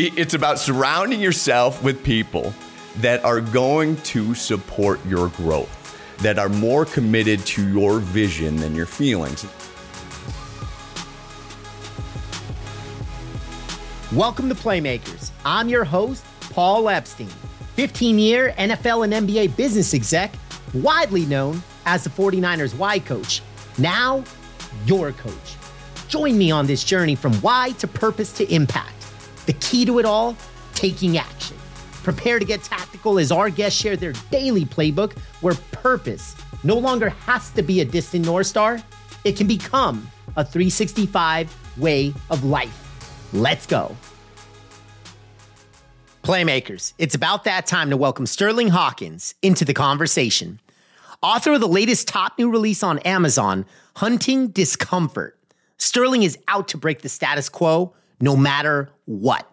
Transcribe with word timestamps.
It's 0.00 0.34
about 0.34 0.60
surrounding 0.60 1.18
yourself 1.18 1.82
with 1.82 2.04
people 2.04 2.54
that 2.98 3.24
are 3.24 3.40
going 3.40 3.96
to 4.02 4.32
support 4.32 5.04
your 5.04 5.26
growth, 5.30 6.16
that 6.18 6.38
are 6.38 6.48
more 6.48 6.84
committed 6.84 7.44
to 7.46 7.68
your 7.68 7.98
vision 7.98 8.54
than 8.54 8.76
your 8.76 8.86
feelings. 8.86 9.44
Welcome 14.12 14.48
to 14.48 14.54
Playmakers. 14.54 15.32
I'm 15.44 15.68
your 15.68 15.82
host, 15.82 16.24
Paul 16.50 16.88
Epstein, 16.88 17.26
15 17.74 18.20
year 18.20 18.54
NFL 18.56 19.02
and 19.02 19.28
NBA 19.28 19.56
business 19.56 19.94
exec, 19.94 20.32
widely 20.74 21.26
known 21.26 21.60
as 21.86 22.04
the 22.04 22.10
49ers 22.10 22.72
Why 22.78 23.00
Coach. 23.00 23.42
Now, 23.78 24.22
your 24.86 25.10
coach. 25.10 25.56
Join 26.06 26.38
me 26.38 26.52
on 26.52 26.68
this 26.68 26.84
journey 26.84 27.16
from 27.16 27.34
why 27.38 27.72
to 27.80 27.88
purpose 27.88 28.30
to 28.34 28.48
impact. 28.54 28.97
The 29.48 29.54
key 29.54 29.86
to 29.86 29.98
it 29.98 30.04
all 30.04 30.36
taking 30.74 31.16
action. 31.16 31.56
Prepare 32.02 32.38
to 32.38 32.44
get 32.44 32.62
tactical 32.62 33.18
as 33.18 33.32
our 33.32 33.48
guests 33.48 33.80
share 33.80 33.96
their 33.96 34.12
daily 34.30 34.66
playbook 34.66 35.16
where 35.40 35.54
purpose 35.72 36.36
no 36.64 36.76
longer 36.76 37.08
has 37.08 37.48
to 37.52 37.62
be 37.62 37.80
a 37.80 37.84
distant 37.86 38.26
North 38.26 38.46
Star, 38.46 38.78
it 39.24 39.38
can 39.38 39.46
become 39.46 40.06
a 40.36 40.44
365 40.44 41.78
way 41.78 42.12
of 42.28 42.44
life. 42.44 43.30
Let's 43.32 43.64
go. 43.64 43.96
Playmakers, 46.22 46.92
it's 46.98 47.14
about 47.14 47.44
that 47.44 47.64
time 47.64 47.88
to 47.88 47.96
welcome 47.96 48.26
Sterling 48.26 48.68
Hawkins 48.68 49.34
into 49.40 49.64
the 49.64 49.72
conversation. 49.72 50.60
Author 51.22 51.54
of 51.54 51.62
the 51.62 51.68
latest 51.68 52.06
top 52.06 52.38
new 52.38 52.50
release 52.50 52.82
on 52.82 52.98
Amazon, 52.98 53.64
Hunting 53.96 54.48
Discomfort. 54.48 55.38
Sterling 55.78 56.22
is 56.22 56.36
out 56.48 56.68
to 56.68 56.76
break 56.76 57.00
the 57.00 57.08
status 57.08 57.48
quo 57.48 57.94
no 58.20 58.36
matter 58.36 58.90
what. 59.04 59.48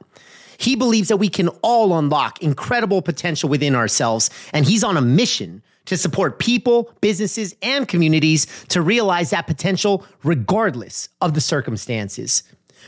He 0.57 0.75
believes 0.75 1.09
that 1.09 1.17
we 1.17 1.29
can 1.29 1.49
all 1.61 1.97
unlock 1.97 2.41
incredible 2.41 3.01
potential 3.01 3.49
within 3.49 3.75
ourselves, 3.75 4.30
and 4.53 4.66
he's 4.66 4.83
on 4.83 4.97
a 4.97 5.02
mission 5.02 5.61
to 5.85 5.97
support 5.97 6.39
people, 6.39 6.91
businesses, 7.02 7.55
and 7.61 7.88
communities 7.88 8.47
to 8.69 8.81
realize 8.81 9.30
that 9.30 9.47
potential 9.47 10.05
regardless 10.23 11.09
of 11.22 11.33
the 11.33 11.41
circumstances 11.41 12.44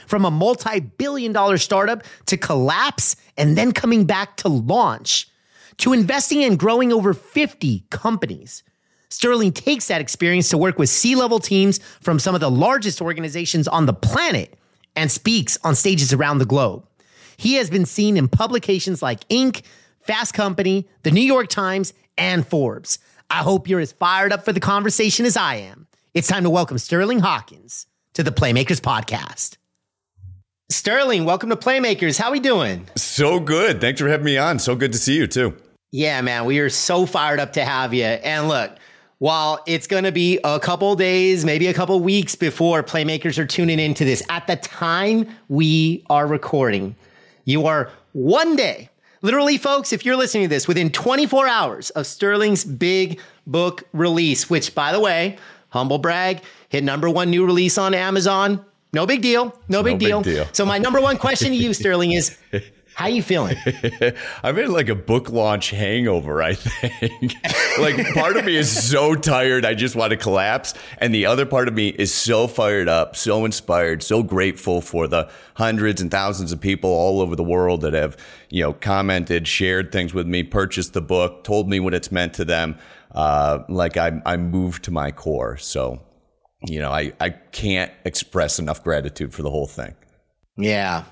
from 0.07 0.25
a 0.25 0.31
multi 0.31 0.79
billion 0.79 1.33
dollar 1.33 1.57
startup 1.57 2.03
to 2.25 2.37
collapse 2.37 3.15
and 3.37 3.57
then 3.57 3.71
coming 3.71 4.05
back 4.05 4.37
to 4.37 4.47
launch 4.47 5.27
to 5.77 5.93
investing 5.93 6.43
and 6.43 6.57
growing 6.57 6.91
over 6.91 7.13
50 7.13 7.85
companies. 7.89 8.63
Sterling 9.09 9.53
takes 9.53 9.87
that 9.87 10.01
experience 10.01 10.49
to 10.49 10.57
work 10.57 10.77
with 10.77 10.89
C 10.89 11.15
level 11.15 11.39
teams 11.39 11.79
from 12.01 12.19
some 12.19 12.35
of 12.35 12.41
the 12.41 12.51
largest 12.51 13.01
organizations 13.01 13.67
on 13.67 13.85
the 13.85 13.93
planet 13.93 14.56
and 14.97 15.11
speaks 15.11 15.57
on 15.63 15.75
stages 15.75 16.11
around 16.11 16.39
the 16.39 16.45
globe. 16.45 16.85
He 17.37 17.53
has 17.53 17.69
been 17.69 17.85
seen 17.85 18.17
in 18.17 18.27
publications 18.27 19.01
like 19.01 19.25
Inc., 19.29 19.61
Fast 20.01 20.33
Company, 20.33 20.87
The 21.03 21.11
New 21.11 21.21
York 21.21 21.49
Times, 21.49 21.93
and 22.17 22.45
Forbes. 22.45 22.97
I 23.29 23.43
hope 23.43 23.69
you're 23.69 23.79
as 23.79 23.91
fired 23.91 24.33
up 24.33 24.43
for 24.43 24.51
the 24.51 24.59
conversation 24.59 25.25
as 25.25 25.37
I 25.37 25.55
am. 25.55 25.87
It's 26.15 26.27
time 26.27 26.43
to 26.43 26.49
welcome 26.49 26.79
Sterling 26.79 27.19
Hawkins 27.19 27.85
to 28.13 28.23
the 28.23 28.31
Playmakers 28.31 28.81
Podcast. 28.81 29.57
Sterling, 30.69 31.25
welcome 31.25 31.49
to 31.51 31.55
Playmakers. 31.55 32.17
How 32.17 32.29
are 32.29 32.31
we 32.31 32.39
doing? 32.39 32.87
So 32.95 33.39
good. 33.39 33.79
Thanks 33.79 34.01
for 34.01 34.09
having 34.09 34.25
me 34.25 34.37
on. 34.37 34.57
So 34.57 34.75
good 34.75 34.93
to 34.93 34.97
see 34.97 35.15
you 35.15 35.27
too. 35.27 35.55
Yeah, 35.91 36.21
man, 36.21 36.45
we 36.45 36.59
are 36.59 36.69
so 36.69 37.05
fired 37.05 37.39
up 37.39 37.53
to 37.53 37.63
have 37.63 37.93
you. 37.93 38.03
And 38.03 38.47
look, 38.47 38.71
while 39.19 39.63
it's 39.65 39.87
going 39.87 40.03
to 40.03 40.11
be 40.11 40.39
a 40.43 40.59
couple 40.59 40.95
days, 40.95 41.43
maybe 41.43 41.67
a 41.67 41.73
couple 41.73 41.99
weeks 41.99 42.35
before 42.35 42.83
Playmakers 42.83 43.37
are 43.37 43.45
tuning 43.45 43.79
into 43.79 44.05
this, 44.05 44.21
at 44.29 44.47
the 44.47 44.55
time 44.55 45.27
we 45.49 46.03
are 46.09 46.27
recording, 46.27 46.95
you 47.45 47.65
are 47.65 47.91
one 48.13 48.55
day, 48.55 48.89
literally, 49.21 49.57
folks, 49.57 49.91
if 49.91 50.05
you're 50.05 50.15
listening 50.15 50.43
to 50.43 50.49
this, 50.49 50.67
within 50.67 50.91
24 50.91 51.47
hours 51.47 51.89
of 51.91 52.05
Sterling's 52.05 52.63
big 52.63 53.19
book 53.45 53.83
release, 53.93 54.49
which, 54.49 54.75
by 54.75 54.91
the 54.91 54.99
way, 54.99 55.37
humble 55.69 55.97
brag, 55.97 56.41
hit 56.69 56.83
number 56.83 57.09
one 57.09 57.29
new 57.29 57.45
release 57.45 57.77
on 57.77 57.93
Amazon 57.93 58.63
no 58.93 59.05
big 59.05 59.21
deal. 59.21 59.53
No 59.67 59.83
big, 59.83 59.93
no 59.93 59.99
deal. 59.99 60.21
big 60.21 60.35
deal. 60.35 60.47
So 60.53 60.65
my 60.65 60.77
number 60.77 61.01
one 61.01 61.17
question 61.17 61.49
to 61.49 61.55
you, 61.55 61.73
Sterling, 61.75 62.13
is 62.13 62.37
how 62.97 63.05
are 63.05 63.09
you 63.09 63.21
feeling? 63.21 63.55
I'm 64.43 64.57
in 64.57 64.71
like 64.71 64.89
a 64.89 64.95
book 64.95 65.29
launch 65.29 65.69
hangover, 65.69 66.41
I 66.41 66.55
think. 66.55 67.35
like 67.79 68.11
part 68.15 68.37
of 68.37 68.45
me 68.45 68.55
is 68.55 68.89
so 68.89 69.13
tired 69.13 69.65
I 69.65 69.75
just 69.75 69.95
want 69.95 70.09
to 70.09 70.17
collapse. 70.17 70.73
And 70.97 71.13
the 71.13 71.27
other 71.27 71.45
part 71.45 71.67
of 71.67 71.75
me 71.75 71.89
is 71.89 72.11
so 72.11 72.47
fired 72.47 72.89
up, 72.89 73.15
so 73.15 73.45
inspired, 73.45 74.01
so 74.01 74.23
grateful 74.23 74.81
for 74.81 75.07
the 75.07 75.29
hundreds 75.53 76.01
and 76.01 76.09
thousands 76.09 76.51
of 76.51 76.59
people 76.59 76.89
all 76.89 77.21
over 77.21 77.35
the 77.35 77.43
world 77.43 77.81
that 77.81 77.93
have, 77.93 78.17
you 78.49 78.63
know, 78.63 78.73
commented, 78.73 79.47
shared 79.47 79.91
things 79.91 80.15
with 80.15 80.25
me, 80.25 80.41
purchased 80.41 80.93
the 80.93 81.01
book, 81.01 81.43
told 81.43 81.69
me 81.69 81.79
what 81.79 81.93
it's 81.93 82.11
meant 82.11 82.33
to 82.33 82.45
them. 82.45 82.79
Uh, 83.11 83.59
like 83.69 83.95
I'm, 83.95 84.23
I'm 84.25 84.49
moved 84.49 84.85
to 84.85 84.91
my 84.91 85.11
core. 85.11 85.57
So 85.57 86.01
you 86.65 86.79
know, 86.79 86.91
I, 86.91 87.13
I 87.19 87.29
can't 87.29 87.91
express 88.05 88.57
enough 88.57 88.83
gratitude 88.83 89.35
for 89.35 89.43
the 89.43 89.51
whole 89.51 89.67
thing. 89.67 89.93
Yeah. 90.57 91.03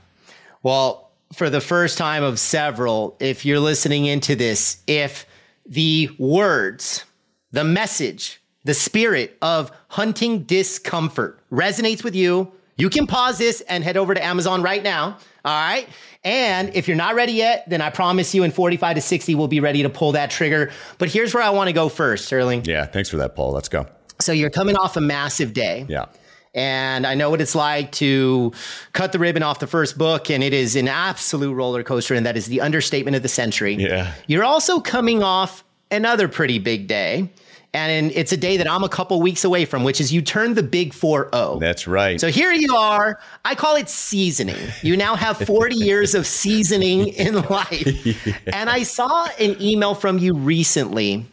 Well, 0.63 1.04
for 1.33 1.49
the 1.49 1.61
first 1.61 1.97
time 1.97 2.23
of 2.23 2.39
several, 2.39 3.17
if 3.19 3.45
you're 3.45 3.59
listening 3.59 4.05
into 4.05 4.35
this, 4.35 4.81
if 4.87 5.25
the 5.65 6.09
words, 6.17 7.05
the 7.51 7.63
message, 7.63 8.41
the 8.63 8.73
spirit 8.73 9.37
of 9.41 9.71
hunting 9.89 10.43
discomfort 10.43 11.39
resonates 11.51 12.03
with 12.03 12.15
you, 12.15 12.51
you 12.77 12.89
can 12.89 13.07
pause 13.07 13.37
this 13.37 13.61
and 13.61 13.83
head 13.83 13.97
over 13.97 14.13
to 14.13 14.23
Amazon 14.23 14.61
right 14.61 14.83
now. 14.83 15.17
All 15.45 15.53
right. 15.53 15.87
And 16.23 16.75
if 16.75 16.87
you're 16.87 16.97
not 16.97 17.15
ready 17.15 17.33
yet, 17.33 17.69
then 17.69 17.79
I 17.81 17.89
promise 17.89 18.33
you 18.33 18.43
in 18.43 18.51
45 18.51 18.95
to 18.95 19.01
60, 19.01 19.35
we'll 19.35 19.47
be 19.47 19.59
ready 19.59 19.83
to 19.83 19.89
pull 19.89 20.13
that 20.13 20.31
trigger. 20.31 20.71
But 20.97 21.09
here's 21.09 21.33
where 21.33 21.43
I 21.43 21.51
want 21.51 21.67
to 21.67 21.73
go 21.73 21.87
first, 21.87 22.25
Sterling. 22.25 22.65
Yeah. 22.65 22.85
Thanks 22.85 23.09
for 23.09 23.17
that, 23.17 23.35
Paul. 23.35 23.51
Let's 23.51 23.69
go. 23.69 23.85
So 24.19 24.31
you're 24.31 24.49
coming 24.49 24.75
off 24.75 24.97
a 24.97 25.01
massive 25.01 25.53
day. 25.53 25.85
Yeah. 25.87 26.05
And 26.55 27.05
I 27.05 27.15
know 27.15 27.29
what 27.29 27.41
it's 27.41 27.53
like 27.53 27.91
to 27.93 28.53
cut 28.93 29.11
the 29.11 29.19
ribbon 29.19 29.43
off 29.43 29.59
the 29.59 29.67
first 29.67 29.97
book, 29.97 30.31
and 30.31 30.41
it 30.41 30.53
is 30.53 30.77
an 30.77 30.87
absolute 30.87 31.53
roller 31.53 31.83
coaster, 31.83 32.15
and 32.15 32.25
that 32.25 32.37
is 32.37 32.45
the 32.45 32.61
understatement 32.61 33.15
of 33.15 33.23
the 33.23 33.29
century. 33.29 33.75
Yeah. 33.75 34.13
You're 34.25 34.45
also 34.45 34.79
coming 34.79 35.21
off 35.21 35.65
another 35.91 36.27
pretty 36.27 36.59
big 36.59 36.87
day. 36.87 37.29
And 37.73 38.13
it's 38.13 38.31
a 38.31 38.37
day 38.37 38.55
that 38.55 38.71
I'm 38.71 38.85
a 38.85 38.89
couple 38.89 39.21
weeks 39.21 39.43
away 39.43 39.65
from, 39.65 39.83
which 39.83 39.99
is 39.99 40.13
you 40.13 40.21
turn 40.21 40.53
the 40.53 40.63
big 40.63 40.93
4 40.93 41.29
0. 41.35 41.57
That's 41.59 41.87
right. 41.87 42.21
So 42.21 42.29
here 42.29 42.53
you 42.53 42.73
are. 42.73 43.19
I 43.43 43.53
call 43.53 43.75
it 43.75 43.89
seasoning. 43.89 44.55
You 44.81 44.95
now 44.95 45.17
have 45.17 45.37
40 45.39 45.75
years 45.85 46.15
of 46.15 46.25
seasoning 46.25 47.09
in 47.09 47.41
life. 47.41 48.05
Yeah. 48.05 48.13
And 48.53 48.69
I 48.69 48.83
saw 48.83 49.27
an 49.39 49.61
email 49.61 49.93
from 49.93 50.19
you 50.19 50.35
recently 50.35 51.25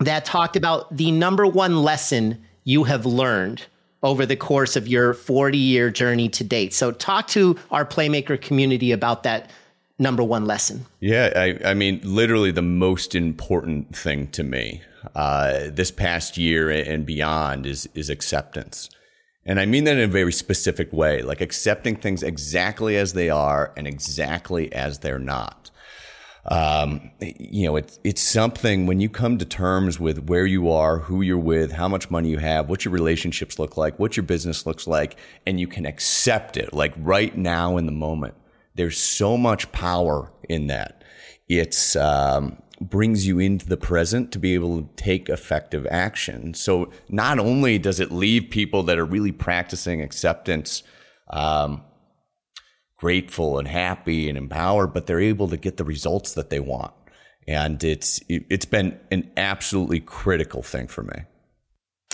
that 0.00 0.24
talked 0.24 0.56
about 0.56 0.96
the 0.96 1.12
number 1.12 1.46
one 1.46 1.84
lesson 1.84 2.42
you 2.64 2.82
have 2.82 3.06
learned 3.06 3.64
over 4.02 4.26
the 4.26 4.36
course 4.36 4.76
of 4.76 4.86
your 4.86 5.14
40 5.14 5.58
year 5.58 5.90
journey 5.90 6.28
to 6.30 6.44
date. 6.44 6.72
So, 6.74 6.92
talk 6.92 7.28
to 7.28 7.56
our 7.70 7.84
Playmaker 7.84 8.40
community 8.40 8.92
about 8.92 9.22
that 9.24 9.50
number 9.98 10.22
one 10.22 10.46
lesson. 10.46 10.86
Yeah, 11.00 11.32
I, 11.34 11.70
I 11.70 11.74
mean, 11.74 12.00
literally 12.04 12.50
the 12.50 12.62
most 12.62 13.14
important 13.14 13.96
thing 13.96 14.28
to 14.28 14.42
me 14.42 14.82
uh, 15.14 15.70
this 15.70 15.90
past 15.90 16.36
year 16.36 16.70
and 16.70 17.04
beyond 17.04 17.66
is 17.66 17.88
is 17.94 18.10
acceptance. 18.10 18.90
And 19.44 19.58
I 19.58 19.64
mean 19.64 19.84
that 19.84 19.96
in 19.96 20.02
a 20.02 20.12
very 20.12 20.32
specific 20.32 20.92
way, 20.92 21.22
like 21.22 21.40
accepting 21.40 21.96
things 21.96 22.22
exactly 22.22 22.98
as 22.98 23.14
they 23.14 23.30
are 23.30 23.72
and 23.78 23.86
exactly 23.86 24.70
as 24.74 24.98
they're 24.98 25.18
not 25.18 25.70
um, 26.50 27.10
you 27.20 27.66
know, 27.66 27.76
it's 27.76 27.98
it's 28.04 28.22
something 28.22 28.86
when 28.86 29.00
you 29.00 29.10
come 29.10 29.36
to 29.36 29.44
terms 29.44 30.00
with 30.00 30.28
where 30.28 30.46
you 30.46 30.70
are, 30.70 30.98
who 30.98 31.20
you're 31.20 31.36
with, 31.36 31.72
how 31.72 31.88
much 31.88 32.10
money 32.10 32.30
you 32.30 32.38
have, 32.38 32.70
what 32.70 32.84
your 32.84 32.92
relationships 32.92 33.58
look 33.58 33.76
like, 33.76 33.98
what 33.98 34.16
your 34.16 34.24
business 34.24 34.64
looks 34.64 34.86
like, 34.86 35.18
and 35.46 35.60
you 35.60 35.66
can 35.66 35.84
accept 35.84 36.56
it 36.56 36.72
like 36.72 36.94
right 36.96 37.36
now 37.36 37.76
in 37.76 37.84
the 37.84 37.92
moment. 37.92 38.34
There's 38.76 38.96
so 38.96 39.36
much 39.36 39.70
power 39.72 40.32
in 40.48 40.68
that. 40.68 41.04
It's 41.48 41.96
um, 41.96 42.62
brings 42.80 43.26
you 43.26 43.38
into 43.38 43.66
the 43.66 43.76
present 43.76 44.32
to 44.32 44.38
be 44.38 44.54
able 44.54 44.82
to 44.82 44.88
take 44.96 45.28
effective 45.28 45.86
action. 45.90 46.54
So 46.54 46.90
not 47.10 47.38
only 47.38 47.78
does 47.78 48.00
it 48.00 48.10
leave 48.10 48.48
people 48.50 48.82
that 48.84 48.98
are 48.98 49.04
really 49.04 49.32
practicing 49.32 50.00
acceptance. 50.00 50.82
Um, 51.30 51.82
grateful 52.98 53.58
and 53.58 53.66
happy 53.66 54.28
and 54.28 54.36
empowered, 54.36 54.92
but 54.92 55.06
they're 55.06 55.20
able 55.20 55.48
to 55.48 55.56
get 55.56 55.76
the 55.78 55.84
results 55.84 56.34
that 56.34 56.50
they 56.50 56.60
want. 56.60 56.92
And 57.46 57.82
it's 57.82 58.20
it's 58.28 58.66
been 58.66 58.98
an 59.10 59.30
absolutely 59.36 60.00
critical 60.00 60.62
thing 60.62 60.86
for 60.86 61.02
me. 61.02 61.22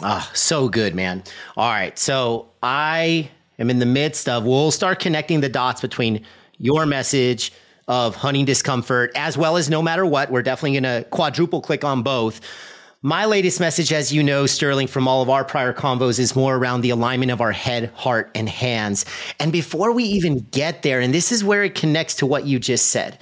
Ah, 0.02 0.30
so 0.32 0.68
good, 0.68 0.94
man. 0.94 1.24
All 1.56 1.70
right. 1.70 1.98
So 1.98 2.50
I 2.62 3.30
am 3.58 3.70
in 3.70 3.80
the 3.80 3.86
midst 3.86 4.28
of 4.28 4.44
we'll 4.44 4.70
start 4.70 5.00
connecting 5.00 5.40
the 5.40 5.48
dots 5.48 5.80
between 5.80 6.24
your 6.58 6.86
message 6.86 7.52
of 7.88 8.14
hunting 8.14 8.44
discomfort 8.44 9.10
as 9.16 9.36
well 9.36 9.56
as 9.56 9.68
no 9.68 9.82
matter 9.82 10.06
what. 10.06 10.30
We're 10.30 10.42
definitely 10.42 10.78
gonna 10.78 11.04
quadruple 11.04 11.60
click 11.60 11.84
on 11.84 12.02
both. 12.02 12.40
My 13.06 13.26
latest 13.26 13.60
message, 13.60 13.92
as 13.92 14.14
you 14.14 14.22
know, 14.22 14.46
Sterling, 14.46 14.86
from 14.86 15.06
all 15.06 15.20
of 15.20 15.28
our 15.28 15.44
prior 15.44 15.74
convos, 15.74 16.18
is 16.18 16.34
more 16.34 16.56
around 16.56 16.80
the 16.80 16.88
alignment 16.88 17.30
of 17.30 17.42
our 17.42 17.52
head, 17.52 17.92
heart, 17.94 18.30
and 18.34 18.48
hands. 18.48 19.04
And 19.38 19.52
before 19.52 19.92
we 19.92 20.04
even 20.04 20.46
get 20.52 20.80
there, 20.80 21.00
and 21.00 21.12
this 21.12 21.30
is 21.30 21.44
where 21.44 21.62
it 21.62 21.74
connects 21.74 22.14
to 22.14 22.26
what 22.26 22.46
you 22.46 22.58
just 22.58 22.86
said, 22.86 23.18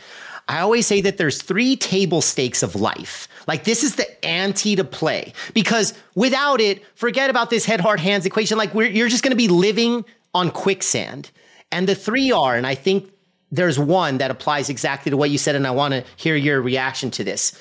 I 0.46 0.60
always 0.60 0.86
say 0.86 1.00
that 1.00 1.16
there's 1.16 1.42
three 1.42 1.74
table 1.74 2.20
stakes 2.20 2.62
of 2.62 2.76
life. 2.76 3.26
Like 3.48 3.64
this 3.64 3.82
is 3.82 3.96
the 3.96 4.24
ante 4.24 4.76
to 4.76 4.84
play 4.84 5.32
because 5.52 5.94
without 6.14 6.60
it, 6.60 6.84
forget 6.94 7.28
about 7.28 7.50
this 7.50 7.64
head, 7.64 7.80
heart, 7.80 7.98
hands 7.98 8.24
equation. 8.24 8.58
Like 8.58 8.72
you're 8.74 9.08
just 9.08 9.24
going 9.24 9.32
to 9.32 9.36
be 9.36 9.48
living 9.48 10.04
on 10.32 10.52
quicksand. 10.52 11.32
And 11.72 11.88
the 11.88 11.96
three 11.96 12.30
are, 12.30 12.54
and 12.54 12.68
I 12.68 12.76
think 12.76 13.10
there's 13.50 13.80
one 13.80 14.18
that 14.18 14.30
applies 14.30 14.68
exactly 14.68 15.10
to 15.10 15.16
what 15.16 15.30
you 15.30 15.38
said, 15.38 15.56
and 15.56 15.66
I 15.66 15.72
want 15.72 15.92
to 15.92 16.04
hear 16.14 16.36
your 16.36 16.62
reaction 16.62 17.10
to 17.10 17.24
this 17.24 17.60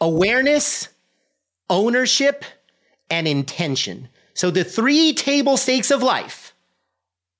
awareness, 0.00 0.88
ownership, 1.70 2.44
and 3.10 3.26
intention. 3.26 4.08
So 4.34 4.50
the 4.50 4.64
three 4.64 5.12
table 5.14 5.56
stakes 5.56 5.90
of 5.90 6.02
life, 6.02 6.54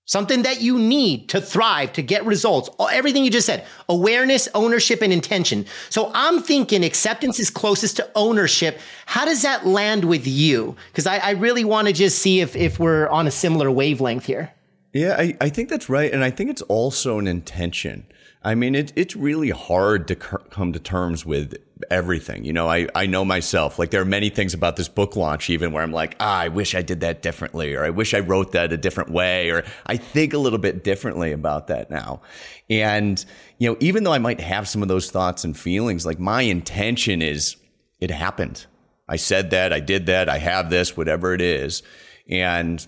something 0.04 0.42
that 0.42 0.60
you 0.60 0.78
need 0.78 1.28
to 1.28 1.40
thrive, 1.40 1.92
to 1.92 2.02
get 2.02 2.24
results, 2.24 2.70
everything 2.90 3.24
you 3.24 3.30
just 3.30 3.46
said, 3.46 3.66
awareness, 3.88 4.48
ownership, 4.54 5.02
and 5.02 5.12
intention. 5.12 5.66
So 5.90 6.10
I'm 6.14 6.40
thinking 6.42 6.84
acceptance 6.84 7.38
is 7.38 7.50
closest 7.50 7.96
to 7.96 8.10
ownership. 8.14 8.80
How 9.06 9.24
does 9.24 9.42
that 9.42 9.66
land 9.66 10.04
with 10.04 10.26
you? 10.26 10.76
Because 10.90 11.06
I, 11.06 11.18
I, 11.18 11.30
really 11.32 11.64
want 11.64 11.88
to 11.88 11.92
just 11.92 12.18
see 12.18 12.40
if, 12.40 12.56
if 12.56 12.80
we're 12.80 13.08
on 13.08 13.26
a 13.26 13.30
similar 13.30 13.70
wavelength 13.70 14.24
here. 14.24 14.52
Yeah, 14.92 15.14
I, 15.18 15.36
I 15.40 15.50
think 15.50 15.68
that's 15.68 15.88
right. 15.88 16.10
And 16.10 16.24
I 16.24 16.30
think 16.30 16.50
it's 16.50 16.62
also 16.62 17.18
an 17.18 17.26
intention. 17.26 18.06
I 18.42 18.54
mean, 18.54 18.74
it, 18.74 18.92
it's 18.96 19.14
really 19.14 19.50
hard 19.50 20.08
to 20.08 20.16
come 20.16 20.72
to 20.72 20.78
terms 20.78 21.26
with 21.26 21.56
everything. 21.90 22.44
You 22.44 22.52
know, 22.52 22.68
I, 22.68 22.88
I 22.94 23.06
know 23.06 23.24
myself. 23.24 23.78
Like, 23.78 23.90
there 23.90 24.00
are 24.00 24.06
many 24.06 24.28
things 24.30 24.54
about 24.54 24.76
this 24.76 24.88
book 24.88 25.16
launch, 25.16 25.50
even 25.50 25.72
where 25.72 25.82
I'm 25.82 25.92
like, 25.92 26.16
ah, 26.20 26.38
I 26.38 26.48
wish 26.48 26.74
I 26.74 26.82
did 26.82 27.00
that 27.00 27.22
differently, 27.22 27.74
or 27.74 27.84
I 27.84 27.90
wish 27.90 28.14
I 28.14 28.20
wrote 28.20 28.52
that 28.52 28.72
a 28.72 28.76
different 28.76 29.10
way, 29.10 29.50
or 29.50 29.64
I 29.86 29.96
think 29.96 30.32
a 30.32 30.38
little 30.38 30.58
bit 30.58 30.84
differently 30.84 31.32
about 31.32 31.68
that 31.68 31.90
now. 31.90 32.20
And, 32.68 33.24
you 33.58 33.70
know, 33.70 33.76
even 33.80 34.04
though 34.04 34.12
I 34.12 34.18
might 34.18 34.40
have 34.40 34.68
some 34.68 34.82
of 34.82 34.88
those 34.88 35.10
thoughts 35.10 35.44
and 35.44 35.56
feelings, 35.56 36.04
like, 36.04 36.18
my 36.18 36.42
intention 36.42 37.22
is 37.22 37.56
it 38.00 38.10
happened. 38.10 38.66
I 39.08 39.16
said 39.16 39.50
that, 39.50 39.72
I 39.72 39.80
did 39.80 40.06
that, 40.06 40.28
I 40.28 40.38
have 40.38 40.70
this, 40.70 40.96
whatever 40.96 41.32
it 41.32 41.40
is. 41.40 41.82
And, 42.28 42.86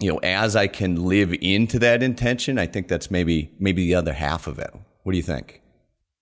you 0.00 0.12
know, 0.12 0.18
as 0.18 0.54
I 0.54 0.66
can 0.66 1.06
live 1.06 1.34
into 1.40 1.78
that 1.80 2.02
intention, 2.02 2.58
I 2.58 2.66
think 2.66 2.88
that's 2.88 3.10
maybe 3.10 3.50
maybe 3.58 3.86
the 3.86 3.94
other 3.94 4.12
half 4.12 4.46
of 4.46 4.58
it. 4.58 4.70
What 5.02 5.12
do 5.12 5.16
you 5.16 5.24
think? 5.24 5.60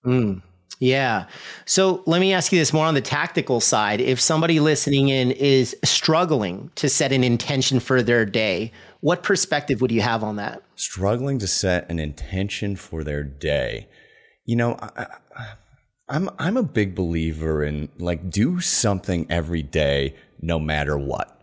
Mm, 0.07 0.43
yeah. 0.85 1.27
So 1.65 2.03
let 2.07 2.21
me 2.21 2.33
ask 2.35 2.53
you 2.53 2.59
this 2.59 2.73
more 2.73 2.85
on 2.85 2.95
the 2.95 3.01
tactical 3.01 3.61
side. 3.61 4.01
If 4.01 4.21
somebody 4.21 4.61
listening 4.61 5.09
in 5.09 5.31
is 5.31 5.75
struggling 5.83 6.71
to 6.75 6.89
set 6.89 7.11
an 7.11 7.25
intention 7.25 7.81
for 7.81 8.03
their 8.03 8.27
day, 8.27 8.71
what 9.01 9.23
perspective 9.23 9.81
would 9.81 9.91
you 9.91 10.03
have 10.03 10.23
on 10.23 10.37
that? 10.37 10.63
Struggling 10.77 11.39
to 11.39 11.47
set 11.47 11.91
an 11.91 11.99
intention 11.99 12.77
for 12.77 13.03
their 13.03 13.25
day. 13.25 13.89
You 14.45 14.57
know, 14.57 14.77
I, 14.81 15.07
I'm 16.09 16.29
I'm 16.39 16.59
a 16.59 16.63
big 16.63 16.95
believer 16.95 17.65
in 17.65 17.89
like 17.99 18.31
do 18.31 18.61
something 18.61 19.27
every 19.31 19.63
day 19.63 20.15
no 20.43 20.59
matter 20.59 20.99
what. 20.99 21.41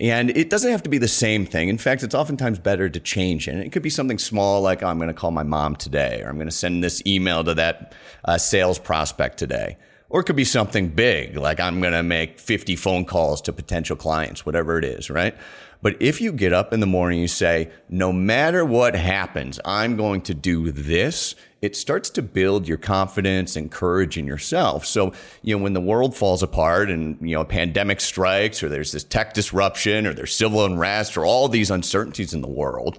And 0.00 0.30
it 0.30 0.48
doesn't 0.48 0.70
have 0.72 0.82
to 0.84 0.90
be 0.90 0.96
the 0.96 1.08
same 1.08 1.44
thing. 1.44 1.68
In 1.68 1.76
fact, 1.76 2.02
it's 2.02 2.14
oftentimes 2.14 2.58
better 2.58 2.88
to 2.88 2.98
change 2.98 3.46
it. 3.46 3.50
And 3.52 3.62
it 3.62 3.70
could 3.70 3.82
be 3.82 3.90
something 3.90 4.18
small 4.18 4.62
like, 4.62 4.82
oh, 4.82 4.86
I'm 4.86 4.96
going 4.96 5.08
to 5.08 5.14
call 5.14 5.30
my 5.30 5.42
mom 5.42 5.76
today, 5.76 6.22
or 6.22 6.30
I'm 6.30 6.36
going 6.36 6.48
to 6.48 6.54
send 6.54 6.82
this 6.82 7.02
email 7.06 7.44
to 7.44 7.52
that 7.54 7.92
uh, 8.24 8.38
sales 8.38 8.78
prospect 8.78 9.38
today. 9.38 9.76
Or 10.08 10.20
it 10.20 10.24
could 10.24 10.36
be 10.36 10.44
something 10.44 10.88
big, 10.88 11.36
like 11.36 11.60
I'm 11.60 11.80
going 11.80 11.92
to 11.92 12.02
make 12.02 12.40
50 12.40 12.74
phone 12.76 13.04
calls 13.04 13.42
to 13.42 13.52
potential 13.52 13.94
clients, 13.94 14.44
whatever 14.44 14.78
it 14.78 14.84
is, 14.84 15.10
right? 15.10 15.36
But 15.82 16.00
if 16.00 16.20
you 16.20 16.32
get 16.32 16.52
up 16.52 16.72
in 16.72 16.80
the 16.80 16.86
morning, 16.86 17.20
you 17.20 17.28
say, 17.28 17.70
no 17.88 18.12
matter 18.12 18.64
what 18.64 18.96
happens, 18.96 19.60
I'm 19.64 19.96
going 19.96 20.22
to 20.22 20.34
do 20.34 20.72
this 20.72 21.36
it 21.62 21.76
starts 21.76 22.08
to 22.10 22.22
build 22.22 22.66
your 22.66 22.78
confidence 22.78 23.54
and 23.54 23.70
courage 23.70 24.16
in 24.16 24.26
yourself. 24.26 24.86
So, 24.86 25.12
you 25.42 25.56
know, 25.56 25.62
when 25.62 25.74
the 25.74 25.80
world 25.80 26.16
falls 26.16 26.42
apart 26.42 26.90
and, 26.90 27.18
you 27.20 27.34
know, 27.34 27.42
a 27.42 27.46
pandemic 27.46 28.00
strikes 28.00 28.62
or 28.62 28.68
there's 28.68 28.92
this 28.92 29.04
tech 29.04 29.34
disruption 29.34 30.06
or 30.06 30.14
there's 30.14 30.34
civil 30.34 30.64
unrest 30.64 31.16
or 31.16 31.26
all 31.26 31.48
these 31.48 31.70
uncertainties 31.70 32.32
in 32.32 32.40
the 32.40 32.48
world, 32.48 32.98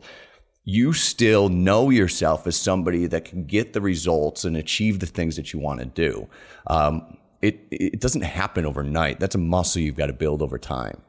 you 0.64 0.94
still 0.94 1.50
know 1.50 1.90
yourself 1.90 2.46
as 2.46 2.56
somebody 2.56 3.08
that 3.08 3.26
can 3.26 3.46
get 3.46 3.74
the 3.74 3.82
results 3.82 4.46
and 4.46 4.56
achieve 4.56 5.00
the 5.00 5.08
things 5.08 5.36
that 5.36 5.54
you 5.54 5.60
want 5.60 5.80
to 5.80 5.86
do. 5.86 6.28
Um, 6.68 7.18
it, 7.42 7.68
it 7.72 8.00
doesn't 8.00 8.22
happen 8.22 8.66
overnight. 8.66 9.20
That's 9.20 9.34
a 9.34 9.40
muscle 9.40 9.82
you've 9.82 9.96
got 9.96 10.08
to 10.08 10.14
build 10.14 10.44
over 10.44 10.60
time. 10.60 11.02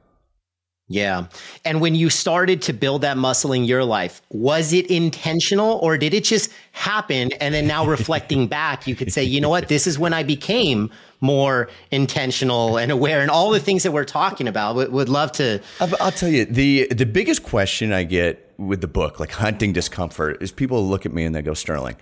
Yeah. 0.92 1.26
And 1.64 1.80
when 1.80 1.94
you 1.94 2.10
started 2.10 2.60
to 2.62 2.74
build 2.74 3.00
that 3.00 3.16
muscle 3.16 3.52
in 3.54 3.64
your 3.64 3.82
life, 3.82 4.20
was 4.28 4.74
it 4.74 4.86
intentional 4.88 5.78
or 5.82 5.96
did 5.96 6.12
it 6.12 6.24
just 6.24 6.52
happen? 6.72 7.32
And 7.40 7.54
then 7.54 7.66
now 7.66 7.86
reflecting 7.86 8.46
back, 8.46 8.86
you 8.86 8.94
could 8.94 9.10
say, 9.10 9.24
you 9.24 9.40
know 9.40 9.48
what? 9.48 9.68
This 9.68 9.86
is 9.86 9.98
when 9.98 10.12
I 10.12 10.22
became 10.22 10.90
more 11.22 11.70
intentional 11.90 12.76
and 12.76 12.92
aware 12.92 13.22
and 13.22 13.30
all 13.30 13.50
the 13.50 13.60
things 13.60 13.84
that 13.84 13.92
we're 13.92 14.04
talking 14.04 14.46
about. 14.46 14.74
Would, 14.76 14.92
would 14.92 15.08
love 15.08 15.32
to. 15.32 15.60
I'll 15.80 16.12
tell 16.12 16.28
you, 16.28 16.44
the, 16.44 16.88
the 16.88 17.06
biggest 17.06 17.42
question 17.42 17.92
I 17.92 18.04
get 18.04 18.52
with 18.58 18.82
the 18.82 18.88
book, 18.88 19.18
like 19.18 19.32
hunting 19.32 19.72
discomfort, 19.72 20.42
is 20.42 20.52
people 20.52 20.86
look 20.86 21.06
at 21.06 21.12
me 21.14 21.24
and 21.24 21.34
they 21.34 21.40
go, 21.40 21.54
Sterling, 21.54 21.96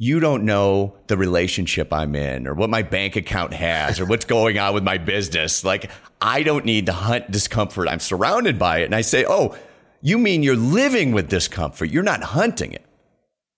you 0.00 0.20
don't 0.20 0.44
know 0.44 0.94
the 1.08 1.16
relationship 1.16 1.92
I'm 1.92 2.14
in 2.14 2.46
or 2.46 2.54
what 2.54 2.70
my 2.70 2.82
bank 2.82 3.16
account 3.16 3.52
has 3.52 3.98
or 3.98 4.06
what's 4.06 4.24
going 4.24 4.56
on 4.56 4.72
with 4.72 4.84
my 4.84 4.96
business. 4.96 5.64
Like, 5.64 5.90
I 6.20 6.44
don't 6.44 6.64
need 6.64 6.86
to 6.86 6.92
hunt 6.92 7.32
discomfort. 7.32 7.88
I'm 7.88 7.98
surrounded 7.98 8.60
by 8.60 8.78
it. 8.78 8.84
And 8.84 8.94
I 8.94 9.00
say, 9.00 9.24
Oh, 9.28 9.56
you 10.00 10.16
mean 10.16 10.44
you're 10.44 10.54
living 10.54 11.10
with 11.10 11.28
discomfort? 11.28 11.90
You're 11.90 12.04
not 12.04 12.22
hunting 12.22 12.72
it. 12.72 12.84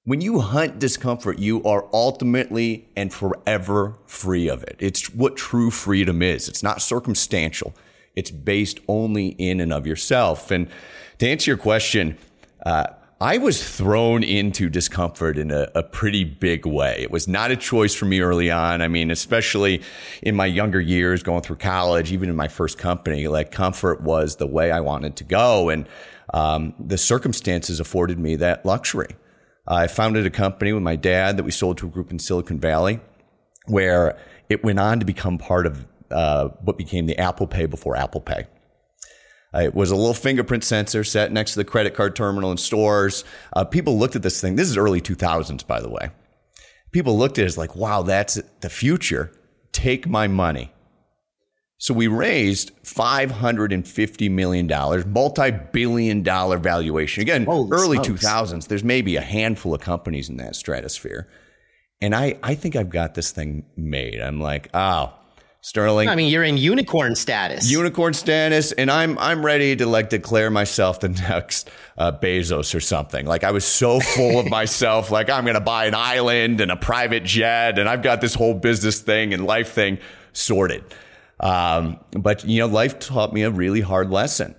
When 0.05 0.23
you 0.23 0.41
hunt 0.41 0.79
discomfort, 0.79 1.39
you 1.39 1.63
are 1.65 1.87
ultimately 1.93 2.89
and 2.97 3.13
forever 3.13 3.99
free 4.07 4.49
of 4.49 4.63
it. 4.63 4.77
It's 4.79 5.15
what 5.15 5.37
true 5.37 5.71
freedom 5.71 6.23
is. 6.23 6.49
It's 6.49 6.63
not 6.63 6.81
circumstantial. 6.81 7.75
It's 8.17 8.31
based 8.31 8.81
only 8.89 9.29
in 9.29 9.61
and 9.61 9.75
of 9.75 9.87
yourself. 9.87 10.51
And 10.51 10.69
to 11.19 11.29
answer 11.29 11.51
your 11.51 11.59
question, 11.59 12.17
uh, 12.65 12.87
I 13.23 13.37
was 13.37 13.63
thrown 13.63 14.23
into 14.23 14.71
discomfort 14.71 15.37
in 15.37 15.51
a, 15.51 15.71
a, 15.75 15.83
pretty 15.83 16.25
big 16.25 16.65
way. 16.65 16.97
It 17.01 17.11
was 17.11 17.29
not 17.29 17.51
a 17.51 17.57
choice 17.57 17.95
for 17.95 18.07
me 18.07 18.21
early 18.21 18.51
on. 18.51 18.81
I 18.81 18.89
mean, 18.89 19.11
especially 19.11 19.83
in 20.23 20.35
my 20.35 20.47
younger 20.47 20.81
years, 20.81 21.23
going 21.23 21.43
through 21.43 21.57
college, 21.57 22.13
even 22.13 22.31
in 22.31 22.37
my 22.37 22.49
first 22.49 22.79
company, 22.79 23.29
like 23.29 23.51
comfort 23.51 24.01
was 24.01 24.37
the 24.37 24.47
way 24.47 24.71
I 24.71 24.81
wanted 24.81 25.17
to 25.17 25.25
go. 25.25 25.69
And 25.69 25.87
um, 26.33 26.73
the 26.81 26.97
circumstances 26.97 27.79
afforded 27.79 28.19
me 28.19 28.37
that 28.37 28.65
luxury. 28.65 29.15
I 29.69 29.87
founded 29.87 30.25
a 30.25 30.31
company 30.31 30.73
with 30.73 30.83
my 30.83 30.97
dad 30.97 31.37
that 31.37 31.43
we 31.43 31.51
sold 31.51 31.77
to 31.79 31.89
a 31.89 31.91
group 31.91 32.11
in 32.11 32.19
Silicon 32.19 32.59
Valley 32.59 33.01
where 33.67 34.19
it 34.49 34.65
went 34.65 34.81
on 34.81 34.99
to 34.99 35.05
become 35.05 35.37
part 35.37 35.67
of 35.67 35.87
uh, 36.11 36.49
what 36.63 36.79
became 36.79 37.05
the 37.05 37.19
Apple 37.19 37.47
Pay 37.47 37.67
before 37.67 37.97
Apple 37.97 38.23
Pay. 38.23 38.47
Uh, 39.55 39.61
it 39.61 39.75
was 39.75 39.91
a 39.91 39.97
little 39.97 40.15
fingerprint 40.15 40.63
sensor 40.65 41.03
set 41.03 41.33
next 41.33 41.53
to 41.53 41.59
the 41.59 41.65
credit 41.65 41.95
card 41.95 42.15
terminal 42.15 42.53
in 42.53 42.57
stores. 42.57 43.25
Uh, 43.53 43.65
people 43.65 43.99
looked 43.99 44.17
at 44.17 44.23
this 44.23 44.41
thing. 44.41 44.57
This 44.57 44.69
is 44.69 44.77
early 44.77 45.01
2000s, 45.01 45.67
by 45.67 45.81
the 45.81 45.91
way. 45.91 46.11
People 46.93 47.19
looked 47.19 47.39
at 47.39 47.45
it 47.45 47.47
as 47.47 47.59
like, 47.59 47.75
wow, 47.77 48.03
that's 48.03 48.41
the 48.61 48.71
future. 48.71 49.33
Take 49.73 50.07
my 50.09 50.29
money. 50.29 50.73
So 51.79 51.95
we 51.95 52.09
raised 52.09 52.73
$550 52.85 54.31
million, 54.31 54.67
multi 55.11 55.51
billion 55.51 56.23
dollar 56.23 56.59
valuation. 56.59 57.23
Again, 57.23 57.47
Holy 57.47 57.71
early 57.73 57.97
smokes. 58.05 58.23
2000s, 58.23 58.69
there's 58.69 58.85
maybe 58.85 59.17
a 59.17 59.23
handful 59.23 59.75
of 59.75 59.81
companies 59.81 60.29
in 60.29 60.37
that 60.37 60.57
stratosphere. 60.57 61.27
And 62.03 62.15
I, 62.15 62.39
I 62.43 62.55
think 62.55 62.77
I've 62.77 62.91
got 62.91 63.15
this 63.15 63.31
thing 63.31 63.65
made. 63.77 64.21
I'm 64.21 64.41
like, 64.41 64.69
oh, 64.75 65.15
Sterling. 65.63 66.09
I 66.09 66.15
mean, 66.15 66.31
you're 66.33 66.43
in 66.43 66.57
unicorn 66.57 67.15
status. 67.15 67.71
Unicorn 67.71 68.15
status, 68.15 68.73
and 68.73 68.91
I'm 68.91 69.19
I'm 69.19 69.45
ready 69.45 69.77
to 69.77 69.85
like 69.85 70.09
declare 70.09 70.51
myself 70.51 71.01
the 71.01 71.11
next 71.11 71.69
uh, 71.99 72.13
Bezos 72.13 72.75
or 72.75 72.81
something. 72.81 73.27
Like 73.27 73.45
I 73.45 73.51
was 73.51 73.67
so 73.67 74.01
full 74.01 74.41
of 74.41 74.49
myself, 74.51 75.11
like 75.11 75.29
I'm 75.29 75.45
gonna 75.45 75.61
buy 75.61 75.85
an 75.85 75.95
island 75.95 76.63
and 76.63 76.71
a 76.71 76.77
private 76.77 77.25
jet, 77.25 77.79
and 77.79 77.91
I've 77.91 78.03
got 78.03 78.23
this 78.23 78.35
whole 78.35 78.55
business 78.55 79.01
thing 79.01 79.35
and 79.35 79.45
life 79.45 79.73
thing 79.73 79.99
sorted. 80.33 80.83
Um, 81.41 82.01
but 82.13 82.43
you 82.47 82.61
know, 82.61 82.67
life 82.67 82.99
taught 82.99 83.35
me 83.35 83.43
a 83.43 83.51
really 83.51 83.83
hard 83.83 84.09
lesson, 84.09 84.55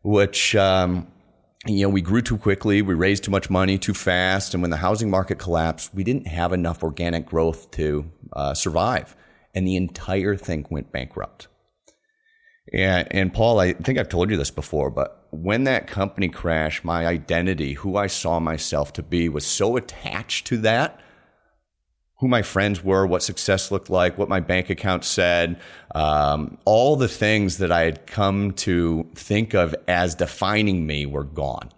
which 0.00 0.56
um, 0.56 1.08
you 1.66 1.82
know 1.82 1.90
we 1.90 2.00
grew 2.00 2.22
too 2.22 2.38
quickly, 2.38 2.80
we 2.80 2.94
raised 2.94 3.24
too 3.24 3.30
much 3.30 3.50
money 3.50 3.76
too 3.76 3.94
fast, 3.94 4.54
and 4.54 4.62
when 4.62 4.70
the 4.70 4.78
housing 4.78 5.10
market 5.10 5.38
collapsed, 5.38 5.94
we 5.94 6.04
didn't 6.04 6.26
have 6.26 6.54
enough 6.54 6.82
organic 6.82 7.26
growth 7.26 7.70
to 7.72 8.10
uh, 8.32 8.54
survive 8.54 9.14
and 9.58 9.66
the 9.66 9.74
entire 9.74 10.36
thing 10.36 10.64
went 10.70 10.92
bankrupt. 10.92 11.48
And, 12.72 13.08
and 13.10 13.34
Paul, 13.34 13.58
I 13.58 13.72
think 13.72 13.98
I've 13.98 14.08
told 14.08 14.30
you 14.30 14.36
this 14.36 14.52
before, 14.52 14.88
but 14.90 15.26
when 15.30 15.64
that 15.64 15.88
company 15.88 16.28
crashed, 16.28 16.84
my 16.84 17.06
identity, 17.06 17.72
who 17.72 17.96
I 17.96 18.06
saw 18.06 18.38
myself 18.38 18.92
to 18.92 19.02
be, 19.02 19.28
was 19.28 19.44
so 19.44 19.76
attached 19.76 20.46
to 20.46 20.58
that. 20.58 21.00
who 22.20 22.28
my 22.28 22.42
friends 22.42 22.82
were, 22.82 23.06
what 23.06 23.22
success 23.22 23.70
looked 23.70 23.90
like, 23.90 24.18
what 24.18 24.28
my 24.28 24.40
bank 24.40 24.70
account 24.70 25.04
said, 25.04 25.60
um, 25.94 26.58
all 26.64 26.96
the 26.96 27.08
things 27.08 27.58
that 27.58 27.70
I 27.70 27.82
had 27.82 28.06
come 28.06 28.52
to 28.52 29.08
think 29.14 29.54
of 29.54 29.74
as 29.86 30.14
defining 30.16 30.86
me 30.86 31.06
were 31.06 31.24
gone. 31.24 31.70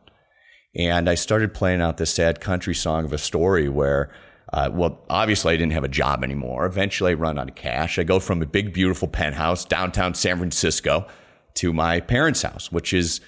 And 0.75 1.11
I 1.11 1.15
started 1.15 1.53
playing 1.53 1.83
out 1.83 1.99
this 1.99 2.15
sad 2.15 2.41
country 2.41 2.75
song 2.75 3.05
of 3.05 3.13
a 3.13 3.19
story 3.19 3.69
where, 3.69 4.11
uh, 4.53 4.71
well, 4.73 5.05
obviously 5.09 5.55
I 5.55 5.57
didn't 5.57 5.73
have 5.73 5.85
a 5.85 5.89
job 5.89 6.25
anymore. 6.25 6.67
Eventually 6.67 7.13
I 7.13 7.15
run 7.15 7.39
out 7.39 7.49
of 7.49 7.55
cash. 7.55 7.99
I 7.99 8.03
go 8.03 8.19
from 8.19 8.43
a 8.43 8.47
big, 8.47 8.73
beautiful 8.73 9.09
penthouse 9.09 9.65
downtown 9.65 10.15
San 10.15 10.39
Francisco 10.39 11.07
to 11.55 11.73
my 11.73 12.01
parents' 12.01 12.43
house, 12.43 12.73
which 12.73 12.93
is, 12.93 13.21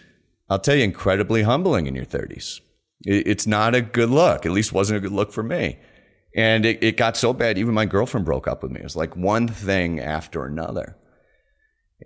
I'll 0.51 0.59
tell 0.59 0.75
you, 0.75 0.85
incredibly 0.85 1.43
humbling 1.43 1.87
in 1.87 1.95
your 1.95 2.05
30s. 2.05 2.61
It's 3.05 3.47
not 3.47 3.75
a 3.75 3.81
good 3.81 4.11
look. 4.11 4.47
At 4.47 4.53
least 4.53 4.73
wasn't 4.73 4.99
a 4.99 5.01
good 5.01 5.13
look 5.13 5.33
for 5.33 5.43
me. 5.43 5.79
And 6.35 6.65
it, 6.65 6.83
it 6.83 6.97
got 6.97 7.17
so 7.17 7.33
bad, 7.33 7.59
even 7.59 7.75
my 7.75 7.85
girlfriend 7.85 8.25
broke 8.25 8.49
up 8.49 8.63
with 8.63 8.73
me. 8.73 8.81
It 8.81 8.85
was 8.85 8.97
like 8.97 9.17
one 9.17 9.49
thing 9.49 10.01
after 10.01 10.45
another. 10.45 10.97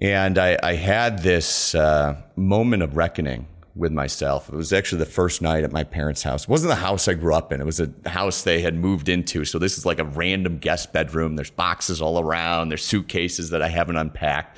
And 0.00 0.36
I, 0.36 0.58
I 0.62 0.74
had 0.74 1.22
this 1.22 1.74
uh, 1.74 2.20
moment 2.34 2.82
of 2.82 2.96
reckoning 2.96 3.46
with 3.76 3.92
myself. 3.92 4.48
It 4.48 4.56
was 4.56 4.72
actually 4.72 5.00
the 5.00 5.06
first 5.06 5.42
night 5.42 5.62
at 5.62 5.70
my 5.70 5.84
parents' 5.84 6.22
house. 6.22 6.44
It 6.44 6.48
wasn't 6.48 6.70
the 6.70 6.76
house 6.76 7.08
I 7.08 7.14
grew 7.14 7.34
up 7.34 7.52
in. 7.52 7.60
It 7.60 7.66
was 7.66 7.78
a 7.78 7.92
house 8.06 8.42
they 8.42 8.62
had 8.62 8.74
moved 8.74 9.08
into. 9.08 9.44
So 9.44 9.58
this 9.58 9.76
is 9.76 9.84
like 9.84 9.98
a 9.98 10.04
random 10.04 10.58
guest 10.58 10.92
bedroom. 10.92 11.36
There's 11.36 11.50
boxes 11.50 12.00
all 12.00 12.18
around. 12.18 12.70
There's 12.70 12.84
suitcases 12.84 13.50
that 13.50 13.62
I 13.62 13.68
haven't 13.68 13.96
unpacked. 13.96 14.56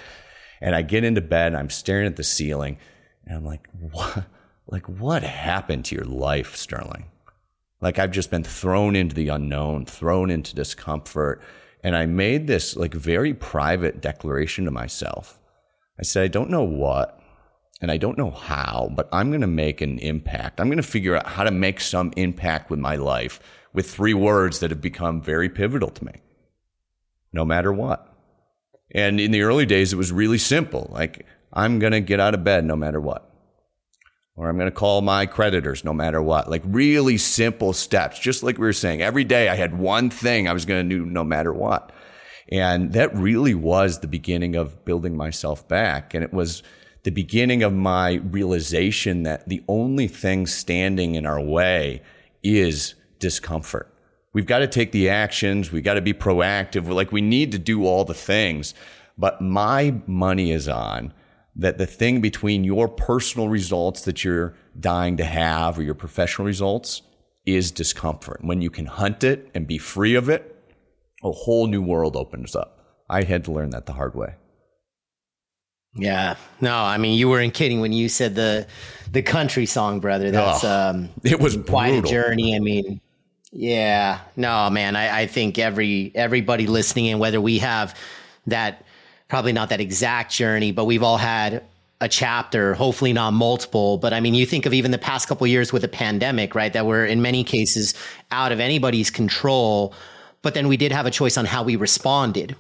And 0.60 0.75
I 0.75 0.82
get 0.82 1.04
into 1.04 1.20
bed 1.20 1.48
and 1.48 1.56
I'm 1.56 1.70
staring 1.70 2.06
at 2.06 2.16
the 2.16 2.25
ceiling 2.25 2.78
and 3.26 3.37
I'm 3.37 3.44
like, 3.44 3.68
what? 3.78 4.26
Like, 4.70 4.87
what 4.87 5.22
happened 5.22 5.87
to 5.87 5.94
your 5.94 6.04
life, 6.04 6.54
Sterling? 6.54 7.06
Like 7.80 7.98
I've 7.98 8.10
just 8.10 8.30
been 8.30 8.44
thrown 8.44 8.96
into 8.96 9.14
the 9.14 9.28
unknown, 9.28 9.87
thrown 9.87 10.30
into 10.30 10.54
discomfort. 10.54 11.40
And 11.82 11.96
I 11.96 12.06
made 12.06 12.46
this 12.46 12.76
like 12.76 12.92
very 12.92 13.32
private 13.32 14.00
declaration 14.00 14.64
to 14.66 14.70
myself. 14.70 15.40
I 15.98 16.02
said, 16.02 16.25
I 16.25 16.28
don't 16.28 16.50
know 16.50 16.64
what 16.64 17.18
and 17.80 17.90
I 17.90 17.97
don't 17.97 18.18
know 18.18 18.30
how, 18.30 18.90
but 18.94 19.08
I'm 19.12 19.30
going 19.30 19.40
to 19.40 19.47
make 19.47 19.80
an 19.80 19.99
impact. 19.99 20.61
I'm 20.61 20.68
going 20.68 20.78
to 20.78 20.82
figure 20.82 21.16
out 21.16 21.26
how 21.26 21.44
to 21.44 21.50
make 21.50 21.80
some 21.80 22.12
impact 22.16 22.70
with 22.70 22.80
my 22.80 22.97
life 22.97 23.40
with 23.73 23.90
three 23.90 24.14
words 24.14 24.61
that 24.61 24.70
have 24.70 24.80
become 24.80 25.23
very 25.23 25.49
pivotal 25.49 25.90
to 25.90 26.04
me, 26.04 26.14
no 27.32 27.44
matter 27.44 27.73
what. 27.73 28.12
And 28.92 29.20
in 29.20 29.30
the 29.30 29.42
early 29.42 29.66
days, 29.66 29.92
it 29.92 29.97
was 29.97 30.11
really 30.11 30.38
simple. 30.38 30.90
Like, 30.92 31.26
I'm 31.52 31.78
going 31.78 31.92
to 31.92 32.00
get 32.00 32.20
out 32.20 32.35
of 32.35 32.44
bed 32.44 32.64
no 32.64 32.76
matter 32.76 33.00
what 33.00 33.28
or 34.38 34.49
I'm 34.49 34.56
going 34.56 34.70
to 34.70 34.75
call 34.75 35.00
my 35.02 35.26
creditors 35.26 35.85
no 35.85 35.92
matter 35.92 36.23
what. 36.23 36.49
Like 36.49 36.62
really 36.64 37.18
simple 37.18 37.73
steps, 37.73 38.20
just 38.20 38.44
like 38.44 38.56
we 38.56 38.66
were 38.66 38.73
saying. 38.73 39.02
Every 39.02 39.25
day 39.25 39.49
I 39.49 39.56
had 39.56 39.76
one 39.76 40.11
thing 40.11 40.47
I 40.47 40.52
was 40.52 40.64
going 40.64 40.88
to 40.88 40.97
do 40.97 41.04
no 41.04 41.25
matter 41.25 41.52
what. 41.52 41.90
And 42.50 42.92
that 42.92 43.14
really 43.16 43.54
was 43.54 43.99
the 43.99 44.06
beginning 44.06 44.54
of 44.54 44.85
building 44.85 45.16
myself 45.16 45.66
back. 45.66 46.14
And 46.14 46.23
it 46.23 46.32
was 46.32 46.62
the 47.05 47.11
beginning 47.11 47.62
of 47.62 47.73
my 47.73 48.14
realization 48.14 49.23
that 49.23 49.49
the 49.49 49.62
only 49.69 50.09
thing 50.09 50.47
standing 50.47 51.14
in 51.14 51.26
our 51.26 51.40
way 51.40 52.02
is 52.43 52.95
discomfort. 53.19 53.93
We've 54.33 54.47
got 54.47 54.59
to 54.59 54.67
take 54.67 54.93
the 54.93 55.09
actions. 55.09 55.73
We've 55.73 55.85
got 55.85 55.95
to 55.95 56.00
be 56.00 56.12
proactive. 56.12 56.85
We're 56.85 56.95
like, 56.95 57.12
we 57.12 57.21
need 57.21 57.52
to 57.52 57.59
do 57.59 57.87
all 57.87 58.05
the 58.05 58.14
things. 58.14 58.75
But 59.17 59.40
my 59.40 59.95
money 60.07 60.52
is 60.52 60.69
on 60.69 61.12
that 61.57 61.78
the 61.78 61.87
thing 61.87 62.21
between 62.21 62.62
your 62.62 62.88
personal 62.88 63.49
results 63.49 64.02
that 64.02 64.23
you're 64.23 64.55
dying 64.78 65.17
to 65.17 65.25
have 65.25 65.78
or 65.78 65.83
your 65.83 65.95
professional 65.95 66.47
results 66.47 67.02
is 67.45 67.73
discomfort. 67.73 68.38
When 68.43 68.61
you 68.62 68.71
can 68.71 68.87
hunt 68.87 69.25
it 69.25 69.50
and 69.55 69.67
be 69.67 69.78
free 69.78 70.14
of 70.14 70.28
it, 70.28 70.55
a 71.25 71.33
whole 71.33 71.67
new 71.67 71.83
world 71.83 72.14
opens 72.14 72.55
up. 72.55 73.02
I 73.11 73.23
had 73.23 73.45
to 73.45 73.52
learn 73.52 73.71
that 73.71 73.87
the 73.87 73.95
hard 73.95 74.14
way. 74.14 74.35
Yeah. 75.95 76.37
No, 76.61 76.75
I 76.75 76.99
mean 76.99 77.18
you 77.18 77.28
weren't 77.28 77.54
kidding 77.54 77.80
when 77.80 77.92
you 77.92 78.09
said 78.09 78.35
the 78.35 78.66
the 79.11 79.23
country 79.23 79.66
song, 79.66 80.00
brother. 80.00 80.30
That's 80.30 80.64
oh, 80.64 80.71
um 80.71 81.09
it 81.25 81.40
was 81.40 81.57
brutal. 81.57 81.73
quite 81.73 81.95
a 81.95 82.02
journey. 82.02 82.54
I 82.54 82.61
mean, 82.61 83.00
yeah. 83.52 84.21
No, 84.37 84.68
man, 84.71 84.97
I, 84.97 85.23
I 85.23 85.26
think 85.26 85.59
every 85.59 86.12
everybody 86.14 86.66
listening 86.66 87.07
in, 87.07 87.18
whether 87.18 87.40
we 87.40 87.59
have 87.59 87.99
that 88.47 88.85
probably 89.28 89.52
not 89.52 89.71
that 89.71 89.80
exact 89.80 90.33
journey, 90.33 90.73
but 90.73 90.85
we've 90.85 91.02
all 91.02 91.18
had 91.18 91.64
a 92.00 92.09
chapter, 92.09 92.75
hopefully 92.75 93.12
not 93.12 93.33
multiple. 93.33 93.99
But 93.99 94.12
I 94.12 94.21
mean, 94.21 94.35
you 94.35 94.47
think 94.47 94.66
of 94.66 94.75
even 94.75 94.90
the 94.90 94.99
past 94.99 95.28
couple 95.28 95.47
years 95.47 95.73
with 95.73 95.83
the 95.83 95.88
pandemic, 95.88 96.54
right? 96.54 96.73
That 96.73 96.87
were 96.87 97.04
in 97.04 97.23
many 97.23 97.45
cases 97.45 97.95
out 98.30 98.52
of 98.52 98.61
anybody's 98.61 99.11
control. 99.11 99.92
But 100.42 100.54
then 100.54 100.68
we 100.68 100.76
did 100.76 100.92
have 100.92 101.07
a 101.07 101.11
choice 101.11 101.37
on 101.37 101.45
how 101.45 101.64
we 101.64 101.76
responded. 101.76 102.54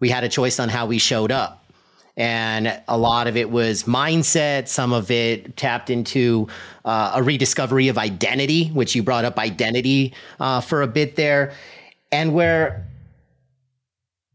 We 0.00 0.08
had 0.08 0.24
a 0.24 0.28
choice 0.28 0.58
on 0.58 0.68
how 0.68 0.86
we 0.86 0.98
showed 0.98 1.30
up. 1.30 1.59
And 2.20 2.78
a 2.86 2.98
lot 2.98 3.28
of 3.28 3.38
it 3.38 3.50
was 3.50 3.84
mindset. 3.84 4.68
Some 4.68 4.92
of 4.92 5.10
it 5.10 5.56
tapped 5.56 5.88
into 5.88 6.48
uh, 6.84 7.12
a 7.14 7.22
rediscovery 7.22 7.88
of 7.88 7.96
identity, 7.96 8.68
which 8.68 8.94
you 8.94 9.02
brought 9.02 9.24
up 9.24 9.38
identity 9.38 10.12
uh, 10.38 10.60
for 10.60 10.82
a 10.82 10.86
bit 10.86 11.16
there. 11.16 11.54
And 12.12 12.34
where 12.34 12.86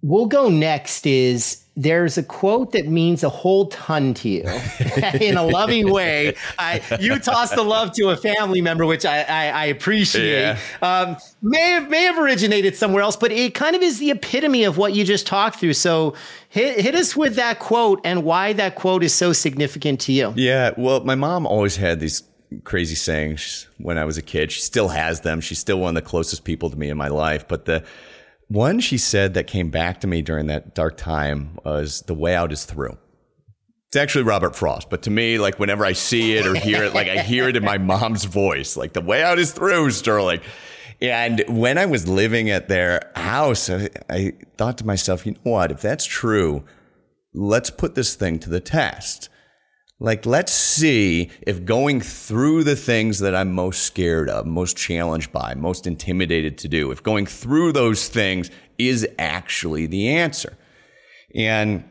we'll 0.01 0.25
go 0.25 0.49
next 0.49 1.05
is 1.05 1.63
there's 1.77 2.17
a 2.17 2.23
quote 2.23 2.71
that 2.71 2.87
means 2.87 3.23
a 3.23 3.29
whole 3.29 3.67
ton 3.67 4.13
to 4.15 4.29
you 4.29 4.43
in 5.21 5.35
a 5.35 5.43
loving 5.43 5.91
way. 5.91 6.35
I, 6.57 6.81
you 6.99 7.19
toss 7.19 7.51
the 7.51 7.63
love 7.63 7.91
to 7.93 8.09
a 8.09 8.17
family 8.17 8.61
member, 8.61 8.85
which 8.85 9.05
I, 9.05 9.23
I, 9.23 9.47
I 9.49 9.65
appreciate. 9.65 10.41
Yeah. 10.41 10.59
Um, 10.81 11.17
may 11.41 11.59
have 11.59 11.89
may 11.89 12.03
have 12.03 12.17
originated 12.17 12.75
somewhere 12.75 13.03
else, 13.03 13.17
but 13.17 13.31
it 13.31 13.53
kind 13.53 13.75
of 13.75 13.81
is 13.81 13.99
the 13.99 14.11
epitome 14.11 14.63
of 14.63 14.77
what 14.77 14.93
you 14.93 15.03
just 15.03 15.27
talked 15.27 15.59
through. 15.59 15.73
So 15.73 16.15
hit 16.47 16.79
hit 16.79 16.95
us 16.95 17.15
with 17.15 17.35
that 17.35 17.59
quote 17.59 17.99
and 18.05 18.23
why 18.23 18.53
that 18.53 18.75
quote 18.75 19.03
is 19.03 19.13
so 19.13 19.33
significant 19.33 19.99
to 20.01 20.13
you. 20.13 20.33
Yeah, 20.35 20.71
well, 20.77 21.03
my 21.03 21.15
mom 21.15 21.45
always 21.45 21.75
had 21.75 21.99
these 21.99 22.23
crazy 22.63 22.95
sayings 22.95 23.67
when 23.79 23.97
I 23.97 24.05
was 24.05 24.17
a 24.17 24.21
kid. 24.21 24.51
She 24.51 24.61
still 24.61 24.89
has 24.89 25.21
them. 25.21 25.41
She's 25.41 25.59
still 25.59 25.79
one 25.79 25.97
of 25.97 26.03
the 26.03 26.07
closest 26.07 26.45
people 26.45 26.69
to 26.69 26.77
me 26.77 26.89
in 26.89 26.97
my 26.97 27.09
life, 27.09 27.47
but 27.47 27.65
the 27.65 27.83
one 28.47 28.79
she 28.79 28.97
said 28.97 29.33
that 29.33 29.47
came 29.47 29.69
back 29.69 30.01
to 30.01 30.07
me 30.07 30.21
during 30.21 30.47
that 30.47 30.75
dark 30.75 30.97
time 30.97 31.57
was 31.63 32.01
the 32.01 32.13
way 32.13 32.35
out 32.35 32.51
is 32.51 32.65
through. 32.65 32.97
It's 33.87 33.95
actually 33.95 34.23
Robert 34.25 34.55
Frost, 34.55 34.89
but 34.89 35.03
to 35.03 35.09
me, 35.09 35.39
like 35.39 35.59
whenever 35.59 35.85
I 35.85 35.93
see 35.93 36.35
it 36.35 36.45
or 36.45 36.55
hear 36.55 36.83
it, 36.83 36.93
like 36.93 37.07
I 37.07 37.21
hear 37.21 37.47
it 37.47 37.55
in 37.55 37.63
my 37.63 37.77
mom's 37.77 38.25
voice, 38.25 38.75
like 38.75 38.93
the 38.93 39.01
way 39.01 39.23
out 39.23 39.39
is 39.39 39.51
through, 39.51 39.91
Sterling. 39.91 40.41
And 41.01 41.43
when 41.47 41.77
I 41.77 41.85
was 41.85 42.07
living 42.07 42.49
at 42.49 42.67
their 42.67 43.11
house, 43.15 43.69
I, 43.69 43.89
I 44.09 44.33
thought 44.57 44.77
to 44.79 44.85
myself, 44.85 45.25
you 45.25 45.33
know 45.33 45.39
what? 45.43 45.71
If 45.71 45.81
that's 45.81 46.05
true, 46.05 46.63
let's 47.33 47.69
put 47.69 47.95
this 47.95 48.15
thing 48.15 48.39
to 48.39 48.49
the 48.49 48.59
test. 48.59 49.29
Like, 49.99 50.25
let's 50.25 50.51
see 50.51 51.31
if 51.41 51.63
going 51.63 52.01
through 52.01 52.65
the 52.65 52.75
things 52.75 53.19
that 53.19 53.33
I'm 53.33 53.53
most 53.53 53.83
scared 53.83 54.29
of, 54.29 54.45
most 54.45 54.75
challenged 54.75 55.31
by, 55.31 55.53
most 55.55 55.87
intimidated 55.87 56.57
to 56.59 56.67
do, 56.67 56.91
if 56.91 57.01
going 57.01 57.25
through 57.25 57.71
those 57.71 58.09
things 58.09 58.51
is 58.77 59.07
actually 59.17 59.85
the 59.85 60.09
answer. 60.09 60.57
And 61.33 61.85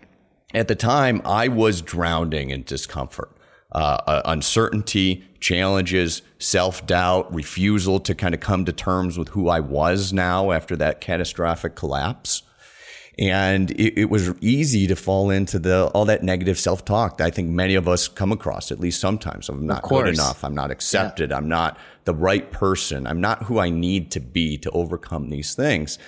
at 0.53 0.69
the 0.69 0.75
time, 0.75 1.23
I 1.25 1.49
was 1.49 1.81
drowning 1.81 2.51
in 2.51 2.65
discomfort, 2.65 3.35
uh, 3.73 3.99
uh 4.07 4.23
uncertainty, 4.27 5.25
challenges, 5.41 6.21
self 6.39 6.87
doubt, 6.87 7.35
refusal 7.35 8.01
to 8.01 8.15
kind 8.15 8.35
of 8.35 8.41
come 8.41 8.67
to 8.67 8.73
terms 8.73 9.17
with 9.19 9.29
who 9.29 9.49
I 9.49 9.61
was 9.61 10.13
now 10.13 10.53
after 10.53 10.77
that 10.77 11.01
catastrophic 11.01 11.75
collapse 11.75 12.43
and 13.19 13.71
it, 13.73 14.01
it, 14.01 14.11
was 14.11 14.35
easy 14.41 14.87
to 14.89 14.97
fall 14.97 15.31
into 15.31 15.59
the 15.59 15.87
all 15.95 16.05
that 16.07 16.23
negative 16.23 16.59
self 16.59 16.85
talk 16.85 17.19
that 17.19 17.27
I 17.27 17.31
think 17.31 17.49
many 17.49 17.75
of 17.77 17.87
us 17.87 18.09
come 18.09 18.33
across 18.33 18.73
at 18.73 18.81
least 18.81 19.01
sometimes. 19.01 19.49
I'm 19.49 19.67
not 19.67 19.83
good 19.85 20.09
enough. 20.09 20.43
I'm 20.43 20.55
not 20.55 20.71
accepted. 20.71 21.31
Yeah. 21.31 21.37
I'm 21.37 21.49
not 21.49 21.79
the 22.05 22.15
right 22.15 22.51
person. 22.51 23.07
I'm 23.07 23.21
not 23.21 23.45
who 23.45 23.59
I 23.59 23.71
need 23.71 24.11
to 24.13 24.21
be 24.21 24.59
to 24.59 24.71
overcome 24.71 25.31
these 25.31 25.55
things. 25.55 25.99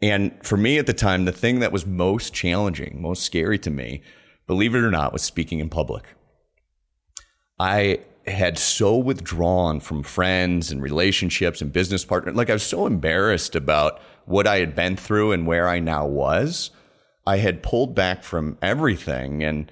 And 0.00 0.32
for 0.42 0.56
me 0.56 0.78
at 0.78 0.86
the 0.86 0.92
time, 0.92 1.24
the 1.24 1.32
thing 1.32 1.60
that 1.60 1.72
was 1.72 1.86
most 1.86 2.32
challenging, 2.32 3.00
most 3.00 3.24
scary 3.24 3.58
to 3.60 3.70
me, 3.70 4.02
believe 4.46 4.74
it 4.74 4.78
or 4.78 4.90
not, 4.90 5.12
was 5.12 5.22
speaking 5.22 5.58
in 5.58 5.68
public. 5.68 6.04
I 7.58 8.00
had 8.26 8.58
so 8.58 8.96
withdrawn 8.96 9.80
from 9.80 10.02
friends 10.02 10.70
and 10.70 10.82
relationships 10.82 11.60
and 11.60 11.72
business 11.72 12.04
partners. 12.04 12.36
Like 12.36 12.50
I 12.50 12.54
was 12.54 12.62
so 12.62 12.86
embarrassed 12.86 13.56
about 13.56 14.00
what 14.26 14.46
I 14.46 14.58
had 14.58 14.74
been 14.74 14.96
through 14.96 15.32
and 15.32 15.46
where 15.46 15.68
I 15.68 15.78
now 15.80 16.06
was, 16.06 16.70
I 17.26 17.38
had 17.38 17.62
pulled 17.62 17.94
back 17.94 18.22
from 18.22 18.58
everything. 18.62 19.42
And 19.42 19.70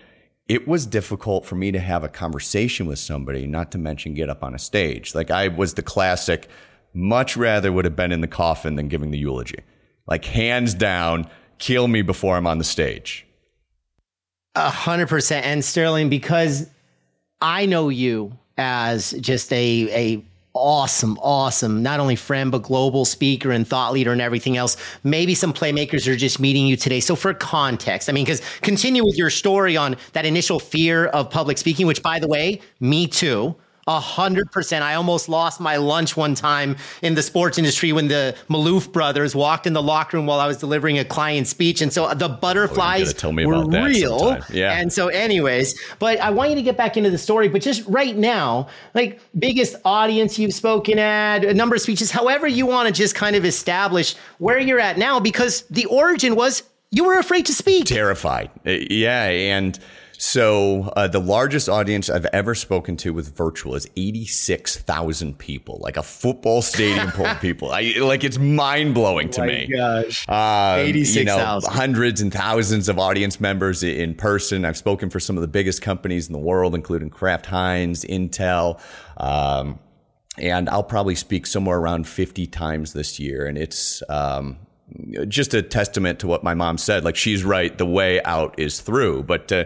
it 0.49 0.67
was 0.69 0.87
difficult 0.87 1.47
for 1.47 1.55
me 1.55 1.73
to 1.73 1.79
have 1.79 2.05
a 2.05 2.09
conversation 2.09 2.87
with 2.87 2.99
somebody, 2.99 3.47
not 3.47 3.71
to 3.73 3.79
mention 3.79 4.15
get 4.15 4.29
up 4.29 4.43
on 4.43 4.55
a 4.55 4.59
stage. 4.59 5.15
Like 5.15 5.31
I 5.31 5.49
was 5.49 5.75
the 5.75 5.83
classic, 5.83 6.49
much 6.95 7.37
rather 7.37 7.73
would 7.73 7.85
have 7.85 7.97
been 7.97 8.13
in 8.13 8.21
the 8.21 8.29
coffin 8.29 8.77
than 8.77 8.89
giving 8.89 9.11
the 9.11 9.19
eulogy. 9.19 9.61
Like 10.07 10.25
hands 10.25 10.75
down, 10.75 11.29
kill 11.59 11.89
me 11.89 12.03
before 12.03 12.37
I'm 12.37 12.47
on 12.47 12.59
the 12.59 12.65
stage. 12.65 13.27
A 14.55 14.69
hundred 14.69 15.09
percent. 15.09 15.47
And 15.47 15.65
Sterling, 15.65 16.11
because 16.11 16.69
I 17.41 17.65
know 17.67 17.89
you 17.89 18.37
as 18.59 19.13
just 19.13 19.53
a, 19.53 19.89
a 19.91 20.25
awesome, 20.55 21.19
awesome, 21.23 21.83
not 21.83 22.01
only 22.01 22.17
friend, 22.17 22.51
but 22.51 22.63
global 22.63 23.05
speaker 23.05 23.51
and 23.51 23.67
thought 23.67 23.93
leader 23.93 24.13
and 24.13 24.21
everything 24.21 24.57
else. 24.57 24.77
Maybe 25.03 25.35
some 25.35 25.53
playmakers 25.53 26.07
are 26.07 26.17
just 26.17 26.41
meeting 26.41 26.67
you 26.67 26.77
today. 26.77 27.01
So, 27.01 27.17
for 27.17 27.33
context, 27.35 28.09
I 28.09 28.13
mean, 28.13 28.25
because 28.25 28.43
continue 28.61 29.05
with 29.05 29.17
your 29.17 29.31
story 29.31 29.77
on 29.77 29.97
that 30.13 30.27
initial 30.27 30.61
fear 30.61 31.07
of 31.07 31.31
public 31.31 31.59
speaking, 31.59 31.87
which, 31.87 32.03
by 32.03 32.19
the 32.19 32.29
way, 32.29 32.61
me 32.81 33.07
too. 33.07 33.57
A 33.89 33.99
hundred 33.99 34.53
percent. 34.53 34.85
I 34.85 34.95
almost 34.95 35.29
lost 35.29 35.61
my 35.61 35.77
lunch 35.77 36.17
one 36.17 36.37
time 36.37 36.77
in 37.03 37.15
the 37.15 37.23
sports 37.23 37.59
industry 37.59 37.93
when 37.93 38.07
the 38.07 38.37
Maloof 38.49 38.93
brothers 38.93 39.35
walked 39.35 39.67
in 39.67 39.73
the 39.73 39.83
locker 39.83 40.17
room 40.17 40.27
while 40.27 40.39
I 40.39 40.47
was 40.47 40.59
delivering 40.59 41.01
a 41.01 41.05
client 41.05 41.49
speech, 41.49 41.83
and 41.83 41.93
so 41.93 42.15
the 42.15 42.29
butterflies 42.29 43.13
oh, 43.25 43.33
were 43.33 43.67
real. 43.67 44.39
Yeah. 44.51 44.79
And 44.79 44.93
so, 44.93 45.09
anyways, 45.09 45.77
but 45.99 46.21
I 46.21 46.31
want 46.31 46.51
you 46.51 46.57
to 46.57 46.63
get 46.63 46.77
back 46.77 46.97
into 46.97 47.11
the 47.11 47.19
story. 47.19 47.49
But 47.49 47.61
just 47.61 47.85
right 47.89 48.17
now, 48.17 48.69
like 48.95 49.21
biggest 49.37 49.75
audience 49.85 50.39
you've 50.39 50.55
spoken 50.55 51.01
at, 51.01 51.45
a 51.45 51.53
number 51.53 51.75
of 51.75 51.83
speeches, 51.83 52.13
however 52.13 52.47
you 52.47 52.67
want 52.67 52.87
to 52.87 52.95
just 52.95 53.17
kind 53.17 53.35
of 53.35 53.45
establish 53.45 54.15
where 54.39 54.61
you're 54.61 54.81
at 54.81 54.97
now, 54.97 55.19
because 55.19 55.63
the 55.63 55.87
origin 55.87 56.37
was 56.37 56.63
you 56.93 57.05
were 57.05 57.19
afraid 57.19 57.47
to 57.47 57.53
speak, 57.55 57.87
terrified. 57.87 58.49
Uh, 58.65 58.71
yeah, 58.91 59.25
and 59.25 59.81
so 60.23 60.83
uh, 60.95 61.09
the 61.09 61.19
largest 61.19 61.69
audience 61.69 62.09
I've 62.09 62.27
ever 62.27 62.55
spoken 62.55 62.97
to 62.99 63.13
with 63.13 63.37
virtual 63.37 63.75
is 63.75 63.89
86,000 63.97 65.37
people, 65.37 65.81
like 65.83 65.97
a 65.97 66.03
football 66.05 66.63
stadium 66.63 67.11
full 67.11 67.27
of 67.27 67.41
people. 67.41 67.73
I, 67.73 67.95
like 67.99 68.23
it's 68.23 68.39
mind 68.39 68.95
blowing 68.95 69.31
to 69.31 69.43
oh 69.43 69.47
me. 69.47 69.67
Gosh, 69.67 70.29
um, 70.29 70.79
86,000. 70.79 71.19
You 71.19 71.25
know, 71.25 71.61
hundreds 71.77 72.21
and 72.21 72.33
thousands 72.33 72.89
of 72.89 73.01
audience 73.01 73.41
members 73.41 73.83
in 73.83 74.15
person. 74.15 74.65
I've 74.65 74.77
spoken 74.77 75.11
for 75.11 75.19
some 75.19 75.37
of 75.37 75.41
the 75.41 75.49
biggest 75.49 75.83
companies 75.83 76.29
in 76.29 76.33
the 76.33 76.39
world, 76.39 76.77
including 76.77 77.11
Kraft 77.11 77.47
Heinz, 77.47 78.05
Intel. 78.05 78.81
Um, 79.17 79.81
and 80.39 80.69
I'll 80.69 80.85
probably 80.85 81.17
speak 81.17 81.49
somewhere 81.49 81.79
around 81.79 82.07
50 82.07 82.47
times 82.47 82.93
this 82.93 83.19
year. 83.19 83.45
And 83.45 83.59
it's, 83.59 84.05
um, 84.09 84.57
just 85.27 85.53
a 85.53 85.63
testament 85.63 86.21
to 86.21 86.29
what 86.29 86.45
my 86.45 86.55
mom 86.55 86.79
said. 86.79 87.03
Like 87.03 87.17
she's 87.17 87.43
right, 87.43 87.77
the 87.77 87.87
way 87.87 88.23
out 88.23 88.55
is 88.57 88.81
through. 88.81 89.25
But 89.25 89.51
uh, 89.51 89.65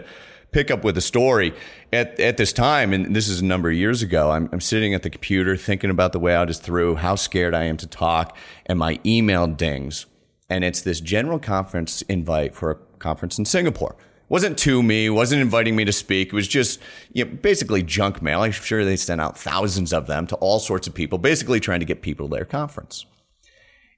pick 0.51 0.71
up 0.71 0.83
with 0.83 0.97
a 0.97 1.01
story 1.01 1.53
at, 1.91 2.19
at 2.19 2.37
this 2.37 2.53
time, 2.53 2.93
and 2.93 3.15
this 3.15 3.27
is 3.27 3.41
a 3.41 3.45
number 3.45 3.69
of 3.69 3.75
years 3.75 4.01
ago, 4.01 4.31
I'm, 4.31 4.49
I'm 4.51 4.61
sitting 4.61 4.93
at 4.93 5.03
the 5.03 5.09
computer 5.09 5.55
thinking 5.55 5.89
about 5.89 6.13
the 6.13 6.19
way 6.19 6.35
I 6.35 6.45
just 6.45 6.63
through, 6.63 6.95
how 6.95 7.15
scared 7.15 7.53
I 7.53 7.63
am 7.63 7.77
to 7.77 7.87
talk, 7.87 8.35
and 8.65 8.79
my 8.79 8.99
email 9.05 9.47
dings. 9.47 10.05
And 10.49 10.63
it's 10.63 10.81
this 10.81 11.01
general 11.01 11.39
conference 11.39 12.01
invite 12.03 12.55
for 12.55 12.71
a 12.71 12.75
conference 12.99 13.37
in 13.37 13.45
Singapore. 13.45 13.95
Wasn't 14.29 14.57
to 14.59 14.83
me, 14.83 15.09
wasn't 15.09 15.41
inviting 15.41 15.75
me 15.75 15.85
to 15.85 15.93
speak. 15.93 16.29
It 16.29 16.33
was 16.33 16.47
just 16.47 16.81
you 17.13 17.23
know, 17.23 17.31
basically 17.31 17.81
junk 17.81 18.21
mail. 18.21 18.41
I'm 18.41 18.51
sure 18.51 18.83
they 18.83 18.97
sent 18.97 19.21
out 19.21 19.37
thousands 19.37 19.93
of 19.93 20.07
them 20.07 20.27
to 20.27 20.35
all 20.37 20.59
sorts 20.59 20.87
of 20.87 20.93
people, 20.93 21.17
basically 21.17 21.59
trying 21.59 21.79
to 21.79 21.85
get 21.85 22.01
people 22.01 22.27
to 22.27 22.35
their 22.35 22.45
conference. 22.45 23.05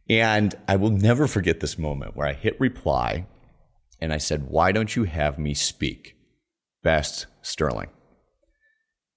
And 0.08 0.56
I 0.68 0.76
will 0.76 0.92
never 0.92 1.28
forget 1.28 1.60
this 1.60 1.78
moment 1.78 2.16
where 2.16 2.28
I 2.28 2.34
hit 2.34 2.60
reply 2.60 3.26
and 4.02 4.14
I 4.14 4.18
said, 4.18 4.50
Why 4.50 4.72
don't 4.72 4.96
you 4.96 5.04
have 5.06 5.40
me 5.40 5.54
speak? 5.54 6.16
Best 6.84 7.28
Sterling. 7.42 7.90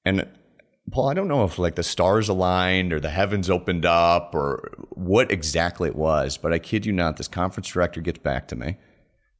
And 0.05 0.27
Paul, 0.91 1.09
I 1.09 1.15
don't 1.15 1.29
know 1.29 1.45
if 1.45 1.59
like 1.59 1.77
the 1.77 1.83
stars 1.83 2.29
aligned 2.29 2.93
or 2.93 3.01
the 3.01 3.11
heavens 3.11 3.49
opened 3.49 3.87
up 3.87 4.35
or 4.35 4.73
what 4.91 5.31
exactly 5.31 5.89
it 5.89 5.97
was, 5.97 6.37
but 6.37 6.53
I 6.53 6.59
kid 6.59 6.85
you 6.85 6.93
not, 6.93 7.17
this 7.17 7.29
conference 7.29 7.69
director 7.69 8.01
gets 8.01 8.19
back 8.19 8.49
to 8.49 8.57
me. 8.57 8.77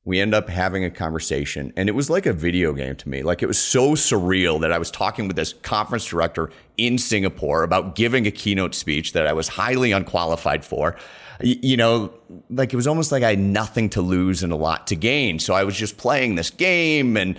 We 0.05 0.21
end 0.21 0.35
up 0.35 0.49
having 0.49 0.85
a 0.85 0.91
conversation, 0.91 1.73
and 1.77 1.89
it 1.89 1.93
was 1.93 2.11
like 2.11 2.27
a 2.27 2.33
video 2.33 2.73
game 2.73 2.97
to 2.97 3.09
me. 3.09 3.23
Like 3.23 3.41
it 3.41 3.47
was 3.47 3.59
so 3.59 3.93
surreal 3.93 4.61
that 4.61 4.73
I 4.73 4.79
was 4.79 4.91
talking 4.91 5.29
with 5.29 5.37
this 5.37 5.53
conference 5.53 6.07
director 6.07 6.51
in 6.77 6.99
Singapore 6.99 7.63
about 7.63 7.95
giving 7.95 8.27
a 8.27 8.33
keynote 8.33 8.75
speech 8.75 9.13
that 9.13 9.29
I 9.29 9.33
was 9.33 9.47
highly 9.47 9.93
unqualified 9.93 10.65
for. 10.65 10.97
You 11.41 11.77
know, 11.77 12.13
like 12.51 12.73
it 12.73 12.77
was 12.77 12.89
almost 12.89 13.13
like 13.13 13.23
I 13.23 13.31
had 13.31 13.39
nothing 13.39 13.91
to 13.91 14.03
lose 14.03 14.43
and 14.43 14.53
a 14.53 14.57
lot 14.57 14.89
to 14.89 14.97
gain. 14.97 15.39
So 15.39 15.55
I 15.55 15.63
was 15.63 15.77
just 15.77 15.99
playing 15.99 16.35
this 16.35 16.51
game 16.51 17.17
and 17.17 17.39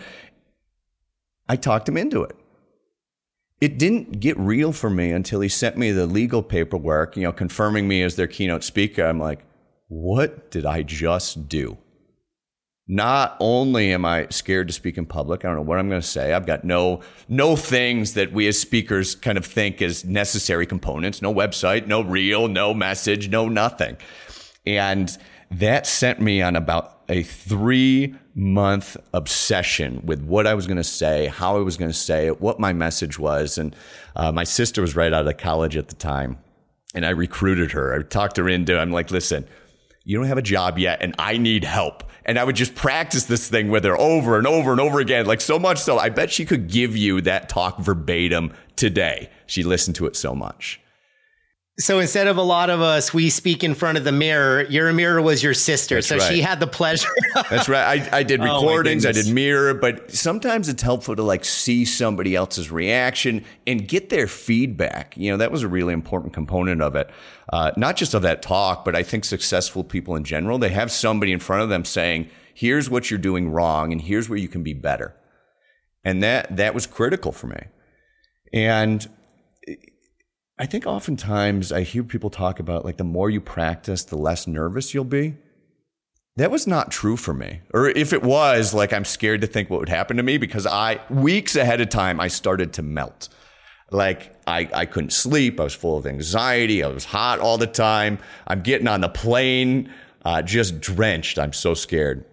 I 1.47 1.55
talked 1.55 1.89
him 1.89 1.97
into 1.97 2.23
it. 2.23 2.35
It 3.61 3.77
didn't 3.77 4.19
get 4.19 4.37
real 4.37 4.73
for 4.73 4.89
me 4.89 5.11
until 5.11 5.39
he 5.39 5.49
sent 5.49 5.77
me 5.77 5.91
the 5.91 6.05
legal 6.05 6.43
paperwork, 6.43 7.15
you 7.15 7.23
know, 7.23 7.31
confirming 7.31 7.87
me 7.87 8.03
as 8.03 8.15
their 8.15 8.27
keynote 8.27 8.63
speaker. 8.63 9.05
I'm 9.05 9.19
like, 9.19 9.45
what 9.87 10.51
did 10.51 10.65
I 10.65 10.81
just 10.81 11.47
do? 11.47 11.77
Not 12.87 13.37
only 13.39 13.93
am 13.93 14.03
I 14.03 14.27
scared 14.29 14.67
to 14.67 14.73
speak 14.73 14.97
in 14.97 15.05
public, 15.05 15.45
I 15.45 15.47
don't 15.47 15.55
know 15.55 15.61
what 15.61 15.79
I'm 15.79 15.87
going 15.87 16.01
to 16.01 16.07
say. 16.07 16.33
I've 16.33 16.45
got 16.45 16.65
no 16.65 16.99
no 17.29 17.55
things 17.55 18.15
that 18.15 18.33
we 18.33 18.47
as 18.47 18.59
speakers 18.59 19.15
kind 19.15 19.37
of 19.37 19.45
think 19.45 19.81
as 19.81 20.03
necessary 20.03 20.65
components. 20.65 21.21
No 21.21 21.33
website, 21.33 21.87
no 21.87 22.01
reel, 22.01 22.49
no 22.49 22.73
message, 22.73 23.29
no 23.29 23.47
nothing. 23.47 23.95
And 24.65 25.17
that 25.51 25.87
sent 25.87 26.19
me 26.19 26.41
on 26.41 26.57
about 26.57 27.03
a 27.07 27.23
three 27.23 28.15
month 28.35 28.97
obsession 29.13 30.01
with 30.05 30.21
what 30.23 30.47
I 30.47 30.53
was 30.53 30.65
going 30.65 30.77
to 30.77 30.83
say, 30.83 31.27
how 31.27 31.57
I 31.57 31.61
was 31.61 31.77
going 31.77 31.91
to 31.91 31.97
say 31.97 32.27
it, 32.27 32.41
what 32.41 32.59
my 32.59 32.73
message 32.73 33.19
was. 33.19 33.57
And 33.57 33.75
uh, 34.15 34.31
my 34.31 34.43
sister 34.43 34.81
was 34.81 34.95
right 34.95 35.13
out 35.13 35.27
of 35.27 35.37
college 35.37 35.77
at 35.77 35.89
the 35.89 35.95
time. 35.95 36.37
And 36.95 37.05
I 37.05 37.09
recruited 37.09 37.71
her. 37.71 37.93
I 37.93 38.03
talked 38.03 38.37
her 38.37 38.47
into, 38.49 38.77
I'm 38.77 38.91
like, 38.91 39.11
listen, 39.11 39.47
you 40.03 40.17
don't 40.17 40.27
have 40.27 40.37
a 40.37 40.43
job 40.43 40.77
yet 40.77 41.01
and 41.01 41.15
I 41.17 41.37
need 41.37 41.63
help. 41.63 42.03
And 42.25 42.39
I 42.39 42.43
would 42.43 42.55
just 42.55 42.75
practice 42.75 43.25
this 43.25 43.49
thing 43.49 43.69
with 43.69 43.83
her 43.83 43.97
over 43.97 44.37
and 44.37 44.47
over 44.47 44.71
and 44.71 44.79
over 44.79 44.99
again. 44.99 45.25
Like 45.25 45.41
so 45.41 45.59
much 45.59 45.79
so, 45.79 45.97
I 45.97 46.09
bet 46.09 46.31
she 46.31 46.45
could 46.45 46.69
give 46.69 46.95
you 46.95 47.21
that 47.21 47.49
talk 47.49 47.79
verbatim 47.79 48.53
today. 48.75 49.29
She 49.45 49.63
listened 49.63 49.95
to 49.97 50.05
it 50.05 50.15
so 50.15 50.33
much. 50.33 50.79
So 51.79 51.97
instead 51.97 52.27
of 52.27 52.37
a 52.37 52.43
lot 52.43 52.69
of 52.69 52.81
us, 52.81 53.15
we 53.15 53.31
speak 53.31 53.63
in 53.63 53.73
front 53.73 53.97
of 53.97 54.03
the 54.03 54.11
mirror. 54.11 54.61
Your 54.65 54.93
mirror 54.93 55.19
was 55.23 55.41
your 55.41 55.55
sister, 55.55 55.95
That's 55.95 56.07
so 56.07 56.17
right. 56.17 56.31
she 56.31 56.39
had 56.39 56.59
the 56.59 56.67
pleasure. 56.67 57.09
That's 57.49 57.67
right. 57.67 57.99
I, 58.13 58.17
I 58.19 58.23
did 58.23 58.41
oh, 58.41 58.43
recordings, 58.43 59.07
oh 59.07 59.09
I 59.09 59.11
did 59.11 59.33
mirror, 59.33 59.73
but 59.73 60.11
sometimes 60.11 60.69
it's 60.69 60.83
helpful 60.83 61.15
to 61.15 61.23
like 61.23 61.43
see 61.43 61.83
somebody 61.83 62.35
else's 62.35 62.69
reaction 62.69 63.43
and 63.65 63.87
get 63.87 64.09
their 64.09 64.27
feedback. 64.27 65.17
You 65.17 65.31
know, 65.31 65.37
that 65.37 65.51
was 65.51 65.63
a 65.63 65.67
really 65.67 65.93
important 65.93 66.31
component 66.31 66.79
of 66.79 66.95
it. 66.95 67.09
Uh, 67.51 67.71
not 67.75 67.95
just 67.95 68.13
of 68.13 68.21
that 68.21 68.43
talk, 68.43 68.85
but 68.85 68.95
I 68.95 69.01
think 69.01 69.25
successful 69.25 69.83
people 69.83 70.15
in 70.15 70.23
general, 70.23 70.59
they 70.59 70.69
have 70.69 70.91
somebody 70.91 71.31
in 71.31 71.39
front 71.39 71.63
of 71.63 71.69
them 71.69 71.85
saying, 71.85 72.29
"Here's 72.53 72.87
what 72.87 73.09
you're 73.09 73.17
doing 73.17 73.49
wrong, 73.49 73.91
and 73.91 73.99
here's 73.99 74.29
where 74.29 74.37
you 74.37 74.47
can 74.47 74.61
be 74.61 74.73
better." 74.73 75.15
And 76.03 76.21
that 76.21 76.55
that 76.55 76.75
was 76.75 76.85
critical 76.85 77.31
for 77.31 77.47
me. 77.47 77.63
And 78.53 79.07
I 80.59 80.67
think 80.67 80.85
oftentimes 80.85 81.71
I 81.71 81.81
hear 81.81 82.03
people 82.03 82.29
talk 82.29 82.59
about 82.59 82.85
like 82.85 82.97
the 82.97 83.03
more 83.03 83.29
you 83.29 83.41
practice, 83.41 84.03
the 84.03 84.17
less 84.17 84.45
nervous 84.45 84.93
you'll 84.93 85.03
be. 85.03 85.35
That 86.35 86.51
was 86.51 86.65
not 86.65 86.91
true 86.91 87.17
for 87.17 87.33
me. 87.33 87.61
Or 87.73 87.89
if 87.89 88.11
it 88.13 88.23
was, 88.23 88.73
like 88.73 88.93
I'm 88.93 89.05
scared 89.05 89.41
to 89.41 89.47
think 89.47 89.69
what 89.69 89.79
would 89.79 89.89
happen 89.89 90.17
to 90.17 90.23
me 90.23 90.37
because 90.37 90.65
I, 90.65 90.99
weeks 91.09 91.55
ahead 91.55 91.81
of 91.81 91.89
time, 91.89 92.19
I 92.19 92.27
started 92.27 92.73
to 92.73 92.81
melt. 92.81 93.29
Like 93.91 94.35
I, 94.47 94.67
I 94.73 94.85
couldn't 94.85 95.13
sleep. 95.13 95.59
I 95.59 95.63
was 95.63 95.75
full 95.75 95.97
of 95.97 96.07
anxiety. 96.07 96.83
I 96.83 96.87
was 96.87 97.05
hot 97.05 97.39
all 97.39 97.57
the 97.57 97.67
time. 97.67 98.17
I'm 98.47 98.61
getting 98.61 98.87
on 98.87 99.01
the 99.01 99.09
plane, 99.09 99.91
uh, 100.25 100.41
just 100.41 100.81
drenched. 100.81 101.37
I'm 101.37 101.53
so 101.53 101.75
scared. 101.75 102.25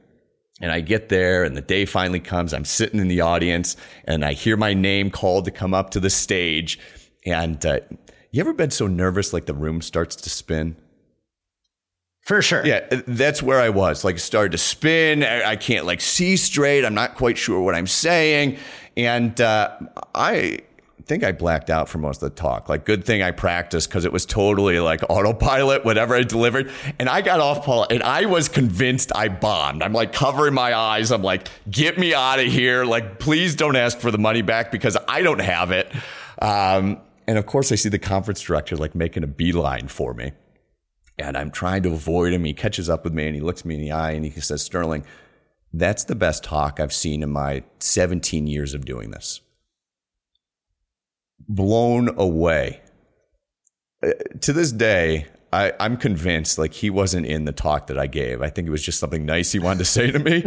And 0.63 0.71
I 0.71 0.81
get 0.81 1.09
there 1.09 1.45
and 1.45 1.57
the 1.57 1.63
day 1.63 1.85
finally 1.87 2.21
comes. 2.21 2.53
I'm 2.53 2.67
sitting 2.67 3.01
in 3.01 3.09
the 3.09 3.23
audience 3.23 3.77
and 4.05 4.25
I 4.25 4.35
hear 4.35 4.57
my 4.57 4.75
name 4.75 5.11
called 5.11 5.47
to 5.47 5.51
come 5.51 5.73
up 5.75 5.91
to 5.91 6.01
the 6.01 6.11
stage. 6.11 6.79
And 7.27 7.65
uh, 7.65 7.81
you 8.31 8.41
ever 8.41 8.53
been 8.53 8.71
so 8.71 8.87
nervous 8.87 9.33
like 9.33 9.47
the 9.47 9.55
room 9.55 9.83
starts 9.83 10.17
to 10.17 10.31
spin? 10.31 10.77
For 12.23 12.43
sure. 12.43 12.65
Yeah, 12.65 12.87
that's 13.07 13.43
where 13.43 13.61
I 13.61 13.71
was. 13.71 14.05
Like, 14.05 14.19
started 14.19 14.53
to 14.53 14.59
spin. 14.59 15.25
I 15.25 15.57
can't 15.57 15.87
like 15.87 16.01
see 16.01 16.37
straight. 16.37 16.85
I'm 16.85 16.95
not 16.95 17.17
quite 17.17 17.39
sure 17.39 17.61
what 17.61 17.75
I'm 17.75 17.87
saying, 17.87 18.59
and 18.97 19.41
uh, 19.41 19.77
I 20.15 20.61
think 21.07 21.25
I 21.25 21.33
blacked 21.33 21.71
out 21.71 21.89
for 21.89 21.99
most 21.99 22.23
of 22.23 22.31
the 22.31 22.41
talk. 22.41 22.69
Like, 22.69 22.85
good 22.85 23.05
thing 23.05 23.21
I 23.21 23.33
practiced 23.33 23.89
because 23.89 24.05
it 24.05 24.13
was 24.13 24.27
totally 24.27 24.79
like 24.79 25.01
autopilot, 25.09 25.85
whatever 25.85 26.15
I 26.15 26.23
delivered. 26.23 26.71
And 27.01 27.09
I 27.09 27.21
got 27.23 27.41
off 27.41 27.65
Paul, 27.65 27.87
and 27.91 28.03
I 28.03 28.27
was 28.27 28.49
convinced 28.49 29.11
I 29.15 29.29
bombed. 29.29 29.83
I'm 29.83 29.93
like 29.93 30.13
covering 30.13 30.55
my 30.55 30.73
eyes. 30.73 31.11
I'm 31.11 31.23
like, 31.23 31.49
get 31.69 31.99
me 31.99 32.15
out 32.15 32.39
of 32.39 32.47
here. 32.47 32.85
Like, 32.85 33.19
please 33.19 33.57
don't 33.57 33.77
ask 33.77 33.99
for 33.99 34.11
the 34.13 34.19
money 34.19 34.43
back 34.43 34.71
because 34.71 34.97
I 35.09 35.23
don't 35.23 35.41
have 35.41 35.73
it. 35.73 35.91
Um, 36.41 37.01
and 37.31 37.39
of 37.39 37.47
course, 37.47 37.71
I 37.71 37.77
see 37.77 37.89
the 37.89 37.97
conference 37.97 38.41
director 38.41 38.77
like 38.77 38.97
making 38.97 39.23
a 39.23 39.29
beeline 39.29 39.87
for 39.87 40.15
me. 40.15 40.33
And 41.17 41.37
I'm 41.37 41.53
trying 41.53 41.85
to 41.85 41.93
avoid 41.93 42.33
him. 42.33 42.45
He 42.45 42.53
catches 42.53 42.91
up 42.91 43.05
with 43.05 43.15
me 43.15 43.25
and 43.25 43.37
he 43.37 43.41
looks 43.41 43.65
me 43.65 43.77
in 43.77 43.81
the 43.81 43.93
eye 43.93 44.11
and 44.11 44.25
he 44.25 44.41
says, 44.41 44.63
Sterling, 44.63 45.05
that's 45.73 46.03
the 46.03 46.17
best 46.17 46.43
talk 46.43 46.81
I've 46.81 46.93
seen 46.93 47.23
in 47.23 47.31
my 47.31 47.63
17 47.79 48.49
years 48.49 48.75
of 48.75 48.85
doing 48.85 49.13
this. 49.13 49.43
Blown 51.49 52.09
away. 52.19 52.81
Uh, 54.05 54.11
to 54.41 54.53
this 54.53 54.73
day, 54.73 55.29
I, 55.53 55.73
am 55.79 55.99
convinced 55.99 56.59
like 56.59 56.75
he 56.75 56.91
wasn't 56.91 57.27
in 57.27 57.45
the 57.45 57.53
talk 57.53 57.87
that 57.87 57.99
I 57.99 58.09
gave. 58.09 58.43
I 58.43 58.51
think 58.51 58.67
it 58.67 58.73
was 58.73 58.83
just 58.83 58.99
something 58.99 59.25
nice 59.25 59.53
he 59.53 59.61
wanted 59.61 59.79
to 59.79 59.85
say 59.85 60.11
to 60.11 60.19
me. 60.19 60.45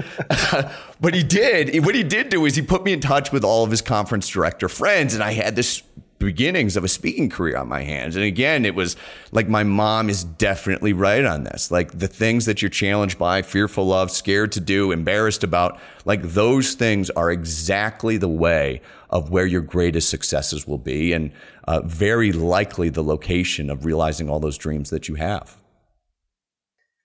but 0.99 1.13
he 1.13 1.23
did. 1.23 1.85
What 1.85 1.95
he 1.95 2.03
did 2.03 2.27
do 2.27 2.45
is 2.45 2.57
he 2.57 2.61
put 2.61 2.83
me 2.83 2.91
in 2.91 2.99
touch 2.99 3.31
with 3.31 3.45
all 3.45 3.63
of 3.63 3.71
his 3.71 3.81
conference 3.81 4.27
director 4.27 4.67
friends, 4.67 5.13
and 5.13 5.23
I 5.23 5.31
had 5.31 5.55
this 5.55 5.81
beginnings 6.23 6.75
of 6.75 6.83
a 6.83 6.87
speaking 6.87 7.29
career 7.29 7.57
on 7.57 7.67
my 7.67 7.81
hands. 7.81 8.15
And 8.15 8.25
again, 8.25 8.65
it 8.65 8.75
was 8.75 8.95
like 9.31 9.47
my 9.47 9.63
mom 9.63 10.09
is 10.09 10.23
definitely 10.23 10.93
right 10.93 11.25
on 11.25 11.43
this. 11.43 11.71
Like 11.71 11.97
the 11.97 12.07
things 12.07 12.45
that 12.45 12.61
you're 12.61 12.69
challenged 12.69 13.17
by, 13.17 13.41
fearful 13.41 13.93
of, 13.93 14.11
scared 14.11 14.51
to 14.53 14.59
do, 14.59 14.91
embarrassed 14.91 15.43
about, 15.43 15.79
like 16.05 16.21
those 16.21 16.73
things 16.73 17.09
are 17.11 17.31
exactly 17.31 18.17
the 18.17 18.29
way 18.29 18.81
of 19.09 19.29
where 19.29 19.45
your 19.45 19.61
greatest 19.61 20.09
successes 20.09 20.67
will 20.67 20.77
be 20.77 21.13
and 21.13 21.31
uh, 21.65 21.81
very 21.81 22.31
likely 22.31 22.89
the 22.89 23.03
location 23.03 23.69
of 23.69 23.85
realizing 23.85 24.29
all 24.29 24.39
those 24.39 24.57
dreams 24.57 24.89
that 24.89 25.07
you 25.07 25.15
have. 25.15 25.57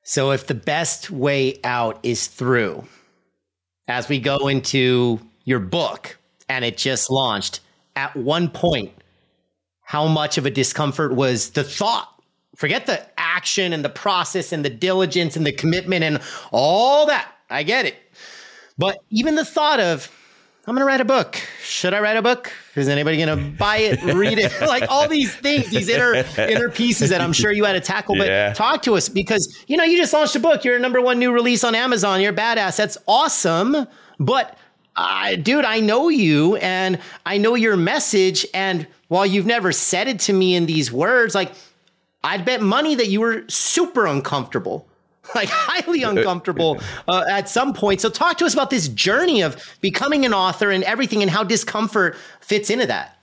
So 0.03 0.31
if 0.31 0.47
the 0.47 0.55
best 0.55 1.11
way 1.11 1.61
out 1.65 1.99
is 2.03 2.29
through, 2.29 2.87
as 3.89 4.09
we 4.09 4.21
go 4.21 4.49
into 4.49 5.21
your 5.45 5.61
book 5.61 6.17
and 6.49 6.65
it 6.65 6.79
just 6.79 7.11
launched, 7.11 7.61
at 7.95 8.17
one 8.17 8.49
point, 8.49 8.93
how 9.89 10.07
much 10.07 10.37
of 10.37 10.45
a 10.45 10.51
discomfort 10.51 11.15
was 11.15 11.49
the 11.53 11.65
thought? 11.65 12.13
Forget 12.55 12.85
the 12.85 13.01
action 13.19 13.73
and 13.73 13.83
the 13.83 13.89
process 13.89 14.53
and 14.53 14.63
the 14.63 14.69
diligence 14.69 15.35
and 15.35 15.47
the 15.47 15.53
commitment 15.53 16.05
and 16.05 16.21
all 16.53 17.07
that. 17.07 17.33
I 17.49 17.63
get 17.63 17.87
it. 17.87 17.95
But 18.77 18.99
even 19.09 19.35
the 19.35 19.47
thought 19.47 19.81
of, 19.81 20.15
I'm 20.67 20.75
going 20.75 20.83
to 20.83 20.87
write 20.87 21.01
a 21.01 21.07
book. 21.07 21.41
Should 21.63 21.95
I 21.95 22.01
write 22.01 22.19
a 22.19 22.23
book? 22.23 22.53
Is 22.75 22.87
anybody 22.87 23.17
going 23.17 23.35
to 23.35 23.57
buy 23.57 23.79
it, 23.79 24.03
read 24.03 24.39
it? 24.39 24.53
like 24.61 24.85
all 24.91 25.09
these 25.09 25.35
things, 25.35 25.71
these 25.71 25.89
inner 25.89 26.23
inner 26.37 26.69
pieces 26.69 27.09
that 27.09 27.23
I'm 27.23 27.33
sure 27.33 27.51
you 27.51 27.65
had 27.65 27.73
to 27.73 27.81
tackle. 27.81 28.15
But 28.15 28.27
yeah. 28.27 28.53
talk 28.53 28.83
to 28.83 28.95
us 28.95 29.09
because 29.09 29.65
you 29.69 29.79
know 29.79 29.85
you 29.85 29.97
just 29.97 30.13
launched 30.13 30.37
a 30.37 30.41
book. 30.41 30.67
You're 30.67 30.77
a 30.77 30.81
number 30.81 31.01
one 31.01 31.19
new 31.19 31.33
release 31.33 31.65
on 31.65 31.75
Amazon. 31.75 32.21
You're 32.21 32.35
badass. 32.35 32.77
That's 32.77 32.99
awesome. 33.07 33.87
But 34.21 34.58
uh, 34.99 35.37
dude, 35.37 35.65
I 35.65 35.79
know 35.79 36.09
you 36.09 36.57
and 36.57 36.99
I 37.25 37.39
know 37.39 37.55
your 37.55 37.77
message. 37.77 38.45
And 38.53 38.87
while 39.07 39.25
you've 39.25 39.47
never 39.47 39.71
said 39.71 40.09
it 40.09 40.19
to 40.21 40.33
me 40.33 40.57
in 40.57 40.67
these 40.67 40.91
words, 40.91 41.35
like 41.35 41.53
I'd 42.25 42.45
bet 42.45 42.61
money 42.61 42.97
that 42.97 43.07
you 43.07 43.21
were 43.21 43.45
super 43.49 44.07
uncomfortable 44.07 44.89
like 45.35 45.49
highly 45.49 46.03
uncomfortable 46.03 46.81
uh, 47.09 47.25
at 47.31 47.49
some 47.49 47.75
point. 47.75 48.01
So 48.01 48.11
talk 48.11 48.39
to 48.39 48.45
us 48.47 48.55
about 48.55 48.71
this 48.71 48.89
journey 48.89 49.43
of 49.43 49.77
becoming 49.81 50.25
an 50.25 50.33
author 50.33 50.71
and 50.71 50.83
everything 50.85 51.23
and 51.23 51.31
how 51.31 51.45
discomfort 51.45 52.17
fits 52.41 52.71
into 52.71 52.87
that. 52.87 53.19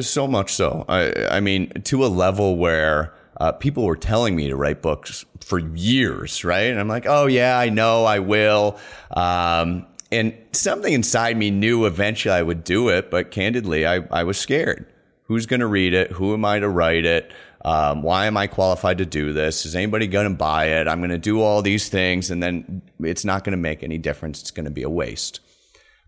So 0.00 0.26
much 0.26 0.54
so. 0.54 0.84
I, 0.88 1.36
I 1.36 1.40
mean, 1.40 1.70
to 1.84 2.04
a 2.04 2.08
level 2.08 2.56
where 2.56 3.14
uh, 3.40 3.52
people 3.52 3.84
were 3.84 3.96
telling 3.96 4.36
me 4.36 4.48
to 4.48 4.56
write 4.56 4.80
books 4.80 5.24
for 5.40 5.58
years, 5.58 6.44
right? 6.44 6.70
And 6.70 6.80
I'm 6.80 6.88
like, 6.88 7.04
oh, 7.06 7.26
yeah, 7.26 7.58
I 7.58 7.68
know, 7.68 8.04
I 8.04 8.20
will. 8.20 8.78
Um, 9.10 9.86
and 10.12 10.36
something 10.52 10.92
inside 10.92 11.36
me 11.36 11.50
knew 11.50 11.86
eventually 11.86 12.34
I 12.34 12.42
would 12.42 12.64
do 12.64 12.88
it, 12.88 13.10
but 13.10 13.30
candidly, 13.30 13.86
I, 13.86 14.06
I 14.10 14.24
was 14.24 14.38
scared. 14.38 14.86
Who's 15.24 15.46
going 15.46 15.60
to 15.60 15.66
read 15.66 15.94
it? 15.94 16.12
Who 16.12 16.32
am 16.32 16.44
I 16.44 16.60
to 16.60 16.68
write 16.68 17.04
it? 17.04 17.32
Um, 17.64 18.02
why 18.02 18.26
am 18.26 18.36
I 18.36 18.46
qualified 18.46 18.98
to 18.98 19.06
do 19.06 19.32
this? 19.32 19.66
Is 19.66 19.74
anybody 19.74 20.06
going 20.06 20.28
to 20.28 20.36
buy 20.36 20.66
it? 20.66 20.86
I'm 20.86 21.00
going 21.00 21.10
to 21.10 21.18
do 21.18 21.42
all 21.42 21.62
these 21.62 21.88
things, 21.88 22.30
and 22.30 22.40
then 22.40 22.82
it's 23.00 23.24
not 23.24 23.42
going 23.42 23.52
to 23.52 23.56
make 23.56 23.82
any 23.82 23.98
difference. 23.98 24.40
It's 24.40 24.52
going 24.52 24.66
to 24.66 24.70
be 24.70 24.84
a 24.84 24.90
waste. 24.90 25.40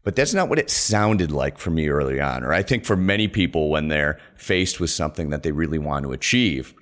But 0.05 0.15
that's 0.15 0.33
not 0.33 0.49
what 0.49 0.61
it 0.61 0.71
sounded 0.71 1.33
like 1.33 1.59
for 1.59 1.71
me 1.71 1.89
early 1.89 2.21
on, 2.21 2.45
or 2.45 2.53
I 2.53 2.63
think 2.63 2.85
for 2.85 2.97
many 2.97 3.27
people 3.27 3.71
when 3.71 3.89
they're 3.89 4.21
faced 4.37 4.79
with 4.79 4.91
something 4.91 5.31
that 5.31 5.43
they 5.43 5.51
really 5.51 5.79
want 5.79 6.05
to 6.05 6.13
achieve. 6.13 6.75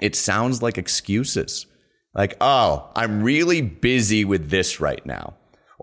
It 0.00 0.16
sounds 0.16 0.62
like 0.62 0.78
excuses. 0.78 1.66
Like, 2.14 2.36
oh, 2.40 2.90
I'm 2.96 3.22
really 3.22 3.60
busy 3.60 4.24
with 4.24 4.48
this 4.48 4.80
right 4.80 5.04
now. 5.04 5.34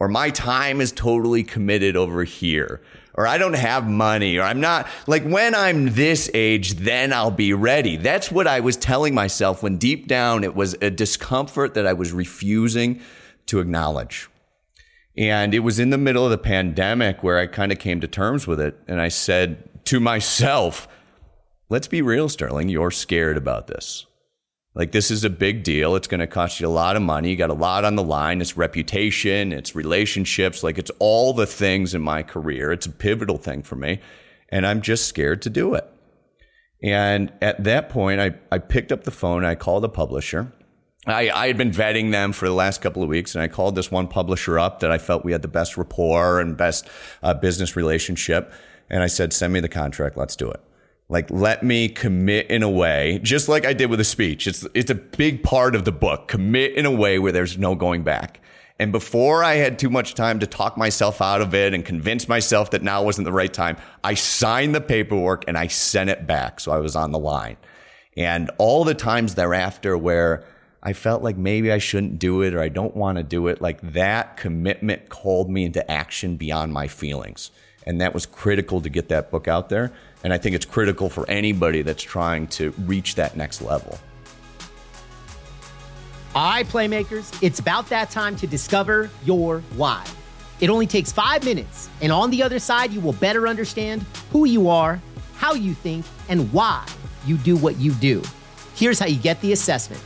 Or 0.03 0.09
my 0.09 0.31
time 0.31 0.81
is 0.81 0.91
totally 0.91 1.45
committed 1.45 1.95
over 1.95 2.25
here 2.25 2.81
or 3.13 3.25
I 3.25 3.37
don't 3.37 3.53
have 3.53 3.87
money, 3.87 4.37
or 4.37 4.41
I'm 4.41 4.59
not 4.59 4.85
like 5.07 5.23
when 5.23 5.55
I'm 5.55 5.93
this 5.93 6.29
age, 6.33 6.73
then 6.73 7.13
I'll 7.13 7.31
be 7.31 7.53
ready. 7.53 7.95
That's 7.95 8.29
what 8.29 8.47
I 8.47 8.59
was 8.59 8.75
telling 8.75 9.15
myself 9.15 9.63
when 9.63 9.77
deep 9.77 10.07
down 10.07 10.43
it 10.43 10.55
was 10.55 10.73
a 10.81 10.89
discomfort 10.89 11.73
that 11.75 11.87
I 11.87 11.93
was 11.93 12.11
refusing 12.11 12.99
to 13.45 13.61
acknowledge. 13.61 14.29
And 15.15 15.53
it 15.53 15.59
was 15.59 15.79
in 15.79 15.89
the 15.89 15.97
middle 15.97 16.25
of 16.25 16.31
the 16.31 16.37
pandemic 16.37 17.23
where 17.23 17.37
I 17.37 17.47
kind 17.47 17.71
of 17.71 17.79
came 17.79 18.01
to 18.01 18.07
terms 18.07 18.45
with 18.45 18.59
it. 18.59 18.77
And 18.89 18.99
I 18.99 19.07
said 19.07 19.85
to 19.85 20.01
myself, 20.01 20.89
let's 21.69 21.87
be 21.87 22.01
real, 22.01 22.27
Sterling, 22.27 22.67
you're 22.67 22.91
scared 22.91 23.37
about 23.37 23.67
this. 23.67 24.05
Like 24.75 24.91
this 24.91 25.11
is 25.11 25.23
a 25.23 25.29
big 25.29 25.63
deal. 25.63 25.95
It's 25.95 26.07
going 26.07 26.19
to 26.19 26.27
cost 26.27 26.59
you 26.59 26.67
a 26.67 26.69
lot 26.69 26.95
of 26.95 27.03
money. 27.03 27.29
You 27.29 27.35
got 27.35 27.51
a 27.51 27.53
lot 27.53 27.85
on 27.85 27.95
the 27.95 28.03
line. 28.03 28.41
It's 28.41 28.57
reputation, 28.57 29.53
it's 29.53 29.75
relationships, 29.75 30.63
like 30.63 30.77
it's 30.77 30.91
all 30.99 31.33
the 31.33 31.45
things 31.45 31.93
in 31.93 32.01
my 32.01 32.23
career. 32.23 32.71
It's 32.71 32.87
a 32.87 32.91
pivotal 32.91 33.37
thing 33.37 33.61
for 33.61 33.75
me. 33.75 33.99
And 34.49 34.65
I'm 34.65 34.81
just 34.81 35.07
scared 35.07 35.41
to 35.43 35.49
do 35.49 35.75
it. 35.75 35.87
And 36.81 37.31
at 37.41 37.63
that 37.63 37.89
point, 37.89 38.19
I, 38.19 38.35
I 38.51 38.57
picked 38.57 38.91
up 38.91 39.03
the 39.03 39.11
phone. 39.11 39.45
I 39.45 39.55
called 39.55 39.85
a 39.85 39.89
publisher. 39.89 40.51
I, 41.05 41.29
I 41.29 41.47
had 41.47 41.57
been 41.57 41.71
vetting 41.71 42.11
them 42.11 42.33
for 42.33 42.47
the 42.47 42.53
last 42.53 42.81
couple 42.81 43.03
of 43.03 43.09
weeks, 43.09 43.35
and 43.35 43.41
I 43.41 43.47
called 43.47 43.75
this 43.75 43.91
one 43.91 44.07
publisher 44.07 44.59
up 44.59 44.79
that 44.81 44.91
I 44.91 44.97
felt 44.97 45.25
we 45.25 45.31
had 45.31 45.41
the 45.41 45.47
best 45.47 45.77
rapport 45.77 46.39
and 46.39 46.55
best 46.55 46.87
uh, 47.21 47.33
business 47.33 47.75
relationship. 47.75 48.53
And 48.89 49.01
I 49.01 49.07
said, 49.07 49.33
send 49.33 49.53
me 49.53 49.59
the 49.59 49.69
contract. 49.69 50.17
Let's 50.17 50.35
do 50.35 50.49
it. 50.49 50.61
Like, 51.13 51.29
let 51.29 51.61
me 51.61 51.89
commit 51.89 52.47
in 52.47 52.63
a 52.63 52.69
way, 52.69 53.19
just 53.21 53.47
like 53.47 53.67
I 53.67 53.73
did 53.73 53.91
with 53.91 53.99
a 53.99 54.03
speech. 54.03 54.47
It's, 54.47 54.65
it's 54.73 54.89
a 54.89 54.95
big 54.95 55.43
part 55.43 55.75
of 55.75 55.85
the 55.85 55.91
book. 55.91 56.27
Commit 56.27 56.73
in 56.73 56.87
a 56.87 56.91
way 56.91 57.19
where 57.19 57.31
there's 57.31 57.55
no 57.55 57.75
going 57.75 58.01
back. 58.01 58.39
And 58.79 58.91
before 58.91 59.43
I 59.43 59.53
had 59.53 59.77
too 59.77 59.91
much 59.91 60.15
time 60.15 60.39
to 60.39 60.47
talk 60.47 60.75
myself 60.75 61.21
out 61.21 61.41
of 61.41 61.53
it 61.53 61.75
and 61.75 61.85
convince 61.85 62.27
myself 62.27 62.71
that 62.71 62.81
now 62.81 63.03
wasn't 63.03 63.25
the 63.25 63.31
right 63.31 63.53
time, 63.53 63.77
I 64.03 64.15
signed 64.15 64.73
the 64.73 64.81
paperwork 64.81 65.43
and 65.47 65.55
I 65.55 65.67
sent 65.67 66.09
it 66.09 66.25
back. 66.25 66.59
So 66.59 66.71
I 66.71 66.79
was 66.79 66.95
on 66.95 67.11
the 67.11 67.19
line. 67.19 67.57
And 68.17 68.49
all 68.57 68.83
the 68.83 68.95
times 68.95 69.35
thereafter 69.35 69.95
where 69.95 70.43
I 70.81 70.93
felt 70.93 71.21
like 71.21 71.37
maybe 71.37 71.71
I 71.71 71.77
shouldn't 71.77 72.17
do 72.17 72.41
it 72.41 72.55
or 72.55 72.59
I 72.59 72.69
don't 72.69 72.95
want 72.95 73.19
to 73.19 73.23
do 73.23 73.49
it, 73.49 73.61
like 73.61 73.79
that 73.93 74.35
commitment 74.35 75.09
called 75.09 75.51
me 75.51 75.65
into 75.65 75.89
action 75.91 76.37
beyond 76.37 76.73
my 76.73 76.87
feelings. 76.87 77.51
And 77.85 78.01
that 78.01 78.15
was 78.15 78.25
critical 78.25 78.81
to 78.81 78.89
get 78.89 79.09
that 79.09 79.29
book 79.29 79.47
out 79.47 79.69
there. 79.69 79.93
And 80.23 80.33
I 80.33 80.37
think 80.37 80.55
it's 80.55 80.65
critical 80.65 81.09
for 81.09 81.29
anybody 81.29 81.81
that's 81.81 82.03
trying 82.03 82.47
to 82.47 82.71
reach 82.85 83.15
that 83.15 83.35
next 83.35 83.61
level. 83.61 83.99
All 86.35 86.49
right, 86.49 86.65
Playmakers, 86.65 87.37
it's 87.43 87.59
about 87.59 87.89
that 87.89 88.09
time 88.09 88.35
to 88.37 88.47
discover 88.47 89.09
your 89.23 89.59
why. 89.75 90.03
It 90.59 90.69
only 90.69 90.87
takes 90.87 91.11
five 91.11 91.43
minutes, 91.43 91.89
and 92.01 92.11
on 92.11 92.31
the 92.31 92.41
other 92.41 92.57
side, 92.57 92.91
you 92.91 93.01
will 93.01 93.13
better 93.13 93.47
understand 93.47 94.03
who 94.31 94.45
you 94.45 94.69
are, 94.69 94.99
how 95.35 95.53
you 95.53 95.73
think, 95.73 96.05
and 96.29 96.51
why 96.53 96.87
you 97.25 97.37
do 97.37 97.55
what 97.55 97.77
you 97.77 97.91
do. 97.93 98.23
Here's 98.75 98.97
how 98.97 99.05
you 99.05 99.17
get 99.17 99.39
the 99.41 99.53
assessment 99.53 100.01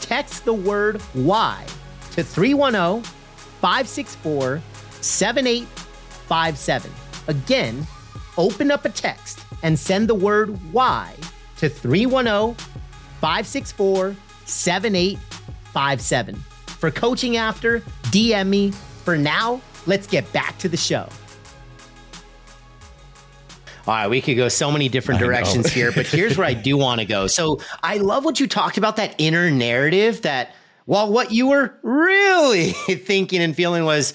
text 0.00 0.44
the 0.46 0.54
word 0.54 1.02
why 1.12 1.66
to 2.12 2.22
310 2.22 3.02
564 3.60 4.62
7857. 5.00 6.90
Again, 7.26 7.86
open 8.38 8.70
up 8.70 8.84
a 8.86 8.88
text 8.88 9.40
and 9.62 9.78
send 9.78 10.08
the 10.08 10.14
word 10.14 10.50
why 10.72 11.14
to 11.58 11.68
310 11.68 12.54
564 13.20 14.16
7857. 14.44 16.34
For 16.66 16.90
coaching 16.90 17.36
after, 17.36 17.80
DM 18.04 18.48
me. 18.48 18.70
For 19.04 19.18
now, 19.18 19.60
let's 19.86 20.06
get 20.06 20.30
back 20.32 20.58
to 20.58 20.68
the 20.68 20.76
show. 20.76 21.08
All 23.86 23.94
right, 23.94 24.08
we 24.08 24.20
could 24.20 24.36
go 24.36 24.48
so 24.48 24.70
many 24.70 24.90
different 24.90 25.18
directions 25.18 25.72
here, 25.72 25.90
but 25.92 26.06
here's 26.06 26.36
where 26.36 26.46
I 26.46 26.52
do 26.52 26.76
want 26.76 27.00
to 27.00 27.06
go. 27.06 27.26
So 27.26 27.60
I 27.82 27.96
love 27.96 28.24
what 28.24 28.38
you 28.38 28.46
talked 28.46 28.76
about 28.76 28.96
that 28.96 29.14
inner 29.16 29.50
narrative 29.50 30.22
that 30.22 30.54
while 30.84 31.10
what 31.10 31.32
you 31.32 31.48
were 31.48 31.74
really 31.82 32.72
thinking 32.88 33.40
and 33.40 33.56
feeling 33.56 33.84
was, 33.84 34.12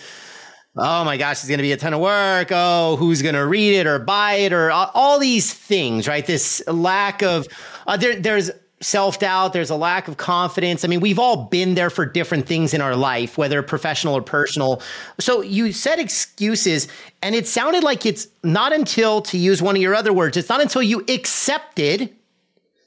oh 0.75 1.03
my 1.03 1.17
gosh, 1.17 1.37
it's 1.37 1.47
going 1.47 1.59
to 1.59 1.63
be 1.63 1.71
a 1.71 1.77
ton 1.77 1.93
of 1.93 1.99
work. 1.99 2.49
Oh, 2.51 2.95
who's 2.95 3.21
going 3.21 3.35
to 3.35 3.45
read 3.45 3.75
it 3.75 3.87
or 3.87 3.99
buy 3.99 4.33
it 4.35 4.53
or 4.53 4.71
all 4.71 5.19
these 5.19 5.53
things, 5.53 6.07
right? 6.07 6.25
This 6.25 6.65
lack 6.67 7.21
of, 7.21 7.47
uh, 7.85 7.97
there, 7.97 8.15
there's 8.15 8.51
self 8.81 9.19
doubt, 9.19 9.53
there's 9.53 9.69
a 9.69 9.75
lack 9.75 10.07
of 10.07 10.17
confidence. 10.17 10.83
I 10.83 10.87
mean, 10.87 10.99
we've 10.99 11.19
all 11.19 11.45
been 11.45 11.75
there 11.75 11.89
for 11.89 12.05
different 12.05 12.47
things 12.47 12.73
in 12.73 12.81
our 12.81 12.95
life, 12.95 13.37
whether 13.37 13.61
professional 13.61 14.15
or 14.15 14.21
personal. 14.21 14.81
So 15.19 15.41
you 15.41 15.71
said 15.71 15.99
excuses, 15.99 16.87
and 17.21 17.35
it 17.35 17.47
sounded 17.47 17.83
like 17.83 18.05
it's 18.05 18.27
not 18.43 18.73
until, 18.73 19.21
to 19.23 19.37
use 19.37 19.61
one 19.61 19.75
of 19.75 19.81
your 19.81 19.95
other 19.95 20.13
words, 20.13 20.37
it's 20.37 20.49
not 20.49 20.61
until 20.61 20.81
you 20.81 21.05
accepted 21.07 22.13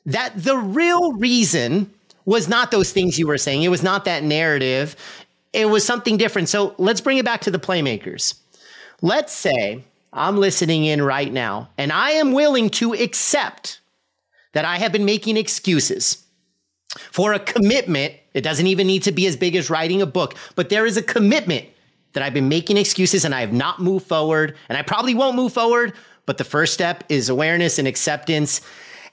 that 0.05 0.33
the 0.37 0.57
real 0.57 1.13
reason 1.15 1.93
was 2.25 2.49
not 2.49 2.71
those 2.71 2.93
things 2.93 3.19
you 3.19 3.27
were 3.27 3.39
saying. 3.39 3.63
It 3.63 3.69
was 3.69 3.83
not 3.83 4.05
that 4.05 4.23
narrative 4.23 4.97
it 5.53 5.67
was 5.67 5.85
something 5.85 6.17
different. 6.17 6.49
So 6.49 6.75
let's 6.79 7.01
bring 7.01 7.19
it 7.19 7.25
back 7.25 7.43
to 7.43 7.51
the 7.51 7.59
playmakers. 7.59 8.35
Let's 9.03 9.33
say 9.33 9.85
I'm 10.13 10.37
listening 10.39 10.85
in 10.85 11.03
right 11.03 11.33
now 11.33 11.71
and 11.77 11.93
I 11.93 12.13
am 12.13 12.33
willing 12.33 12.71
to 12.71 12.93
accept 12.95 13.81
that 14.53 14.65
I 14.65 14.77
have 14.77 14.93
been 14.93 15.05
making 15.05 15.37
excuses 15.37 16.25
for 17.13 17.33
a 17.33 17.39
commitment. 17.39 18.15
It 18.33 18.41
doesn't 18.41 18.67
even 18.67 18.87
need 18.87 19.03
to 19.03 19.13
be 19.13 19.27
as 19.27 19.37
big 19.37 19.55
as 19.57 19.69
writing 19.69 20.01
a 20.01 20.07
book, 20.07 20.35
but 20.55 20.69
there 20.69 20.87
is 20.87 20.97
a 20.97 21.03
commitment 21.03 21.67
that 22.15 22.23
I've 22.23 22.33
been 22.33 22.49
making 22.49 22.79
excuses 22.79 23.25
and 23.27 23.35
I 23.35 23.41
have 23.41 23.53
not 23.53 23.81
moved 23.81 24.07
forward 24.07 24.57
and 24.69 24.79
I 24.79 24.83
probably 24.83 25.15
won't 25.15 25.37
move 25.37 25.53
forward. 25.53 25.93
but 26.25 26.39
the 26.39 26.45
first 26.45 26.75
step 26.75 27.05
is 27.09 27.29
awareness 27.29 27.79
and 27.79 27.87
acceptance. 27.87 28.61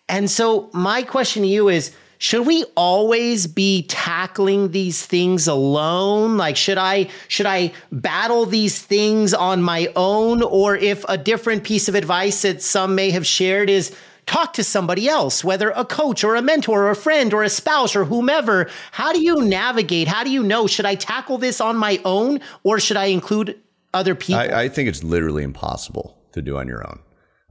And 0.09 0.31
so, 0.31 0.69
my 0.73 1.03
question 1.03 1.43
to 1.43 1.47
you 1.47 1.69
is 1.69 1.95
should 2.23 2.47
we 2.47 2.63
always 2.77 3.47
be 3.47 3.83
tackling 3.89 4.71
these 4.71 5.05
things 5.05 5.45
alone? 5.45 6.37
Like 6.37 6.55
should 6.55 6.77
i 6.77 7.09
should 7.27 7.45
i 7.45 7.73
battle 7.91 8.45
these 8.45 8.81
things 8.81 9.33
on 9.33 9.61
my 9.61 9.91
own? 9.97 10.41
Or 10.41 10.73
if 10.73 11.03
a 11.09 11.17
different 11.17 11.65
piece 11.65 11.89
of 11.89 11.95
advice 11.95 12.43
that 12.43 12.61
some 12.61 12.95
may 12.95 13.11
have 13.11 13.27
shared 13.27 13.69
is 13.69 13.93
talk 14.25 14.53
to 14.53 14.63
somebody 14.63 15.09
else 15.09 15.43
whether 15.43 15.71
a 15.71 15.83
coach 15.83 16.23
or 16.23 16.35
a 16.35 16.41
mentor 16.41 16.83
or 16.83 16.91
a 16.91 16.95
friend 16.95 17.33
or 17.33 17.43
a 17.43 17.49
spouse 17.49 17.93
or 17.93 18.05
whomever. 18.05 18.69
How 18.93 19.11
do 19.11 19.21
you 19.21 19.43
navigate? 19.43 20.07
How 20.07 20.23
do 20.23 20.29
you 20.29 20.43
know 20.43 20.65
should 20.65 20.85
i 20.85 20.95
tackle 20.95 21.37
this 21.37 21.59
on 21.59 21.75
my 21.75 21.99
own 22.05 22.39
or 22.63 22.79
should 22.79 22.95
i 22.95 23.07
include 23.07 23.59
other 23.93 24.15
people? 24.15 24.39
I, 24.39 24.61
I 24.61 24.69
think 24.69 24.87
it's 24.87 25.03
literally 25.03 25.43
impossible 25.43 26.17
to 26.31 26.41
do 26.41 26.55
on 26.55 26.69
your 26.69 26.87
own 26.87 26.99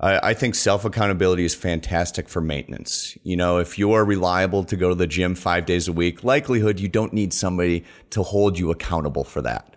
I, 0.03 0.31
I 0.31 0.35
think 0.35 0.55
self 0.55 0.85
accountability 0.85 1.45
is 1.45 1.55
fantastic 1.55 2.29
for 2.29 2.41
maintenance. 2.41 3.17
You 3.23 3.37
know, 3.37 3.59
if 3.59 3.79
you 3.79 3.93
are 3.93 4.05
reliable 4.05 4.65
to 4.65 4.77
go 4.77 4.89
to 4.89 4.95
the 4.95 5.07
gym 5.07 5.35
five 5.35 5.65
days 5.65 5.89
a 5.89 5.93
week, 5.93 6.25
likelihood 6.25 6.81
you 6.81 6.89
don't 6.89 7.13
need 7.13 7.33
somebody 7.33 7.85
to 8.11 8.23
hold 8.23 8.59
you 8.59 8.71
accountable 8.71 9.25
for 9.25 9.41
that. 9.43 9.77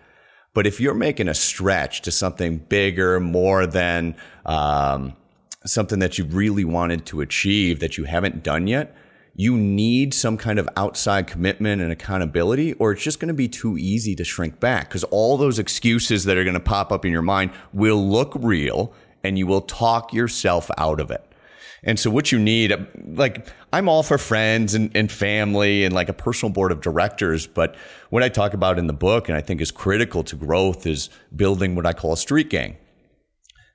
But 0.53 0.65
if 0.65 0.79
you're 0.79 0.93
making 0.93 1.27
a 1.27 1.33
stretch 1.33 2.01
to 2.03 2.11
something 2.11 2.57
bigger, 2.57 3.19
more 3.19 3.67
than 3.67 4.15
um, 4.45 5.15
something 5.65 5.99
that 5.99 6.17
you 6.17 6.25
really 6.25 6.65
wanted 6.65 7.05
to 7.07 7.21
achieve 7.21 7.79
that 7.81 7.97
you 7.97 8.05
haven't 8.05 8.41
done 8.41 8.67
yet, 8.67 8.95
you 9.37 9.57
need 9.57 10.13
some 10.13 10.37
kind 10.37 10.57
of 10.57 10.69
outside 10.77 11.27
commitment 11.27 11.81
and 11.81 11.91
accountability, 11.91 12.71
or 12.73 12.93
it's 12.93 13.03
just 13.03 13.19
going 13.19 13.27
to 13.27 13.33
be 13.33 13.49
too 13.49 13.77
easy 13.77 14.15
to 14.15 14.23
shrink 14.23 14.61
back 14.61 14.87
because 14.87 15.03
all 15.05 15.35
those 15.35 15.59
excuses 15.59 16.23
that 16.23 16.37
are 16.37 16.45
going 16.45 16.53
to 16.53 16.59
pop 16.61 16.89
up 16.89 17.03
in 17.03 17.11
your 17.11 17.21
mind 17.21 17.51
will 17.73 18.07
look 18.07 18.31
real 18.39 18.93
and 19.25 19.37
you 19.37 19.47
will 19.47 19.61
talk 19.61 20.13
yourself 20.13 20.69
out 20.77 20.99
of 20.99 21.11
it. 21.11 21.25
And 21.83 21.99
so 21.99 22.09
what 22.09 22.31
you 22.31 22.39
need, 22.39 22.73
like 23.13 23.47
I'm 23.71 23.87
all 23.87 24.01
for 24.01 24.17
friends 24.17 24.73
and, 24.73 24.95
and, 24.95 25.11
family 25.11 25.83
and 25.83 25.93
like 25.93 26.09
a 26.09 26.13
personal 26.13 26.51
board 26.51 26.71
of 26.71 26.81
directors. 26.81 27.45
But 27.45 27.75
what 28.09 28.23
I 28.23 28.29
talk 28.29 28.53
about 28.53 28.79
in 28.79 28.87
the 28.87 28.93
book 28.93 29.29
and 29.29 29.37
I 29.37 29.41
think 29.41 29.61
is 29.61 29.71
critical 29.71 30.23
to 30.23 30.35
growth 30.35 30.87
is 30.87 31.09
building 31.35 31.75
what 31.75 31.85
I 31.85 31.93
call 31.93 32.13
a 32.13 32.17
street 32.17 32.49
gang. 32.49 32.77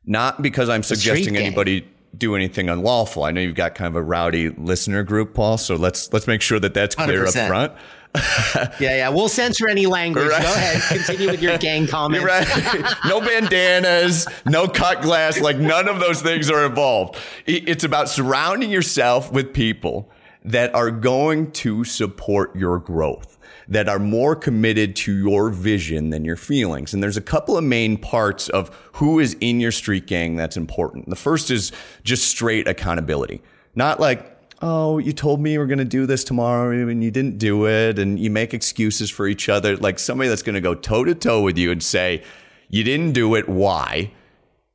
Not 0.04 0.42
because 0.42 0.68
I'm 0.68 0.82
suggesting 0.82 1.36
anybody 1.36 1.86
do 2.16 2.34
anything 2.34 2.68
unlawful. 2.68 3.22
I 3.22 3.30
know 3.30 3.40
you've 3.40 3.54
got 3.54 3.74
kind 3.76 3.88
of 3.88 3.96
a 3.96 4.02
rowdy 4.02 4.50
listener 4.50 5.04
group, 5.04 5.34
Paul. 5.34 5.58
So 5.58 5.76
let's 5.76 6.12
let's 6.12 6.26
make 6.26 6.42
sure 6.42 6.58
that 6.58 6.74
that's 6.74 6.96
clear 6.96 7.24
100%. 7.24 7.42
up 7.42 7.48
front. 7.48 7.72
yeah, 8.54 8.70
yeah. 8.80 9.08
We'll 9.08 9.28
censor 9.28 9.68
any 9.68 9.86
language. 9.86 10.28
Right. 10.28 10.42
Go 10.42 10.52
ahead. 10.52 10.82
Continue 10.98 11.30
with 11.30 11.42
your 11.42 11.58
gang 11.58 11.86
comments. 11.88 12.24
Right. 12.24 12.94
no 13.06 13.20
bandanas, 13.20 14.26
no 14.46 14.66
cut 14.66 15.02
glass. 15.02 15.40
Like 15.40 15.58
none 15.58 15.88
of 15.88 16.00
those 16.00 16.20
things 16.20 16.50
are 16.50 16.66
involved. 16.66 17.16
It's 17.46 17.84
about 17.84 18.08
surrounding 18.08 18.70
yourself 18.70 19.30
with 19.32 19.52
people 19.54 20.10
that 20.44 20.74
are 20.74 20.90
going 20.90 21.52
to 21.52 21.84
support 21.84 22.56
your 22.56 22.78
growth, 22.78 23.38
that 23.68 23.88
are 23.88 23.98
more 23.98 24.34
committed 24.34 24.96
to 24.96 25.14
your 25.16 25.50
vision 25.50 26.10
than 26.10 26.24
your 26.24 26.36
feelings. 26.36 26.94
And 26.94 27.02
there's 27.02 27.16
a 27.16 27.22
couple 27.22 27.56
of 27.56 27.62
main 27.64 27.96
parts 27.96 28.48
of 28.48 28.68
who 28.94 29.18
is 29.20 29.36
in 29.40 29.60
your 29.60 29.72
street 29.72 30.06
gang 30.06 30.36
that's 30.36 30.56
important. 30.56 31.08
The 31.10 31.16
first 31.16 31.50
is 31.50 31.70
just 32.02 32.28
straight 32.28 32.66
accountability. 32.66 33.42
Not 33.74 34.00
like, 34.00 34.39
oh, 34.60 34.98
you 34.98 35.12
told 35.12 35.40
me 35.40 35.56
were 35.58 35.66
going 35.66 35.78
to 35.78 35.84
do 35.84 36.06
this 36.06 36.24
tomorrow 36.24 36.88
and 36.88 37.02
you 37.02 37.10
didn't 37.10 37.38
do 37.38 37.66
it. 37.66 37.98
And 37.98 38.18
you 38.18 38.30
make 38.30 38.54
excuses 38.54 39.10
for 39.10 39.26
each 39.26 39.48
other. 39.48 39.76
Like 39.76 39.98
somebody 39.98 40.28
that's 40.28 40.42
going 40.42 40.54
to 40.54 40.60
go 40.60 40.74
toe 40.74 41.04
to 41.04 41.14
toe 41.14 41.42
with 41.42 41.58
you 41.58 41.70
and 41.70 41.82
say, 41.82 42.22
you 42.68 42.84
didn't 42.84 43.12
do 43.12 43.34
it. 43.34 43.48
Why? 43.48 44.12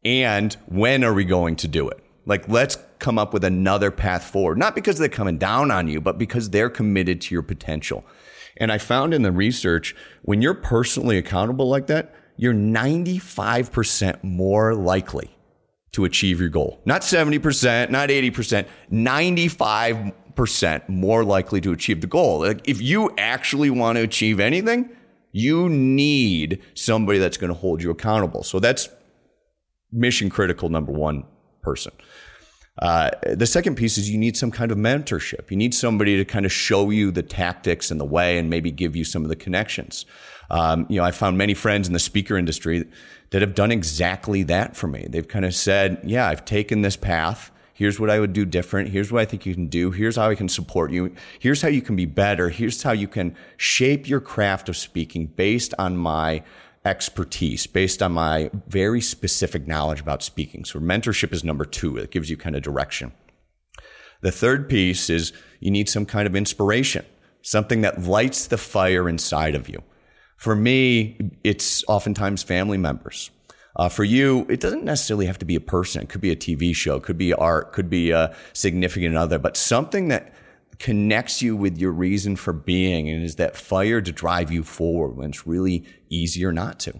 And 0.03 0.53
when 0.67 1.03
are 1.03 1.13
we 1.13 1.25
going 1.25 1.55
to 1.57 1.67
do 1.67 1.89
it? 1.89 1.99
Like, 2.25 2.47
let's 2.47 2.77
come 2.99 3.19
up 3.19 3.33
with 3.33 3.43
another 3.43 3.91
path 3.91 4.25
forward. 4.25 4.57
Not 4.57 4.75
because 4.75 4.97
they're 4.97 5.09
coming 5.09 5.37
down 5.37 5.71
on 5.71 5.87
you, 5.87 6.01
but 6.01 6.17
because 6.17 6.49
they're 6.49 6.69
committed 6.69 7.21
to 7.21 7.35
your 7.35 7.43
potential. 7.43 8.03
And 8.57 8.71
I 8.71 8.77
found 8.77 9.13
in 9.13 9.21
the 9.21 9.31
research, 9.31 9.95
when 10.23 10.41
you're 10.41 10.55
personally 10.55 11.17
accountable 11.17 11.69
like 11.69 11.87
that, 11.87 12.15
you're 12.37 12.53
95% 12.53 14.23
more 14.23 14.73
likely 14.73 15.35
to 15.95 16.05
achieve 16.05 16.39
your 16.41 16.49
goal. 16.49 16.81
Not 16.85 17.01
70%, 17.01 17.89
not 17.89 18.09
80%, 18.09 18.67
95% 18.91 20.89
more 20.89 21.23
likely 21.23 21.61
to 21.61 21.71
achieve 21.71 22.01
the 22.01 22.07
goal. 22.07 22.39
Like 22.39 22.67
if 22.67 22.81
you 22.81 23.13
actually 23.17 23.69
want 23.69 23.97
to 23.97 24.03
achieve 24.03 24.41
anything, 24.41 24.89
you 25.31 25.69
need 25.69 26.61
somebody 26.73 27.17
that's 27.17 27.37
going 27.37 27.47
to 27.47 27.57
hold 27.57 27.81
you 27.81 27.91
accountable. 27.91 28.43
So 28.43 28.59
that's 28.59 28.89
mission 29.89 30.29
critical 30.29 30.67
number 30.67 30.91
one 30.91 31.23
person. 31.61 31.93
Uh, 32.81 33.09
the 33.23 33.45
second 33.45 33.75
piece 33.75 33.97
is 33.97 34.09
you 34.09 34.17
need 34.17 34.35
some 34.35 34.51
kind 34.51 34.69
of 34.69 34.77
mentorship. 34.77 35.49
You 35.49 35.55
need 35.55 35.73
somebody 35.73 36.17
to 36.17 36.25
kind 36.25 36.45
of 36.45 36.51
show 36.51 36.89
you 36.89 37.09
the 37.09 37.23
tactics 37.23 37.89
and 37.89 38.01
the 38.01 38.05
way 38.05 38.37
and 38.37 38.49
maybe 38.49 38.69
give 38.69 38.97
you 38.97 39.05
some 39.05 39.23
of 39.23 39.29
the 39.29 39.35
connections. 39.37 40.05
Um, 40.49 40.85
you 40.89 40.97
know, 40.97 41.05
I 41.05 41.11
found 41.11 41.37
many 41.37 41.53
friends 41.53 41.87
in 41.87 41.93
the 41.93 41.99
speaker 41.99 42.37
industry 42.37 42.85
that 43.31 43.41
have 43.41 43.55
done 43.55 43.71
exactly 43.71 44.43
that 44.43 44.75
for 44.75 44.87
me. 44.87 45.07
They've 45.09 45.27
kind 45.27 45.45
of 45.45 45.55
said, 45.55 45.99
yeah, 46.03 46.27
I've 46.27 46.45
taken 46.45 46.81
this 46.81 46.95
path. 46.95 47.51
Here's 47.73 47.99
what 47.99 48.09
I 48.09 48.19
would 48.19 48.31
do 48.31 48.45
different. 48.45 48.89
Here's 48.89 49.11
what 49.11 49.21
I 49.21 49.25
think 49.25 49.45
you 49.45 49.53
can 49.53 49.67
do. 49.67 49.91
Here's 49.91 50.15
how 50.15 50.29
I 50.29 50.35
can 50.35 50.47
support 50.47 50.91
you. 50.91 51.13
Here's 51.39 51.61
how 51.61 51.67
you 51.67 51.81
can 51.81 51.97
be 51.97 52.05
better. 52.05 52.49
Here's 52.49 52.81
how 52.81 52.93
you 52.93 53.07
can 53.07 53.35
shape 53.57 54.07
your 54.07 54.21
craft 54.21 54.69
of 54.69 54.77
speaking 54.77 55.25
based 55.25 55.73
on 55.77 55.97
my 55.97 56.43
expertise, 56.85 57.67
based 57.67 58.01
on 58.01 58.13
my 58.13 58.49
very 58.67 59.01
specific 59.01 59.67
knowledge 59.67 59.99
about 59.99 60.23
speaking. 60.23 60.63
So 60.63 60.79
mentorship 60.79 61.33
is 61.33 61.43
number 61.43 61.65
two. 61.65 61.97
It 61.97 62.11
gives 62.11 62.29
you 62.29 62.37
kind 62.37 62.55
of 62.55 62.61
direction. 62.61 63.11
The 64.21 64.31
third 64.31 64.69
piece 64.69 65.09
is 65.09 65.33
you 65.59 65.71
need 65.71 65.89
some 65.89 66.05
kind 66.05 66.27
of 66.27 66.35
inspiration, 66.35 67.05
something 67.41 67.81
that 67.81 68.03
lights 68.03 68.47
the 68.47 68.57
fire 68.57 69.09
inside 69.09 69.55
of 69.55 69.67
you. 69.67 69.83
For 70.35 70.55
me, 70.55 71.31
it's 71.43 71.83
oftentimes 71.87 72.43
family 72.43 72.77
members. 72.77 73.31
Uh, 73.75 73.89
for 73.89 74.03
you, 74.03 74.45
it 74.49 74.61
doesn't 74.61 74.83
necessarily 74.83 75.25
have 75.25 75.39
to 75.39 75.45
be 75.45 75.55
a 75.55 75.61
person. 75.61 76.03
It 76.03 76.09
could 76.09 76.21
be 76.21 76.31
a 76.31 76.35
TV 76.35 76.73
show, 76.73 76.99
could 76.99 77.17
be 77.17 77.33
art, 77.33 77.73
could 77.73 77.89
be 77.89 78.11
a 78.11 78.33
significant 78.53 79.17
other, 79.17 79.37
but 79.37 79.57
something 79.57 80.07
that 80.07 80.33
connects 80.79 81.41
you 81.41 81.55
with 81.55 81.77
your 81.77 81.91
reason 81.91 82.35
for 82.35 82.53
being 82.53 83.09
and 83.09 83.23
is 83.23 83.35
that 83.35 83.55
fire 83.55 84.01
to 84.01 84.11
drive 84.11 84.51
you 84.51 84.63
forward 84.63 85.15
when 85.17 85.29
it's 85.29 85.47
really 85.47 85.85
easier 86.09 86.51
not 86.51 86.79
to. 86.79 86.93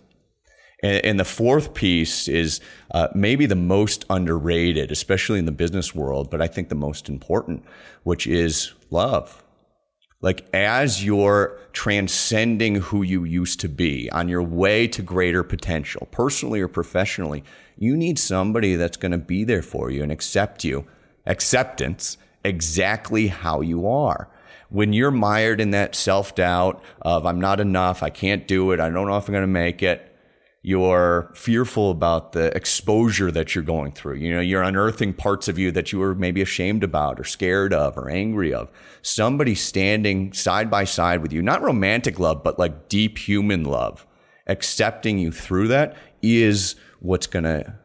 And, 0.84 1.06
and 1.06 1.20
the 1.20 1.26
fourth 1.26 1.74
piece 1.74 2.28
is 2.28 2.60
uh, 2.92 3.08
maybe 3.16 3.46
the 3.46 3.56
most 3.56 4.06
underrated, 4.10 4.92
especially 4.92 5.40
in 5.40 5.46
the 5.46 5.52
business 5.52 5.96
world, 5.96 6.30
but 6.30 6.42
I 6.42 6.48
think 6.48 6.70
the 6.70 6.76
most 6.76 7.08
important, 7.08 7.64
which 8.04 8.28
is 8.28 8.74
love. 8.90 9.45
Like 10.26 10.48
as 10.56 11.06
you're 11.06 11.56
transcending 11.72 12.78
who 12.78 13.04
you 13.04 13.26
used 13.26 13.60
to 13.60 13.70
be 13.70 14.10
on 14.10 14.28
your 14.28 14.42
way 14.42 14.88
to 14.88 15.04
greater 15.04 15.44
potential, 15.44 16.08
personally 16.10 16.62
or 16.62 16.68
professionally, 16.68 17.44
you 17.78 17.96
need 17.96 18.18
somebody 18.18 18.76
that's 18.76 18.98
going 18.98 19.12
to 19.12 19.20
be 19.20 19.44
there 19.44 19.62
for 19.62 19.92
you 19.92 20.02
and 20.02 20.12
accept 20.12 20.64
you, 20.64 20.88
acceptance 21.28 22.18
exactly 22.44 23.28
how 23.28 23.62
you 23.62 23.88
are. 23.88 24.28
When 24.70 24.94
you're 24.94 25.12
mired 25.12 25.62
in 25.62 25.70
that 25.72 25.94
self 25.94 26.34
doubt 26.34 26.84
of 27.04 27.28
I'm 27.28 27.40
not 27.40 27.60
enough, 27.60 28.02
I 28.02 28.10
can't 28.10 28.48
do 28.48 28.72
it, 28.72 28.80
I 28.80 28.90
don't 28.90 29.08
know 29.08 29.18
if 29.18 29.28
I'm 29.28 29.32
going 29.32 29.44
to 29.44 29.48
make 29.48 29.84
it, 29.84 30.12
you're 30.66 31.32
fearful 31.36 31.92
about 31.92 32.32
the 32.32 32.48
exposure 32.58 33.30
that 33.30 33.54
you're 33.54 33.64
going 33.64 33.92
through. 33.92 34.16
You 34.16 34.34
know, 34.34 34.40
you're 34.40 34.64
unearthing 34.64 35.14
parts 35.14 35.48
of 35.48 35.60
you 35.60 35.72
that 35.72 35.92
you 35.92 36.00
were 36.00 36.16
maybe 36.16 36.42
ashamed 36.42 36.84
about 36.84 37.20
or 37.20 37.24
scared 37.24 37.72
of 37.72 37.96
or 37.96 38.10
angry 38.10 38.52
of. 38.52 38.72
Somebody 39.04 39.54
standing 39.54 40.34
side 40.34 40.72
by 40.72 40.86
side 40.86 41.22
with 41.22 41.32
you, 41.32 41.44
not 41.44 41.62
romantic 41.62 42.18
love, 42.18 42.44
but 42.44 42.58
like 42.58 42.90
deep 42.90 43.20
human 43.20 43.64
love, 43.64 44.08
accepting 44.48 45.20
you 45.20 45.32
through 45.32 45.68
that 45.68 45.96
is 46.24 46.76
what's 47.00 47.28
going 47.28 47.44
to 47.46 47.76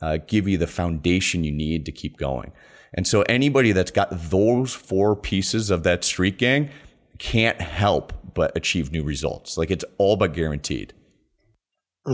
uh, 0.00 0.18
give 0.28 0.46
you 0.46 0.58
the 0.58 0.68
foundation 0.68 1.42
you 1.42 1.50
need 1.50 1.84
to 1.86 1.90
keep 1.90 2.18
going. 2.18 2.52
And 2.94 3.04
so 3.04 3.22
anybody 3.22 3.72
that's 3.72 3.90
got 3.90 4.10
those 4.12 4.72
four 4.72 5.16
pieces 5.16 5.70
of 5.70 5.82
that 5.82 6.04
street 6.04 6.38
gang 6.38 6.70
can't 7.18 7.60
help 7.60 8.12
but 8.32 8.56
achieve 8.56 8.92
new 8.92 9.02
results. 9.02 9.58
Like 9.58 9.72
it's 9.72 9.84
all 9.98 10.14
but 10.14 10.34
guaranteed. 10.34 10.94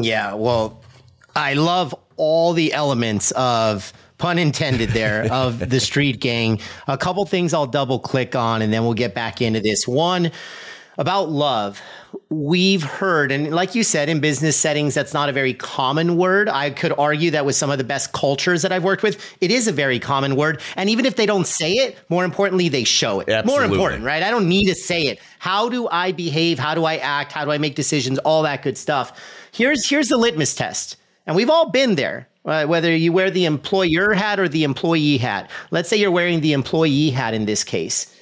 Yeah, 0.02 0.34
well, 0.34 0.82
I 1.36 1.54
love 1.54 1.94
all 2.16 2.52
the 2.52 2.72
elements 2.72 3.30
of 3.32 3.92
pun 4.18 4.38
intended 4.38 4.90
there 4.90 5.26
of 5.32 5.70
the 5.70 5.80
street 5.80 6.20
gang. 6.20 6.60
A 6.88 6.98
couple 6.98 7.24
things 7.26 7.52
I'll 7.52 7.66
double 7.66 7.98
click 7.98 8.34
on 8.34 8.62
and 8.62 8.72
then 8.72 8.84
we'll 8.84 8.94
get 8.94 9.14
back 9.14 9.42
into 9.42 9.60
this. 9.60 9.86
One 9.86 10.30
about 10.98 11.30
love. 11.30 11.82
We've 12.28 12.82
heard, 12.82 13.32
and 13.32 13.52
like 13.52 13.74
you 13.74 13.82
said, 13.82 14.08
in 14.08 14.20
business 14.20 14.56
settings, 14.56 14.94
that's 14.94 15.12
not 15.12 15.28
a 15.28 15.32
very 15.32 15.52
common 15.52 16.16
word. 16.16 16.48
I 16.48 16.70
could 16.70 16.92
argue 16.96 17.32
that 17.32 17.44
with 17.44 17.56
some 17.56 17.70
of 17.70 17.78
the 17.78 17.84
best 17.84 18.12
cultures 18.12 18.62
that 18.62 18.70
I've 18.70 18.84
worked 18.84 19.02
with, 19.02 19.36
it 19.40 19.50
is 19.50 19.66
a 19.66 19.72
very 19.72 19.98
common 19.98 20.36
word. 20.36 20.60
And 20.76 20.88
even 20.88 21.06
if 21.06 21.16
they 21.16 21.26
don't 21.26 21.46
say 21.46 21.72
it, 21.72 21.98
more 22.08 22.24
importantly, 22.24 22.68
they 22.68 22.84
show 22.84 23.18
it. 23.18 23.28
Absolutely. 23.28 23.66
More 23.66 23.74
important, 23.74 24.04
right? 24.04 24.22
I 24.22 24.30
don't 24.30 24.48
need 24.48 24.66
to 24.66 24.76
say 24.76 25.02
it. 25.02 25.18
How 25.40 25.68
do 25.68 25.88
I 25.88 26.12
behave? 26.12 26.60
How 26.60 26.74
do 26.76 26.84
I 26.84 26.98
act? 26.98 27.32
How 27.32 27.44
do 27.44 27.50
I 27.50 27.58
make 27.58 27.74
decisions? 27.74 28.18
All 28.20 28.42
that 28.44 28.62
good 28.62 28.78
stuff 28.78 29.20
Here's 29.54 29.88
here's 29.88 30.08
the 30.08 30.16
litmus 30.16 30.56
test. 30.56 30.96
And 31.26 31.36
we've 31.36 31.48
all 31.48 31.70
been 31.70 31.94
there, 31.94 32.28
uh, 32.44 32.66
whether 32.66 32.94
you 32.94 33.12
wear 33.12 33.30
the 33.30 33.44
employer 33.44 34.12
hat 34.12 34.40
or 34.40 34.48
the 34.48 34.64
employee 34.64 35.16
hat. 35.16 35.48
Let's 35.70 35.88
say 35.88 35.96
you're 35.96 36.10
wearing 36.10 36.40
the 36.40 36.52
employee 36.52 37.10
hat 37.10 37.34
in 37.34 37.46
this 37.46 37.62
case. 37.62 38.12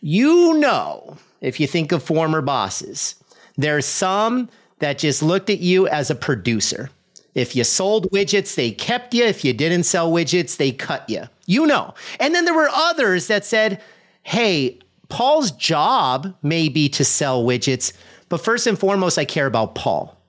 You 0.00 0.54
know, 0.58 1.16
if 1.40 1.60
you 1.60 1.68
think 1.68 1.92
of 1.92 2.02
former 2.02 2.42
bosses, 2.42 3.14
there's 3.56 3.86
some 3.86 4.48
that 4.80 4.98
just 4.98 5.22
looked 5.22 5.48
at 5.48 5.60
you 5.60 5.86
as 5.86 6.10
a 6.10 6.14
producer. 6.16 6.90
If 7.36 7.54
you 7.54 7.62
sold 7.62 8.10
widgets, 8.10 8.56
they 8.56 8.72
kept 8.72 9.14
you. 9.14 9.24
If 9.24 9.44
you 9.44 9.52
didn't 9.52 9.84
sell 9.84 10.10
widgets, 10.10 10.56
they 10.56 10.72
cut 10.72 11.08
you. 11.08 11.22
You 11.46 11.68
know. 11.68 11.94
And 12.18 12.34
then 12.34 12.46
there 12.46 12.54
were 12.54 12.68
others 12.68 13.28
that 13.28 13.44
said, 13.44 13.80
hey, 14.24 14.80
Paul's 15.08 15.52
job 15.52 16.34
may 16.42 16.68
be 16.68 16.88
to 16.88 17.04
sell 17.04 17.44
widgets, 17.44 17.92
but 18.28 18.40
first 18.40 18.66
and 18.66 18.76
foremost, 18.78 19.18
I 19.18 19.24
care 19.24 19.46
about 19.46 19.76
Paul 19.76 20.19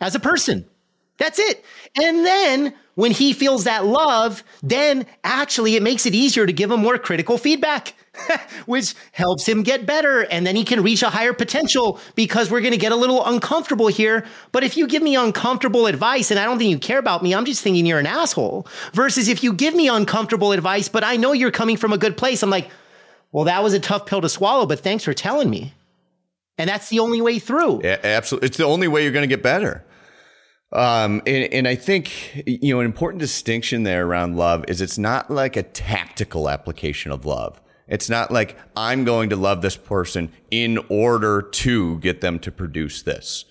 as 0.00 0.14
a 0.14 0.20
person. 0.20 0.66
That's 1.18 1.38
it. 1.38 1.64
And 2.02 2.24
then 2.24 2.74
when 2.94 3.10
he 3.10 3.32
feels 3.32 3.64
that 3.64 3.84
love, 3.84 4.42
then 4.62 5.06
actually 5.22 5.76
it 5.76 5.82
makes 5.82 6.06
it 6.06 6.14
easier 6.14 6.46
to 6.46 6.52
give 6.52 6.70
him 6.70 6.80
more 6.80 6.98
critical 6.98 7.36
feedback. 7.36 7.94
which 8.66 8.94
helps 9.12 9.48
him 9.48 9.62
get 9.62 9.86
better. 9.86 10.22
And 10.22 10.46
then 10.46 10.56
he 10.56 10.64
can 10.64 10.82
reach 10.82 11.02
a 11.02 11.10
higher 11.10 11.32
potential 11.32 12.00
because 12.14 12.50
we're 12.50 12.60
going 12.60 12.72
to 12.72 12.78
get 12.78 12.92
a 12.92 12.96
little 12.96 13.24
uncomfortable 13.24 13.88
here. 13.88 14.26
But 14.52 14.64
if 14.64 14.76
you 14.76 14.86
give 14.86 15.02
me 15.02 15.16
uncomfortable 15.16 15.86
advice 15.86 16.30
and 16.30 16.40
I 16.40 16.44
don't 16.44 16.58
think 16.58 16.70
you 16.70 16.78
care 16.78 16.98
about 16.98 17.22
me, 17.22 17.34
I'm 17.34 17.44
just 17.44 17.62
thinking 17.62 17.86
you're 17.86 17.98
an 17.98 18.06
asshole. 18.06 18.66
Versus 18.92 19.28
if 19.28 19.42
you 19.42 19.52
give 19.52 19.74
me 19.74 19.88
uncomfortable 19.88 20.52
advice, 20.52 20.88
but 20.88 21.04
I 21.04 21.16
know 21.16 21.32
you're 21.32 21.50
coming 21.50 21.76
from 21.76 21.92
a 21.92 21.98
good 21.98 22.16
place, 22.16 22.42
I'm 22.42 22.50
like, 22.50 22.70
well, 23.32 23.44
that 23.44 23.62
was 23.62 23.74
a 23.74 23.80
tough 23.80 24.06
pill 24.06 24.20
to 24.20 24.28
swallow, 24.28 24.66
but 24.66 24.80
thanks 24.80 25.04
for 25.04 25.14
telling 25.14 25.48
me. 25.48 25.72
And 26.58 26.68
that's 26.68 26.88
the 26.88 26.98
only 26.98 27.22
way 27.22 27.38
through. 27.38 27.80
Yeah, 27.84 27.98
absolutely. 28.02 28.48
It's 28.48 28.56
the 28.56 28.66
only 28.66 28.88
way 28.88 29.04
you're 29.04 29.12
going 29.12 29.28
to 29.28 29.34
get 29.34 29.42
better. 29.42 29.84
Um, 30.72 31.20
and, 31.26 31.52
and 31.52 31.68
I 31.68 31.74
think, 31.74 32.44
you 32.46 32.72
know, 32.72 32.80
an 32.80 32.86
important 32.86 33.20
distinction 33.20 33.82
there 33.82 34.06
around 34.06 34.36
love 34.36 34.64
is 34.68 34.80
it's 34.80 34.98
not 34.98 35.30
like 35.30 35.56
a 35.56 35.64
tactical 35.64 36.48
application 36.48 37.10
of 37.10 37.26
love. 37.26 37.60
It's 37.88 38.08
not 38.08 38.30
like 38.30 38.56
I'm 38.76 39.04
going 39.04 39.30
to 39.30 39.36
love 39.36 39.62
this 39.62 39.76
person 39.76 40.30
in 40.50 40.78
order 40.88 41.42
to 41.42 41.98
get 41.98 42.20
them 42.20 42.38
to 42.40 42.52
produce 42.52 43.02
this. 43.02 43.44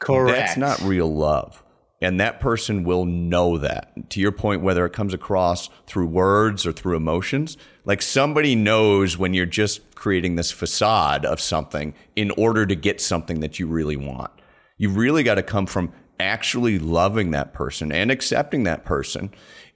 Correct. 0.00 0.36
That's 0.36 0.56
not 0.56 0.80
real 0.80 1.12
love. 1.12 1.62
And 2.02 2.20
that 2.20 2.40
person 2.40 2.84
will 2.84 3.06
know 3.06 3.56
that. 3.58 4.10
To 4.10 4.20
your 4.20 4.32
point, 4.32 4.62
whether 4.62 4.84
it 4.84 4.92
comes 4.92 5.14
across 5.14 5.70
through 5.86 6.08
words 6.08 6.66
or 6.66 6.72
through 6.72 6.96
emotions, 6.96 7.56
like 7.84 8.02
somebody 8.02 8.54
knows 8.54 9.16
when 9.16 9.32
you're 9.32 9.46
just 9.46 9.94
creating 9.94 10.34
this 10.34 10.50
facade 10.50 11.24
of 11.24 11.40
something 11.40 11.94
in 12.14 12.32
order 12.32 12.66
to 12.66 12.74
get 12.74 13.00
something 13.00 13.40
that 13.40 13.58
you 13.58 13.66
really 13.66 13.96
want. 13.96 14.32
You 14.76 14.90
really 14.90 15.22
got 15.22 15.36
to 15.36 15.42
come 15.42 15.64
from 15.64 15.92
actually 16.18 16.78
loving 16.78 17.30
that 17.32 17.52
person 17.52 17.92
and 17.92 18.10
accepting 18.10 18.64
that 18.64 18.84
person 18.84 19.30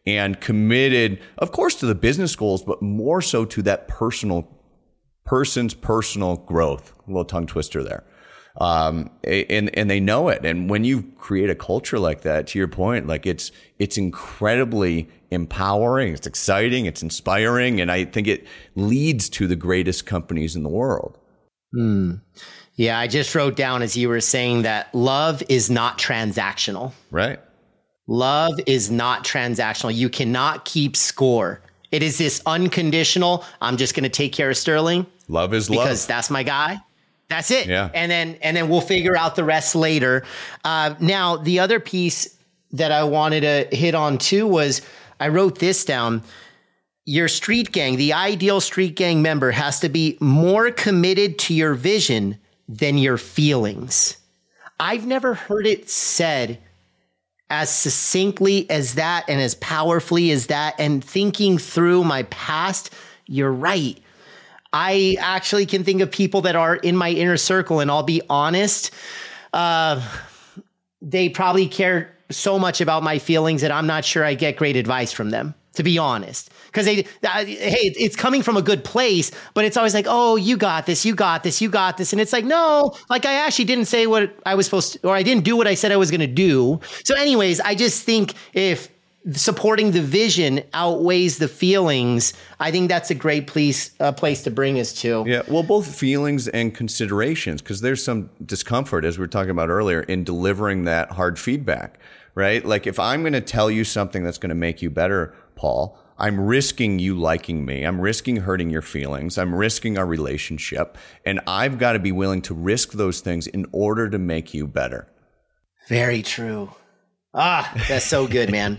and 0.07 0.40
committed, 0.40 1.20
of 1.38 1.53
course, 1.53 1.74
to 1.76 1.87
the 1.87 1.94
business 1.94 2.35
goals, 2.37 2.62
but 2.62 2.81
more 2.81 3.20
so 3.20 3.44
to 3.44 3.62
that 3.62 3.88
personal 3.88 4.48
person's 5.24 5.74
personal 5.74 6.37
growth. 6.37 6.94
A 7.07 7.11
little 7.11 7.24
tongue 7.24 7.46
twister 7.46 7.83
there. 7.83 8.05
Um, 8.61 9.11
and, 9.22 9.74
and 9.76 9.88
they 9.88 10.00
know 10.00 10.29
it. 10.29 10.44
And 10.44 10.68
when 10.68 10.85
you 10.85 11.03
create 11.18 11.50
a 11.50 11.55
culture 11.55 11.98
like 11.98 12.22
that, 12.22 12.48
to 12.48 12.59
your 12.59 12.68
point, 12.68 13.07
like 13.07 13.26
it's, 13.26 13.53
it's 13.79 13.96
incredibly 13.96 15.09
empowering. 15.31 16.12
It's 16.14 16.26
exciting. 16.26 16.87
It's 16.87 17.03
inspiring. 17.03 17.81
And 17.81 17.92
I 17.92 18.05
think 18.05 18.26
it 18.26 18.46
leads 18.74 19.29
to 19.31 19.46
the 19.46 19.57
greatest 19.57 20.05
companies 20.05 20.57
in 20.57 20.62
the 20.62 20.68
world. 20.68 21.16
Hmm. 21.73 22.15
Yeah. 22.75 22.99
I 22.99 23.07
just 23.07 23.35
wrote 23.35 23.57
down 23.57 23.83
as 23.83 23.97
you 23.97 24.09
were 24.09 24.21
saying 24.21 24.63
that 24.63 24.95
love 24.95 25.43
is 25.49 25.71
not 25.71 25.99
transactional. 25.99 26.93
Right. 27.11 27.41
Love 28.07 28.59
is 28.67 28.91
not 28.91 29.25
transactional. 29.25 29.95
You 29.95 30.09
cannot 30.09 30.65
keep 30.65 30.97
score. 30.97 31.63
It 31.93 32.03
is 32.03 32.19
this 32.19 32.41
unconditional. 32.47 33.45
I'm 33.61 33.77
just 33.77 33.95
going 33.95 34.05
to 34.05 34.11
take 34.11 34.33
care 34.33 34.51
of 34.51 34.57
Sterling. 34.57 35.07
Love 35.29 35.55
is 35.55 35.71
love. 35.71 35.85
Because 35.85 36.07
that's 36.07 36.31
my 36.31 36.43
guy. 36.43 36.79
That's 37.29 37.53
it. 37.53 37.69
Yeah. 37.69 37.89
And 37.95 38.11
then 38.11 38.37
and 38.43 38.57
then 38.57 38.69
we'll 38.69 38.81
figure 38.81 39.17
out 39.17 39.37
the 39.37 39.45
rest 39.45 39.77
later. 39.77 40.25
Uh, 40.65 40.95
now 40.99 41.37
the 41.37 41.61
other 41.61 41.79
piece 41.79 42.37
that 42.73 42.91
I 42.91 43.05
wanted 43.05 43.43
to 43.43 43.77
hit 43.77 43.95
on 43.95 44.19
too 44.19 44.47
was 44.47 44.83
I 45.21 45.29
wrote 45.29 45.59
this 45.61 45.85
down. 45.85 46.23
Your 47.11 47.27
street 47.27 47.73
gang, 47.73 47.96
the 47.96 48.12
ideal 48.12 48.61
street 48.61 48.94
gang 48.94 49.20
member, 49.20 49.51
has 49.51 49.81
to 49.81 49.88
be 49.88 50.16
more 50.20 50.70
committed 50.70 51.40
to 51.40 51.55
your 51.55 51.75
vision 51.75 52.38
than 52.68 52.99
your 52.99 53.18
feelings. 53.18 54.16
I've 54.79 55.09
never 55.09 55.35
heard 55.35 55.66
it 55.66 55.90
said 55.90 56.61
as 57.51 57.68
succinctly 57.68 58.70
as 58.70 58.94
that 58.94 59.25
and 59.27 59.40
as 59.40 59.57
powerfully 59.57 60.31
as 60.31 60.46
that 60.46 60.77
and 60.79 61.03
thinking 61.03 61.59
through 61.59 62.05
my 62.05 62.23
past, 62.31 62.94
you're 63.27 63.51
right. 63.51 63.99
I 64.73 65.16
actually 65.18 65.66
can 65.66 65.83
think 65.83 66.03
of 66.03 66.12
people 66.12 66.42
that 66.42 66.55
are 66.55 66.77
in 66.77 66.96
my 66.96 67.11
inner 67.11 67.38
circle, 67.38 67.81
and 67.81 67.90
I'll 67.90 68.05
be 68.05 68.23
honest, 68.31 68.92
uh, 69.53 70.01
they 71.03 71.29
probably 71.29 71.66
care 71.66 72.14
so 72.31 72.57
much 72.57 72.81
about 72.81 73.03
my 73.03 73.18
feelings 73.18 73.62
that 73.62 73.73
I'm 73.73 73.88
not 73.88 74.05
sure 74.05 74.25
I 74.25 74.35
get 74.35 74.55
great 74.55 74.77
advice 74.77 75.11
from 75.11 75.31
them 75.31 75.57
to 75.75 75.83
be 75.83 75.99
honest. 75.99 76.51
Because 76.67 76.87
they, 76.87 77.05
uh, 77.25 77.45
hey, 77.45 77.93
it's 77.97 78.17
coming 78.17 78.43
from 78.43 78.57
a 78.57 78.63
good 78.63 78.85
place, 78.85 79.31
but 79.55 79.65
it's 79.65 79.77
always 79.77 79.95
like, 79.95 80.07
oh, 80.09 80.37
you 80.37 80.57
got 80.57 80.87
this, 80.87 81.05
you 81.05 81.15
got 81.15 81.43
this, 81.43 81.61
you 81.61 81.69
got 81.69 81.97
this. 81.97 82.13
And 82.13 82.21
it's 82.21 82.33
like, 82.33 82.45
no, 82.45 82.95
like 83.09 83.27
I 83.27 83.35
actually 83.35 83.65
didn't 83.67 83.87
say 83.87 84.07
what 84.07 84.35
I 84.47 84.55
was 84.55 84.67
supposed 84.67 84.95
to, 84.95 85.09
or 85.09 85.15
I 85.15 85.23
didn't 85.23 85.45
do 85.45 85.57
what 85.57 85.67
I 85.67 85.75
said 85.75 85.93
I 85.93 85.97
was 85.97 86.11
going 86.11 86.21
to 86.21 86.27
do. 86.27 86.81
So, 87.05 87.15
anyways, 87.15 87.61
I 87.61 87.75
just 87.75 88.05
think 88.05 88.35
if 88.53 88.89
supporting 89.33 89.91
the 89.91 90.01
vision 90.01 90.63
outweighs 90.73 91.39
the 91.39 91.49
feelings, 91.49 92.33
I 92.59 92.71
think 92.71 92.89
that's 92.89 93.11
a 93.11 93.15
great 93.15 93.47
place, 93.47 93.91
uh, 94.01 94.13
place 94.13 94.43
to 94.45 94.51
bring 94.51 94.81
us 94.81 94.93
to. 95.03 95.25
Yeah, 95.27 95.43
well, 95.47 95.63
both 95.63 95.95
feelings 95.95 96.49
and 96.49 96.75
considerations, 96.75 97.61
because 97.61 97.83
there's 97.83 98.03
some 98.03 98.31
discomfort, 98.45 99.05
as 99.05 99.19
we 99.19 99.23
were 99.23 99.29
talking 99.29 99.51
about 99.51 99.69
earlier, 99.69 100.01
in 100.01 100.25
delivering 100.25 100.85
that 100.85 101.11
hard 101.13 101.39
feedback, 101.39 101.99
right? 102.35 102.65
Like 102.65 102.87
if 102.87 102.99
I'm 102.99 103.21
going 103.21 103.35
to 103.35 103.43
tell 103.43 103.71
you 103.71 103.85
something 103.85 104.23
that's 104.25 104.39
going 104.39 104.49
to 104.49 104.55
make 104.55 104.81
you 104.81 104.89
better, 104.89 105.35
Paul, 105.61 105.99
I'm 106.16 106.40
risking 106.40 106.99
you 106.99 107.14
liking 107.20 107.66
me. 107.66 107.85
I'm 107.85 108.01
risking 108.01 108.37
hurting 108.37 108.70
your 108.70 108.81
feelings. 108.81 109.37
I'm 109.37 109.55
risking 109.55 109.99
our 109.99 110.07
relationship. 110.07 110.96
And 111.27 111.38
I've 111.46 111.77
got 111.77 111.92
to 111.92 111.99
be 111.99 112.12
willing 112.12 112.40
to 112.42 112.55
risk 112.55 112.92
those 112.92 113.20
things 113.20 113.46
in 113.46 113.66
order 113.70 114.09
to 114.09 114.18
make 114.18 114.55
you 114.55 114.66
better. 114.66 115.07
Very 115.87 116.23
true. 116.23 116.70
Ah, 117.35 117.70
that's 117.88 118.07
so 118.07 118.27
good, 118.27 118.51
man. 118.51 118.79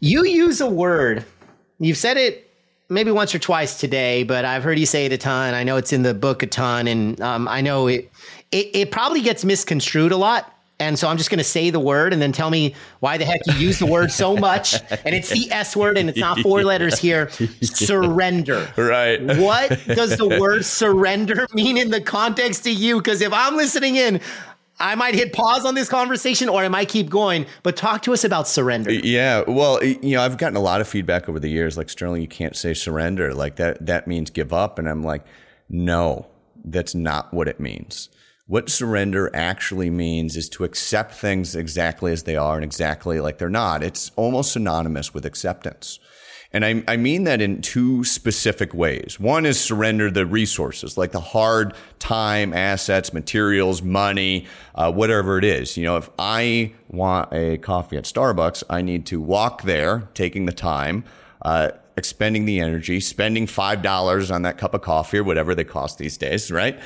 you 0.00 0.26
use 0.26 0.60
a 0.60 0.68
word. 0.68 1.24
You've 1.78 1.96
said 1.96 2.18
it 2.18 2.50
maybe 2.90 3.10
once 3.10 3.34
or 3.34 3.38
twice 3.38 3.80
today, 3.80 4.22
but 4.22 4.44
I've 4.44 4.62
heard 4.62 4.78
you 4.78 4.84
say 4.84 5.06
it 5.06 5.12
a 5.12 5.18
ton. 5.18 5.54
I 5.54 5.64
know 5.64 5.78
it's 5.78 5.94
in 5.94 6.02
the 6.02 6.12
book 6.12 6.42
a 6.42 6.46
ton, 6.46 6.86
and 6.86 7.18
um, 7.22 7.48
I 7.48 7.62
know 7.62 7.86
it, 7.86 8.12
it. 8.52 8.68
It 8.74 8.90
probably 8.90 9.22
gets 9.22 9.42
misconstrued 9.42 10.12
a 10.12 10.18
lot. 10.18 10.52
And 10.80 10.98
so 10.98 11.08
I'm 11.08 11.18
just 11.18 11.28
going 11.28 11.38
to 11.38 11.44
say 11.44 11.68
the 11.68 11.78
word 11.78 12.12
and 12.14 12.20
then 12.20 12.32
tell 12.32 12.50
me 12.50 12.74
why 13.00 13.18
the 13.18 13.26
heck 13.26 13.46
you 13.46 13.52
use 13.52 13.78
the 13.78 13.86
word 13.86 14.10
so 14.10 14.34
much. 14.34 14.74
And 15.04 15.14
it's 15.14 15.28
the 15.28 15.52
S 15.52 15.76
word 15.76 15.98
and 15.98 16.08
it's 16.08 16.18
not 16.18 16.40
four 16.40 16.64
letters 16.64 16.98
here. 16.98 17.30
Surrender. 17.62 18.72
Right. 18.76 19.20
What 19.38 19.78
does 19.86 20.16
the 20.16 20.26
word 20.40 20.64
surrender 20.64 21.46
mean 21.52 21.76
in 21.76 21.90
the 21.90 22.00
context 22.00 22.64
to 22.64 22.72
you? 22.72 22.96
Because 22.96 23.20
if 23.20 23.32
I'm 23.32 23.56
listening 23.56 23.96
in, 23.96 24.20
I 24.78 24.94
might 24.94 25.14
hit 25.14 25.34
pause 25.34 25.66
on 25.66 25.74
this 25.74 25.90
conversation 25.90 26.48
or 26.48 26.62
I 26.62 26.68
might 26.68 26.88
keep 26.88 27.10
going, 27.10 27.44
but 27.62 27.76
talk 27.76 28.00
to 28.02 28.14
us 28.14 28.24
about 28.24 28.48
surrender. 28.48 28.90
Yeah. 28.90 29.44
Well, 29.46 29.84
you 29.84 30.16
know, 30.16 30.22
I've 30.22 30.38
gotten 30.38 30.56
a 30.56 30.60
lot 30.60 30.80
of 30.80 30.88
feedback 30.88 31.28
over 31.28 31.38
the 31.38 31.50
years 31.50 31.76
like 31.76 31.90
Sterling, 31.90 32.22
you 32.22 32.28
can't 32.28 32.56
say 32.56 32.72
surrender. 32.72 33.34
Like 33.34 33.56
that 33.56 33.84
that 33.84 34.08
means 34.08 34.30
give 34.30 34.54
up 34.54 34.78
and 34.78 34.88
I'm 34.88 35.02
like, 35.02 35.26
"No, 35.68 36.26
that's 36.64 36.94
not 36.94 37.34
what 37.34 37.46
it 37.46 37.60
means." 37.60 38.08
What 38.50 38.68
surrender 38.68 39.30
actually 39.32 39.90
means 39.90 40.36
is 40.36 40.48
to 40.48 40.64
accept 40.64 41.14
things 41.14 41.54
exactly 41.54 42.10
as 42.10 42.24
they 42.24 42.34
are 42.34 42.56
and 42.56 42.64
exactly 42.64 43.20
like 43.20 43.38
they're 43.38 43.48
not. 43.48 43.84
It's 43.84 44.10
almost 44.16 44.50
synonymous 44.50 45.14
with 45.14 45.24
acceptance. 45.24 46.00
And 46.52 46.64
I, 46.64 46.82
I, 46.88 46.96
mean 46.96 47.22
that 47.24 47.40
in 47.40 47.62
two 47.62 48.02
specific 48.02 48.74
ways. 48.74 49.20
One 49.20 49.46
is 49.46 49.60
surrender 49.60 50.10
the 50.10 50.26
resources, 50.26 50.98
like 50.98 51.12
the 51.12 51.20
hard 51.20 51.74
time, 52.00 52.52
assets, 52.52 53.12
materials, 53.12 53.82
money, 53.82 54.48
uh, 54.74 54.90
whatever 54.90 55.38
it 55.38 55.44
is. 55.44 55.76
You 55.76 55.84
know, 55.84 55.96
if 55.96 56.10
I 56.18 56.72
want 56.88 57.32
a 57.32 57.56
coffee 57.58 57.98
at 57.98 58.02
Starbucks, 58.02 58.64
I 58.68 58.82
need 58.82 59.06
to 59.06 59.20
walk 59.20 59.62
there, 59.62 60.08
taking 60.14 60.46
the 60.46 60.52
time, 60.52 61.04
uh, 61.42 61.70
expending 61.96 62.46
the 62.46 62.58
energy, 62.58 62.98
spending 62.98 63.46
$5 63.46 64.34
on 64.34 64.42
that 64.42 64.58
cup 64.58 64.74
of 64.74 64.82
coffee 64.82 65.18
or 65.18 65.22
whatever 65.22 65.54
they 65.54 65.62
cost 65.62 65.98
these 65.98 66.16
days, 66.16 66.50
right? 66.50 66.80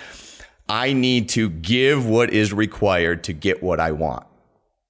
I 0.68 0.92
need 0.92 1.28
to 1.30 1.50
give 1.50 2.06
what 2.06 2.32
is 2.32 2.52
required 2.52 3.24
to 3.24 3.32
get 3.32 3.62
what 3.62 3.80
I 3.80 3.92
want. 3.92 4.26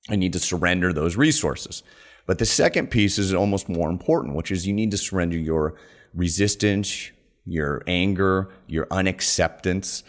I 0.09 0.17
need 0.17 0.33
to 0.35 0.39
surrender 0.39 0.93
those 0.93 1.17
resources. 1.17 1.83
But 2.27 2.39
the 2.39 2.47
second 2.47 2.91
piece 2.91 3.19
is 3.19 3.35
almost 3.35 3.69
more 3.69 3.91
important, 3.91 4.35
which 4.35 4.51
is 4.51 4.67
you 4.67 4.73
need 4.73 4.91
to 4.93 4.97
surrender 4.97 5.37
your 5.37 5.75
resistance, 6.15 7.11
your 7.45 7.83
anger, 7.87 8.51
your 8.67 8.87
unacceptance. 8.91 10.05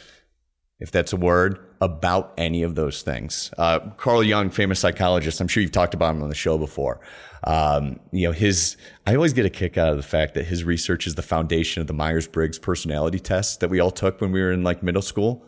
if 0.80 0.91
that's 0.91 1.13
a 1.13 1.18
word, 1.18 1.59
about 1.80 2.34
any 2.38 2.63
of 2.63 2.76
those 2.76 3.01
things. 3.01 3.49
Uh, 3.57 3.80
Carl 3.97 4.24
Jung, 4.24 4.49
famous 4.49 4.80
psychologist, 4.80 5.39
I'm 5.39 5.47
sure 5.47 5.61
you've 5.61 5.72
talked 5.72 5.93
about 5.93 6.16
him 6.16 6.24
on 6.24 6.30
the 6.30 6.36
show 6.36 6.57
before. 6.57 6.99
Um, 7.45 7.99
you 8.11 8.28
know, 8.28 8.34
his, 8.34 8.76
I 9.05 9.16
always 9.16 9.34
get 9.34 9.45
a 9.45 9.49
kick 9.49 9.78
out 9.78 9.89
of 9.89 9.97
the 9.97 10.03
fact 10.03 10.34
that 10.34 10.45
his 10.45 10.63
research 10.63 11.07
is 11.07 11.16
the 11.16 11.22
foundation 11.22 11.80
of 11.80 11.88
the 11.88 11.93
Myers 11.93 12.28
Briggs 12.28 12.59
personality 12.59 13.20
test 13.20 13.59
that 13.61 13.70
we 13.70 13.80
all 13.80 13.91
took 13.91 14.20
when 14.20 14.32
we 14.32 14.41
were 14.41 14.51
in 14.51 14.63
like 14.63 14.84
middle 14.84 15.01
school. 15.01 15.45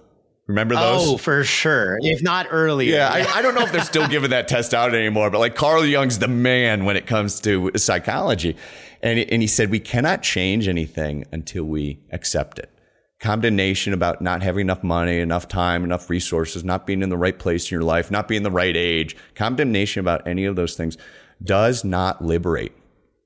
Remember 0.47 0.75
oh, 0.77 0.79
those? 0.79 1.07
Oh, 1.09 1.17
for 1.17 1.43
sure. 1.43 1.99
If 2.01 2.23
not 2.23 2.47
earlier. 2.49 2.95
Yeah, 2.95 3.09
I, 3.09 3.39
I, 3.39 3.41
don't 3.41 3.53
know 3.53 3.63
if 3.63 3.73
they're 3.73 3.83
still 3.83 4.07
giving 4.07 4.29
that 4.29 4.47
test 4.47 4.73
out 4.73 4.95
anymore, 4.95 5.29
but 5.29 5.39
like 5.39 5.55
Carl 5.55 5.85
Jung's 5.85 6.19
the 6.19 6.29
man 6.29 6.85
when 6.85 6.95
it 6.95 7.05
comes 7.05 7.41
to 7.41 7.71
psychology. 7.75 8.55
And, 9.01 9.19
and 9.19 9.41
he 9.41 9.47
said, 9.47 9.69
we 9.69 9.81
cannot 9.81 10.23
change 10.23 10.67
anything 10.67 11.25
until 11.33 11.65
we 11.65 11.99
accept 12.11 12.59
it. 12.59 12.71
Condemnation 13.19 13.93
about 13.93 14.21
not 14.21 14.41
having 14.41 14.61
enough 14.61 14.83
money, 14.83 15.19
enough 15.19 15.47
time, 15.47 15.83
enough 15.83 16.09
resources, 16.09 16.63
not 16.63 16.87
being 16.87 17.01
in 17.01 17.09
the 17.09 17.17
right 17.17 17.37
place 17.37 17.69
in 17.69 17.75
your 17.75 17.83
life, 17.83 18.09
not 18.09 18.27
being 18.27 18.43
the 18.43 18.51
right 18.51 18.77
age, 18.77 19.17
condemnation 19.35 19.99
about 19.99 20.25
any 20.27 20.45
of 20.45 20.55
those 20.55 20.75
things 20.75 20.97
does 21.43 21.83
not 21.83 22.23
liberate. 22.23 22.73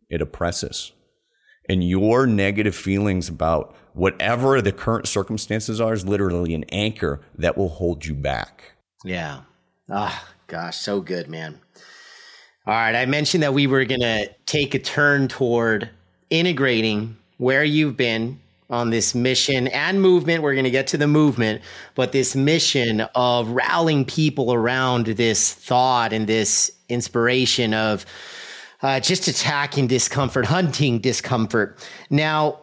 It 0.09 0.22
oppresses. 0.22 0.91
And 1.70 1.88
your 1.88 2.28
negative 2.28 2.76
feelings 2.76 3.30
about 3.30 3.76
whatever 3.93 4.62
the 4.62 4.72
current 4.72 5.07
circumstances 5.07 5.80
are 5.80 5.93
is 5.93 6.05
literally 6.05 6.53
an 6.53 6.64
anchor 6.66 7.22
that 7.38 7.57
will 7.57 7.70
hold 7.70 8.05
you 8.05 8.16
back. 8.16 8.74
Yeah. 9.03 9.41
Ah, 9.89 10.24
oh, 10.24 10.34
gosh, 10.47 10.78
so 10.78 11.01
good, 11.01 11.28
man. 11.28 11.59
All 12.68 12.74
right, 12.74 12.95
I 12.95 13.05
mentioned 13.05 13.43
that 13.43 13.53
we 13.53 13.68
were 13.68 13.86
going 13.86 14.01
to 14.01 14.30
take 14.45 14.76
a 14.76 14.80
turn 14.80 15.28
toward 15.28 15.89
integrating 16.30 17.18
where 17.38 17.64
you've 17.64 17.97
been 17.97 18.39
on 18.70 18.89
this 18.89 19.14
mission 19.14 19.68
and 19.68 20.01
movement. 20.01 20.43
We're 20.43 20.53
going 20.53 20.66
to 20.66 20.72
get 20.72 20.88
to 20.88 20.97
the 20.97 21.07
movement, 21.07 21.62
but 21.95 22.12
this 22.12 22.36
mission 22.36 23.01
of 23.16 23.49
rallying 23.49 24.05
people 24.05 24.53
around 24.53 25.07
this 25.07 25.53
thought 25.53 26.14
and 26.14 26.28
this 26.28 26.72
inspiration 26.88 27.74
of 27.74 28.05
uh, 28.82 28.99
just 28.99 29.27
attacking 29.27 29.88
discomfort, 29.88 30.45
hunting 30.45 30.99
discomfort. 30.99 31.77
Now, 32.09 32.59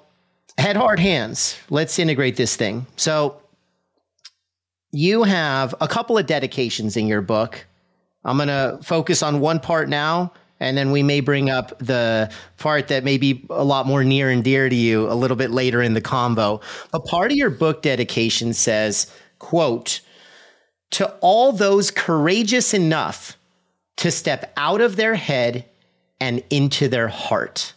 head, 0.56 0.76
hard, 0.76 0.98
hands. 0.98 1.56
Let's 1.70 1.98
integrate 1.98 2.36
this 2.36 2.56
thing. 2.56 2.86
So, 2.96 3.40
you 4.90 5.22
have 5.24 5.74
a 5.82 5.88
couple 5.88 6.16
of 6.16 6.26
dedications 6.26 6.96
in 6.96 7.06
your 7.06 7.20
book 7.20 7.66
I'm 8.24 8.36
going 8.36 8.48
to 8.48 8.78
focus 8.82 9.22
on 9.22 9.40
one 9.40 9.60
part 9.60 9.88
now, 9.88 10.32
and 10.60 10.76
then 10.76 10.90
we 10.90 11.02
may 11.02 11.20
bring 11.20 11.50
up 11.50 11.78
the 11.78 12.30
part 12.58 12.88
that 12.88 13.04
may 13.04 13.16
be 13.16 13.46
a 13.48 13.64
lot 13.64 13.86
more 13.86 14.04
near 14.04 14.28
and 14.28 14.42
dear 14.42 14.68
to 14.68 14.74
you 14.74 15.10
a 15.10 15.14
little 15.14 15.36
bit 15.36 15.50
later 15.50 15.80
in 15.80 15.94
the 15.94 16.02
convo. 16.02 16.62
A 16.92 17.00
part 17.00 17.30
of 17.30 17.36
your 17.36 17.50
book 17.50 17.80
dedication 17.82 18.52
says, 18.52 19.10
quote, 19.38 20.00
to 20.90 21.08
all 21.20 21.52
those 21.52 21.90
courageous 21.90 22.74
enough 22.74 23.38
to 23.96 24.10
step 24.10 24.52
out 24.56 24.80
of 24.80 24.96
their 24.96 25.14
head 25.14 25.64
and 26.20 26.42
into 26.50 26.88
their 26.88 27.08
heart. 27.08 27.72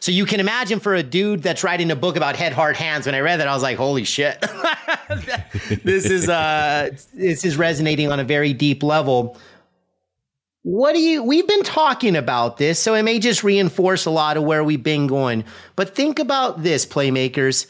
So 0.00 0.12
you 0.12 0.24
can 0.24 0.40
imagine 0.40 0.80
for 0.80 0.94
a 0.94 1.02
dude 1.02 1.42
that's 1.42 1.62
writing 1.62 1.90
a 1.90 1.96
book 1.96 2.16
about 2.16 2.34
head, 2.34 2.52
heart, 2.52 2.76
hands. 2.76 3.04
When 3.04 3.14
I 3.14 3.20
read 3.20 3.40
that, 3.40 3.48
I 3.48 3.54
was 3.54 3.62
like, 3.62 3.76
"Holy 3.76 4.04
shit, 4.04 4.40
this 5.84 6.06
is 6.06 6.28
uh, 6.28 6.90
this 7.12 7.44
is 7.44 7.56
resonating 7.56 8.10
on 8.10 8.18
a 8.18 8.24
very 8.24 8.54
deep 8.54 8.82
level." 8.82 9.36
What 10.62 10.94
do 10.94 11.00
you? 11.00 11.22
We've 11.22 11.46
been 11.46 11.62
talking 11.62 12.16
about 12.16 12.56
this, 12.56 12.78
so 12.78 12.94
it 12.94 13.02
may 13.02 13.18
just 13.18 13.42
reinforce 13.42 14.06
a 14.06 14.10
lot 14.10 14.36
of 14.36 14.44
where 14.44 14.64
we've 14.64 14.82
been 14.82 15.06
going. 15.06 15.44
But 15.76 15.94
think 15.94 16.18
about 16.18 16.62
this, 16.62 16.86
playmakers. 16.86 17.66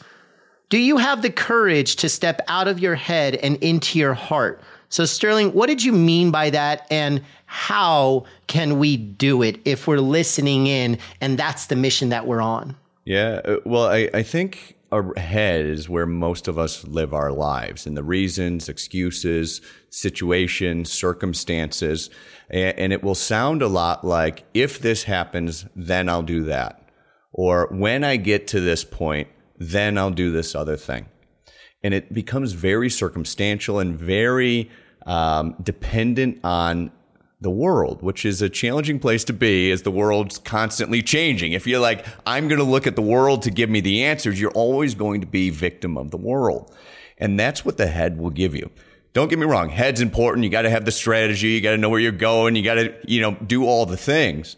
Do 0.69 0.79
you 0.79 0.99
have 0.99 1.23
the 1.23 1.31
courage 1.31 1.97
to 1.97 2.09
step 2.09 2.41
out 2.47 2.69
of 2.69 2.79
your 2.79 2.95
head 2.95 3.35
and 3.35 3.57
into 3.57 3.99
your 3.99 4.15
heart? 4.15 4.63
So, 4.91 5.05
Sterling, 5.05 5.53
what 5.53 5.69
did 5.69 5.85
you 5.85 5.93
mean 5.93 6.33
by 6.33 6.51
that? 6.51 6.87
And 6.91 7.23
how 7.47 8.25
can 8.49 8.81
we 8.81 8.97
do 8.97 9.41
it 9.41 9.61
if 9.65 9.87
we're 9.87 10.01
listening 10.01 10.67
in 10.67 10.99
and 11.21 11.39
that's 11.39 11.67
the 11.67 11.77
mission 11.77 12.09
that 12.09 12.27
we're 12.27 12.43
on? 12.43 12.77
Yeah. 13.05 13.41
Uh, 13.45 13.57
well, 13.65 13.87
I, 13.87 14.11
I 14.13 14.25
think 14.25 14.77
our 14.91 15.15
head 15.15 15.65
is 15.65 15.89
where 15.89 16.07
most 16.07 16.49
of 16.49 16.59
us 16.59 16.85
live 16.85 17.15
our 17.15 17.31
lives 17.31 17.87
and 17.87 17.97
the 17.97 18.03
reasons, 18.03 18.69
excuses, 18.69 19.61
situations, 19.91 20.93
circumstances. 20.93 22.11
And, 22.51 22.77
and 22.77 22.93
it 22.93 23.05
will 23.05 23.15
sound 23.15 23.63
a 23.63 23.69
lot 23.69 24.05
like 24.05 24.43
if 24.55 24.81
this 24.81 25.05
happens, 25.05 25.67
then 25.77 26.09
I'll 26.09 26.23
do 26.23 26.43
that. 26.45 26.83
Or 27.33 27.69
when 27.71 28.03
I 28.03 28.17
get 28.17 28.49
to 28.49 28.61
this 28.61 28.83
point, 28.83 29.29
then 29.57 29.97
I'll 29.97 30.11
do 30.11 30.33
this 30.33 30.57
other 30.57 30.77
thing 30.77 31.07
and 31.83 31.95
it 31.95 32.13
becomes 32.13 32.53
very 32.53 32.91
circumstantial 32.91 33.79
and 33.79 33.99
very 33.99 34.71
um, 35.07 35.57
dependent 35.63 36.41
on 36.45 36.91
the 37.41 37.51
world, 37.51 38.03
which 38.03 38.25
is 38.25 38.43
a 38.43 38.51
challenging 38.51 38.99
place 38.99 39.25
to 39.25 39.33
be 39.33 39.71
as 39.71 39.83
the 39.83 39.91
world's 39.91 40.39
constantly 40.39 41.03
changing. 41.03 41.53
If 41.53 41.67
you're 41.67 41.81
like, 41.81 42.05
I'm 42.27 42.49
going 42.49 42.59
to 42.59 42.65
look 42.65 42.87
at 42.87 42.97
the 42.97 43.03
world 43.03 43.43
to 43.43 43.51
give 43.51 43.71
me 43.71 43.81
the 43.81 44.05
answers, 44.05 44.39
you're 44.39 44.51
always 44.51 44.95
going 44.95 45.23
to 45.23 45.27
be 45.27 45.49
victim 45.49 45.97
of 45.97 46.11
the 46.11 46.19
world. 46.19 46.75
And 47.17 47.41
that's 47.41 47.65
what 47.65 47.77
the 47.77 47.87
head 47.87 48.19
will 48.19 48.31
give 48.31 48.55
you. 48.55 48.71
Don't 49.13 49.29
get 49.29 49.39
me 49.39 49.47
wrong. 49.47 49.71
Head's 49.71 50.01
important. 50.01 50.45
You 50.45 50.51
got 50.51 50.63
to 50.63 50.71
have 50.71 50.85
the 50.85 50.93
strategy. 50.93 51.49
You 51.49 51.61
got 51.61 51.73
to 51.73 51.79
know 51.79 51.89
where 51.89 52.01
you're 52.01 52.13
going. 52.13 52.55
You 52.57 52.63
got 52.63 52.75
to, 52.75 52.95
you 53.07 53.21
know, 53.21 53.35
do 53.35 53.65
all 53.67 53.87
the 53.87 53.97
things. 53.97 54.57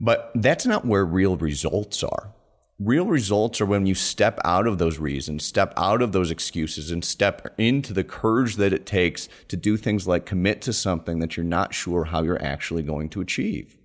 But 0.00 0.30
that's 0.34 0.66
not 0.66 0.84
where 0.84 1.04
real 1.04 1.36
results 1.36 2.02
are. 2.02 2.30
Real 2.78 3.06
results 3.06 3.60
are 3.62 3.66
when 3.66 3.86
you 3.86 3.94
step 3.94 4.38
out 4.44 4.66
of 4.66 4.76
those 4.76 4.98
reasons, 4.98 5.46
step 5.46 5.72
out 5.78 6.02
of 6.02 6.12
those 6.12 6.30
excuses, 6.30 6.90
and 6.90 7.02
step 7.02 7.54
into 7.56 7.94
the 7.94 8.04
courage 8.04 8.56
that 8.56 8.74
it 8.74 8.84
takes 8.84 9.30
to 9.48 9.56
do 9.56 9.78
things 9.78 10.06
like 10.06 10.26
commit 10.26 10.60
to 10.62 10.74
something 10.74 11.18
that 11.20 11.36
you're 11.36 11.44
not 11.44 11.72
sure 11.72 12.04
how 12.04 12.22
you're 12.22 12.42
actually 12.42 12.82
going 12.82 13.08
to 13.08 13.22
achieve. 13.22 13.78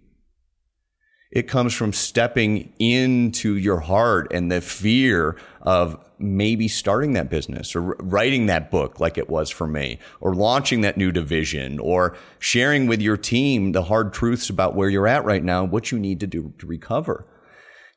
It 1.32 1.48
comes 1.48 1.74
from 1.74 1.94
stepping 1.94 2.74
into 2.80 3.56
your 3.56 3.80
heart 3.80 4.28
and 4.34 4.52
the 4.52 4.60
fear 4.60 5.38
of 5.62 5.98
maybe 6.20 6.68
starting 6.68 7.14
that 7.14 7.30
business 7.30 7.74
or 7.74 7.96
writing 8.00 8.48
that 8.48 8.70
book 8.70 9.00
like 9.00 9.18
it 9.18 9.30
was 9.30 9.50
for 9.50 9.66
me 9.66 10.00
or 10.20 10.36
launching 10.36 10.82
that 10.82 10.98
new 10.98 11.14
division 11.14 11.80
or 11.80 12.18
sharing 12.40 12.88
with 12.88 13.02
your 13.02 13.16
team 13.16 13.72
the 13.72 13.84
hard 13.84 14.12
truths 14.12 14.50
about 14.50 14.76
where 14.76 14.90
you're 14.90 15.08
at 15.08 15.24
right 15.24 15.46
now, 15.46 15.64
what 15.64 15.94
you 15.94 15.98
need 15.98 16.20
to 16.20 16.28
do 16.28 16.54
to 16.60 16.68
recover. 16.68 17.26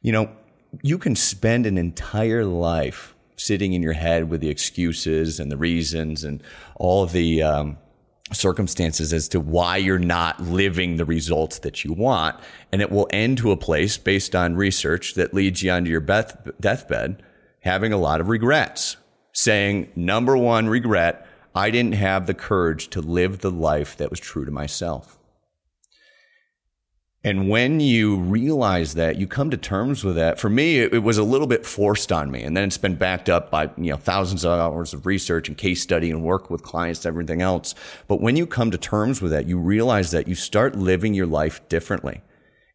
You 0.00 0.12
know, 0.12 0.30
you 0.82 0.98
can 0.98 1.16
spend 1.16 1.66
an 1.66 1.78
entire 1.78 2.44
life 2.44 3.14
sitting 3.36 3.72
in 3.72 3.82
your 3.82 3.92
head 3.92 4.30
with 4.30 4.40
the 4.40 4.48
excuses 4.48 5.40
and 5.40 5.50
the 5.50 5.56
reasons 5.56 6.24
and 6.24 6.42
all 6.76 7.06
the 7.06 7.42
um, 7.42 7.76
circumstances 8.32 9.12
as 9.12 9.28
to 9.28 9.40
why 9.40 9.76
you're 9.76 9.98
not 9.98 10.40
living 10.40 10.96
the 10.96 11.04
results 11.04 11.58
that 11.60 11.84
you 11.84 11.92
want. 11.92 12.38
And 12.72 12.80
it 12.80 12.90
will 12.90 13.08
end 13.10 13.38
to 13.38 13.50
a 13.50 13.56
place 13.56 13.98
based 13.98 14.34
on 14.34 14.56
research 14.56 15.14
that 15.14 15.34
leads 15.34 15.62
you 15.62 15.70
onto 15.70 15.90
your 15.90 16.00
death, 16.00 16.36
deathbed 16.60 17.22
having 17.60 17.92
a 17.92 17.98
lot 17.98 18.20
of 18.20 18.28
regrets, 18.28 18.96
saying, 19.32 19.90
number 19.96 20.36
one 20.36 20.68
regret, 20.68 21.26
I 21.54 21.70
didn't 21.70 21.94
have 21.94 22.26
the 22.26 22.34
courage 22.34 22.88
to 22.90 23.00
live 23.00 23.38
the 23.38 23.50
life 23.50 23.96
that 23.96 24.10
was 24.10 24.20
true 24.20 24.44
to 24.44 24.50
myself. 24.50 25.18
And 27.26 27.48
when 27.48 27.80
you 27.80 28.16
realize 28.16 28.94
that, 28.94 29.16
you 29.16 29.26
come 29.26 29.50
to 29.50 29.56
terms 29.56 30.04
with 30.04 30.16
that. 30.16 30.38
For 30.38 30.50
me, 30.50 30.80
it, 30.80 30.92
it, 30.92 30.98
was 30.98 31.16
a 31.16 31.22
little 31.22 31.46
bit 31.46 31.64
forced 31.64 32.12
on 32.12 32.30
me, 32.30 32.42
and 32.42 32.54
then 32.54 32.64
it's 32.64 32.76
been 32.76 32.96
backed 32.96 33.30
up 33.30 33.50
by 33.50 33.70
you 33.78 33.90
know 33.90 33.96
thousands 33.96 34.44
of 34.44 34.60
hours 34.60 34.92
of 34.92 35.06
research 35.06 35.48
and 35.48 35.56
case 35.56 35.80
study 35.80 36.10
and 36.10 36.22
work 36.22 36.50
with 36.50 36.62
clients, 36.62 37.04
and 37.04 37.14
everything 37.14 37.40
else. 37.40 37.74
But 38.08 38.20
when 38.20 38.36
you 38.36 38.46
come 38.46 38.70
to 38.70 38.78
terms 38.78 39.22
with 39.22 39.32
that, 39.32 39.46
you 39.46 39.58
realize 39.58 40.10
that 40.10 40.28
you 40.28 40.34
start 40.34 40.76
living 40.76 41.14
your 41.14 41.26
life 41.26 41.66
differently, 41.70 42.20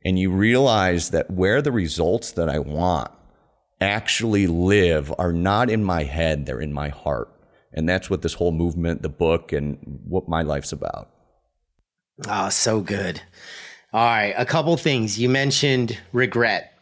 and 0.03 0.17
you 0.17 0.31
realize 0.31 1.11
that 1.11 1.29
where 1.29 1.61
the 1.61 1.71
results 1.71 2.31
that 2.31 2.49
I 2.49 2.57
want 2.57 3.11
actually 3.79 4.47
live 4.47 5.13
are 5.19 5.31
not 5.31 5.69
in 5.69 5.83
my 5.83 6.05
head; 6.05 6.47
they're 6.47 6.59
in 6.59 6.73
my 6.73 6.89
heart, 6.89 7.31
and 7.71 7.87
that's 7.87 8.09
what 8.09 8.23
this 8.23 8.33
whole 8.33 8.51
movement, 8.51 9.03
the 9.03 9.09
book, 9.09 9.53
and 9.53 9.77
what 10.07 10.27
my 10.27 10.41
life's 10.41 10.71
about. 10.71 11.11
Oh, 12.27 12.49
so 12.49 12.81
good. 12.81 13.21
All 13.91 14.05
right, 14.05 14.35
a 14.37 14.45
couple 14.45 14.77
things. 14.77 15.19
You 15.19 15.29
mentioned 15.29 15.97
regret. 16.13 16.73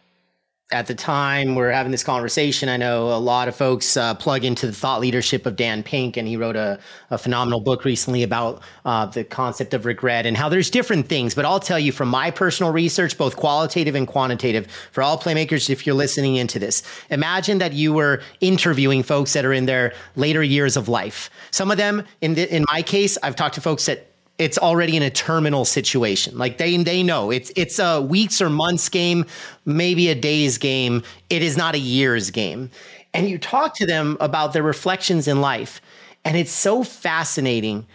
At 0.74 0.88
the 0.88 0.93
time 0.93 1.55
we're 1.55 1.72
having 1.72 1.93
this 1.93 2.03
conversation, 2.03 2.68
I 2.68 2.76
know 2.76 3.16
a 3.16 3.18
lot 3.18 3.47
of 3.47 3.55
folks 3.55 3.95
uh, 3.95 4.14
plug 4.16 4.43
into 4.43 4.68
the 4.68 4.74
thought 4.74 4.99
leadership 4.99 5.45
of 5.45 5.55
Dan 5.55 5.84
Pink, 5.84 6.18
and 6.18 6.28
he 6.28 6.36
wrote 6.36 6.58
a, 6.58 6.78
a 7.10 7.18
phenomenal 7.18 7.62
book 7.62 7.86
recently 7.86 8.24
about 8.24 8.62
uh, 8.84 9.05
the 9.05 9.24
concept 9.24 9.74
of 9.74 9.86
regret 9.86 10.26
and 10.26 10.36
how 10.36 10.49
there's 10.49 10.70
different 10.70 11.08
things. 11.08 11.34
But 11.34 11.45
I'll 11.45 11.62
tell 11.62 11.80
you 11.80 11.93
from 11.93 12.10
my 12.10 12.30
personal 12.30 12.74
research, 12.74 13.18
both 13.18 13.38
qualitative 13.38 13.95
and 13.95 14.05
quantitative, 14.05 14.68
for 14.91 15.01
all 15.01 15.18
playmakers, 15.18 15.70
if 15.70 15.88
you're 15.88 15.95
listening 15.95 16.36
into 16.36 16.60
this, 16.60 16.84
imagine 17.10 17.60
that 17.60 17.72
you 17.72 17.93
were 17.93 18.22
interviewing 18.41 19.01
folks 19.01 19.32
that 19.32 19.45
are 19.45 19.53
in 19.53 19.66
their 19.66 19.93
later 20.18 20.43
years 20.43 20.76
of 20.76 20.89
life. 20.89 21.30
Some 21.51 21.72
of 21.72 21.78
them, 21.78 22.03
in 22.20 22.34
the, 22.34 22.53
in 22.53 22.66
my 22.70 22.82
case, 22.82 23.18
I've 23.24 23.38
talked 23.38 23.55
to 23.55 23.62
folks 23.62 23.86
that 23.86 24.08
it's 24.38 24.57
already 24.57 24.95
in 24.95 25.03
a 25.03 25.09
terminal 25.09 25.65
situation. 25.65 26.38
Like 26.38 26.57
they 26.57 26.77
they 26.77 27.03
know 27.03 27.31
it's 27.31 27.51
it's 27.55 27.79
a 27.79 28.01
weeks 28.01 28.41
or 28.41 28.49
months 28.49 28.88
game, 28.89 29.25
maybe 29.65 30.09
a 30.09 30.15
days 30.15 30.57
game. 30.57 31.03
It 31.29 31.41
is 31.41 31.57
not 31.57 31.75
a 31.75 31.79
years 31.79 32.29
game. 32.31 32.69
And 33.13 33.29
you 33.29 33.38
talk 33.38 33.75
to 33.75 33.85
them 33.85 34.17
about 34.19 34.53
their 34.53 34.63
reflections 34.63 35.27
in 35.27 35.41
life. 35.41 35.81
And 36.23 36.38
it's 36.38 36.51
so 36.51 36.83
fascinating, 36.83 37.88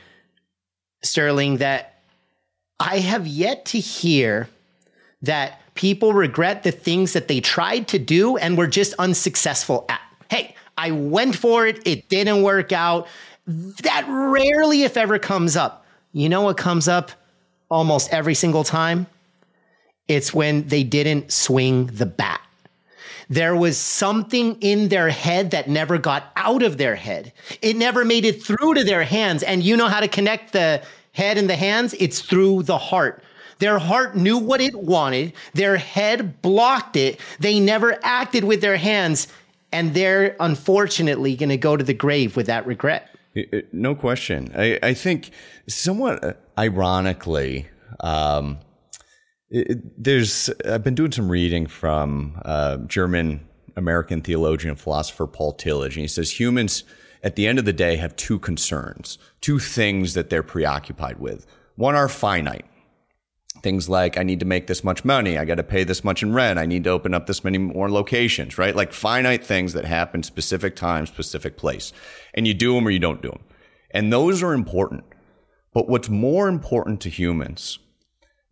Sterling, 1.03 1.59
that 1.59 2.01
I 2.81 2.99
have 2.99 3.27
yet 3.27 3.67
to 3.67 3.79
hear 3.79 4.49
that 5.21 5.61
people 5.75 6.13
regret 6.13 6.65
the 6.65 6.73
things 6.73 7.13
that 7.13 7.29
they 7.29 7.41
tried 7.41 7.89
to 7.89 7.99
do 7.99 8.37
and 8.37 8.59
were 8.59 8.67
just 8.67 8.95
unsuccessful 8.99 9.85
at. 9.89 10.01
Hey, 10.29 10.57
I 10.77 10.91
went 10.91 11.37
for 11.37 11.67
it, 11.67 11.87
it 11.87 12.09
didn't 12.09 12.43
work 12.43 12.73
out. 12.73 13.07
That 13.47 14.07
rarely, 14.09 14.83
if 14.83 14.97
ever, 14.97 15.19
comes 15.19 15.57
up. 15.57 15.82
You 16.13 16.29
know 16.29 16.43
what 16.43 16.57
comes 16.57 16.89
up 16.89 17.11
almost 17.71 18.13
every 18.13 18.35
single 18.35 18.65
time? 18.65 19.07
It's 20.09 20.35
when 20.35 20.69
they 20.69 20.85
didn't 20.85 21.33
swing 21.33 21.87
the 21.87 22.07
bat. 22.07 22.41
There 23.31 23.57
was 23.57 23.79
something 23.79 24.57
in 24.61 24.89
their 24.89 25.09
head 25.09 25.53
that 25.53 25.69
never 25.69 25.97
got 25.97 26.31
out 26.37 26.63
of 26.63 26.77
their 26.77 26.97
head. 26.97 27.33
It 27.63 27.77
never 27.77 28.05
made 28.05 28.27
it 28.27 28.43
through 28.43 28.75
to 28.75 28.85
their 28.85 29.05
hands. 29.05 29.43
And 29.43 29.63
you 29.63 29.75
know 29.77 29.89
how 29.89 30.01
to 30.01 30.09
connect 30.09 30.53
the 30.53 30.83
head 31.13 31.39
and 31.39 31.49
the 31.49 31.57
hands? 31.57 31.95
It's 31.99 32.21
through 32.21 32.65
the 32.65 32.77
heart. 32.77 33.23
Their 33.59 33.79
heart 33.79 34.17
knew 34.17 34.37
what 34.37 34.61
it 34.61 34.75
wanted. 34.75 35.33
Their 35.55 35.77
head 35.77 36.43
blocked 36.43 36.97
it. 36.97 37.21
They 37.39 37.59
never 37.59 37.99
acted 38.03 38.45
with 38.45 38.61
their 38.61 38.77
hands. 38.77 39.29
And 39.73 39.95
they're 39.95 40.37
unfortunately 40.41 41.35
going 41.37 41.49
to 41.49 41.57
go 41.57 41.77
to 41.77 41.85
the 41.85 41.95
grave 41.95 42.37
with 42.37 42.47
that 42.47 42.67
regret. 42.67 43.12
No 43.73 43.95
question. 43.95 44.53
I, 44.57 44.79
I 44.83 44.95
think 44.95 45.31
somewhat 45.69 46.43
ironically, 46.59 47.69
um, 48.01 48.59
it, 49.51 50.03
there's 50.03 50.51
I've 50.65 50.85
been 50.85 50.95
doing 50.95 51.13
some 51.13 51.31
reading 51.31 51.67
from 51.67 52.41
uh, 52.45 52.79
German 52.79 53.47
American 53.77 54.23
theologian 54.23 54.71
and 54.71 54.81
philosopher 54.81 55.27
Paul 55.27 55.57
Tillich, 55.57 55.93
and 55.93 56.03
he 56.03 56.09
says 56.09 56.39
humans 56.39 56.85
at 57.23 57.37
the 57.37 57.47
end 57.47 57.59
of 57.59 57.65
the 57.65 57.73
day 57.73 57.97
have 57.97 58.17
two 58.17 58.39
concerns, 58.39 59.19
two 59.41 59.59
things 59.59 60.15
that 60.15 60.29
they're 60.29 60.43
preoccupied 60.43 61.19
with. 61.19 61.47
One 61.77 61.95
are 61.95 62.09
finite. 62.09 62.67
Things 63.63 63.89
like 63.89 64.19
I 64.19 64.23
need 64.23 64.41
to 64.41 64.47
make 64.47 64.67
this 64.67 64.83
much 64.83 65.05
money, 65.05 65.39
I 65.39 65.45
got 65.45 65.57
to 65.57 65.63
pay 65.63 65.85
this 65.85 66.03
much 66.03 66.23
in 66.23 66.33
rent, 66.33 66.59
I 66.59 66.67
need 66.67 66.85
to 66.85 66.91
open 66.91 67.15
up 67.15 67.27
this 67.27 67.45
many 67.45 67.59
more 67.59 67.91
locations, 67.91 68.59
right? 68.59 68.75
Like 68.75 68.93
finite 68.93 69.45
things 69.45 69.73
that 69.75 69.85
happen 69.85 70.23
specific 70.23 70.75
time, 70.75 71.07
specific 71.07 71.57
place. 71.57 71.93
And 72.35 72.47
you 72.47 72.55
do 72.55 72.75
them 72.75 72.87
or 72.87 72.91
you 72.91 72.99
don't 72.99 73.23
do 73.23 73.31
them. 73.31 73.45
And 73.93 74.13
those 74.13 74.43
are 74.43 74.53
important. 74.53 75.05
But 75.73 75.89
what's 75.89 76.09
more 76.09 76.49
important 76.49 77.01
to 77.03 77.09
humans 77.09 77.79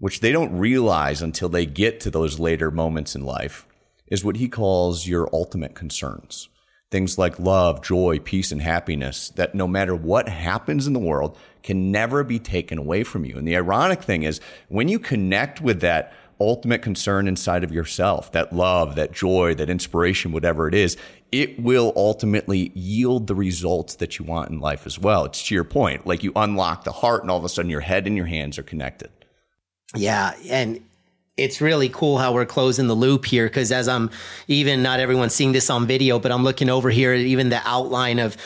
which 0.01 0.21
they 0.21 0.33
don't 0.33 0.59
realize 0.59 1.23
until 1.23 1.49
they 1.49 1.67
get 1.67 2.01
to 2.01 2.11
those 2.11 2.41
later 2.41 2.71
moments 2.71 3.15
in 3.15 3.25
life, 3.25 3.67
is 4.09 4.25
what 4.25 4.39
he 4.39 4.49
calls 4.49 5.07
your 5.07 5.29
ultimate 5.33 5.75
concerns. 5.75 6.49
Things 6.91 7.19
like 7.19 7.39
love, 7.39 7.83
joy, 7.83 8.19
peace, 8.19 8.51
and 8.51 8.61
happiness 8.61 9.31
that 9.31 9.55
no 9.55 9.69
matter 9.69 9.95
what 9.95 10.29
happens 10.29 10.87
in 10.87 10.93
the 10.93 10.99
world 10.99 11.39
can 11.63 11.93
never 11.93 12.25
be 12.25 12.39
taken 12.39 12.79
away 12.79 13.05
from 13.05 13.25
you. 13.25 13.37
And 13.37 13.47
the 13.47 13.57
ironic 13.57 14.03
thing 14.03 14.25
is 14.25 14.41
when 14.69 14.89
you 14.89 14.99
connect 14.99 15.61
with 15.61 15.81
that 15.83 16.13
ultimate 16.41 16.83
concern 16.83 17.29
inside 17.29 17.63
of 17.63 17.71
yourself, 17.71 18.33
that 18.33 18.53
love, 18.53 18.97
that 18.97 19.13
joy, 19.13 19.55
that 19.55 19.71
inspiration, 19.71 20.33
whatever 20.33 20.67
it 20.67 20.75
is, 20.75 20.97
it 21.31 21.61
will 21.63 21.93
ultimately 21.95 22.73
yield 22.75 23.27
the 23.27 23.35
results 23.35 23.97
that 23.97 24.19
you 24.19 24.25
want 24.25 24.51
in 24.51 24.59
life 24.59 24.87
as 24.87 24.99
well. 24.99 25.25
It's 25.27 25.47
to 25.47 25.55
your 25.55 25.65
point, 25.65 26.07
like 26.07 26.25
you 26.25 26.33
unlock 26.35 26.85
the 26.85 26.93
heart 26.93 27.23
and 27.23 27.31
all 27.31 27.39
of 27.39 27.45
a 27.45 27.49
sudden 27.49 27.71
your 27.71 27.81
head 27.81 28.07
and 28.07 28.17
your 28.17 28.27
hands 28.27 28.59
are 28.59 28.65
connected. 28.65 29.11
Yeah, 29.95 30.35
and 30.49 30.81
it's 31.41 31.61
really 31.61 31.89
cool 31.89 32.19
how 32.19 32.33
we're 32.33 32.47
closing 32.47 32.87
the 32.87 32.95
loop 32.95 33.25
here 33.25 33.47
because 33.47 33.73
as 33.73 33.89
I'm 33.89 34.11
even 34.47 34.83
not 34.83 35.01
everyone's 35.01 35.35
seeing 35.35 35.53
this 35.53 35.71
on 35.71 35.87
video, 35.87 36.19
but 36.19 36.31
I'm 36.31 36.45
looking 36.45 36.69
over 36.69 36.91
here 36.91 37.13
at 37.13 37.21
even 37.21 37.49
the 37.49 37.61
outline 37.65 38.19
of 38.19 38.37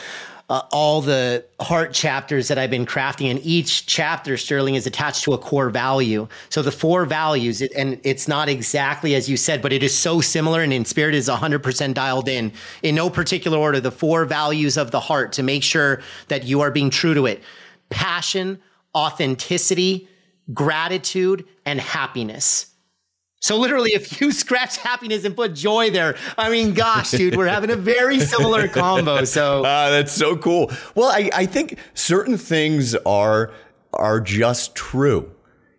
uh, 0.47 0.61
all 0.71 1.01
the 1.01 1.43
heart 1.59 1.91
chapters 1.91 2.47
that 2.49 2.57
I've 2.57 2.69
been 2.69 2.85
crafting, 2.85 3.31
and 3.31 3.39
each 3.43 3.87
chapter, 3.87 4.37
Sterling, 4.37 4.75
is 4.75 4.85
attached 4.85 5.23
to 5.23 5.33
a 5.33 5.39
core 5.39 5.71
value. 5.71 6.27
So 6.49 6.61
the 6.61 6.71
four 6.71 7.05
values, 7.05 7.61
and 7.61 7.99
it's 8.03 8.27
not 8.27 8.47
exactly 8.47 9.15
as 9.15 9.27
you 9.27 9.37
said, 9.37 9.63
but 9.63 9.73
it 9.73 9.81
is 9.81 9.97
so 9.97 10.21
similar, 10.21 10.61
and 10.61 10.71
in 10.71 10.85
spirit 10.85 11.15
is 11.15 11.27
100% 11.27 11.93
dialed 11.95 12.29
in, 12.29 12.51
in 12.83 12.93
no 12.93 13.09
particular 13.09 13.57
order. 13.57 13.79
The 13.79 13.91
four 13.91 14.25
values 14.25 14.77
of 14.77 14.91
the 14.91 14.99
heart 14.99 15.33
to 15.33 15.43
make 15.43 15.63
sure 15.63 16.01
that 16.27 16.43
you 16.43 16.61
are 16.61 16.69
being 16.69 16.91
true 16.91 17.15
to 17.15 17.25
it: 17.25 17.43
passion, 17.89 18.61
authenticity, 18.93 20.07
gratitude, 20.53 21.45
and 21.65 21.81
happiness. 21.81 22.74
So 23.45 23.57
literally, 23.57 23.91
if 23.93 24.19
you 24.19 24.31
scratch 24.43 24.77
happiness 24.77 25.23
and 25.23 25.35
put 25.35 25.53
joy 25.53 25.91
there, 25.91 26.17
I 26.35 26.49
mean, 26.49 26.73
gosh, 26.73 27.11
dude, 27.11 27.35
we're 27.35 27.45
having 27.45 27.69
a 27.69 27.75
very 27.75 28.19
similar 28.19 28.67
combo. 28.81 29.23
So 29.23 29.63
uh, 29.63 29.91
that's 29.91 30.13
so 30.13 30.35
cool. 30.35 30.71
Well, 30.95 31.11
I, 31.11 31.29
I 31.31 31.45
think 31.45 31.77
certain 31.93 32.39
things 32.39 32.95
are 33.05 33.53
are 33.93 34.19
just 34.19 34.73
true. 34.73 35.31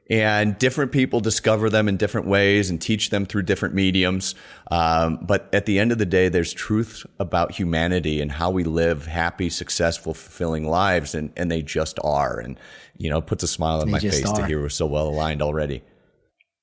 And 0.09 0.57
different 0.57 0.93
people 0.93 1.19
discover 1.19 1.69
them 1.69 1.89
in 1.89 1.97
different 1.97 2.29
ways 2.29 2.71
and 2.71 2.81
teach 2.81 3.11
them 3.11 3.27
through 3.27 3.43
different 3.43 3.75
mediums. 3.75 4.37
Um, 4.71 5.19
but 5.21 5.53
at 5.53 5.67
the 5.67 5.81
end 5.81 5.91
of 5.91 5.99
the 5.99 6.07
day, 6.07 6.29
there's 6.29 6.53
truth 6.53 7.05
about 7.19 7.51
humanity 7.51 8.21
and 8.21 8.31
how 8.31 8.51
we 8.51 8.63
live 8.63 9.07
happy, 9.07 9.51
successful, 9.51 10.15
fulfilling 10.15 10.69
lives. 10.69 11.17
And, 11.17 11.33
and 11.37 11.51
they 11.51 11.61
just 11.61 11.99
are. 12.05 12.39
And, 12.39 12.57
you 12.97 13.11
know, 13.11 13.21
puts 13.21 13.43
a 13.43 13.49
smile 13.49 13.81
on 13.81 13.89
they 13.89 13.93
my 13.93 13.99
face 13.99 14.25
are. 14.25 14.37
to 14.37 14.47
hear 14.47 14.61
we're 14.61 14.69
so 14.69 14.87
well 14.87 15.09
aligned 15.09 15.43
already. 15.43 15.83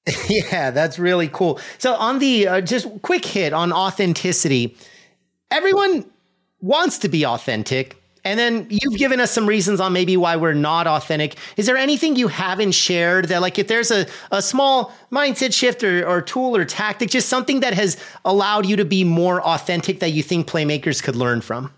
yeah, 0.30 0.72
that's 0.72 0.99
really 0.99 1.30
cool. 1.30 1.60
So 1.78 1.95
on 1.95 2.20
the 2.20 2.47
uh, 2.47 2.62
just 2.62 2.88
quick 3.01 3.24
hit 3.26 3.54
on 3.54 3.72
authenticity, 3.72 4.76
everyone 5.49 6.06
wants 6.62 6.97
to 6.99 7.10
be 7.10 7.26
authentic. 7.26 7.99
And 8.26 8.39
then 8.39 8.68
you've 8.70 8.97
given 8.97 9.20
us 9.20 9.32
some 9.32 9.45
reasons 9.45 9.82
on 9.82 9.91
maybe 9.91 10.16
why 10.16 10.38
we're 10.38 10.54
not 10.54 10.88
authentic. 10.88 11.36
Is 11.58 11.66
there 11.66 11.76
anything 11.76 12.16
you 12.16 12.30
haven't 12.30 12.72
shared 12.72 13.26
that, 13.26 13.41
like, 13.41 13.60
if 13.60 13.68
there's 13.68 13.91
a, 13.91 14.08
a 14.32 14.41
small 14.41 14.93
mindset 15.12 15.54
shift 15.54 15.84
or, 15.84 16.08
or 16.08 16.22
tool 16.22 16.56
or 16.56 16.64
tactic, 16.64 17.10
just 17.10 17.28
something 17.28 17.60
that 17.60 17.74
has 17.74 17.97
allowed 18.24 18.66
you 18.66 18.78
to 18.78 18.86
be 18.86 19.04
more 19.04 19.41
authentic 19.45 19.99
that 19.99 20.12
you 20.12 20.24
think 20.24 20.47
playmakers 20.47 21.04
could 21.04 21.18
learn 21.18 21.41
from? 21.41 21.74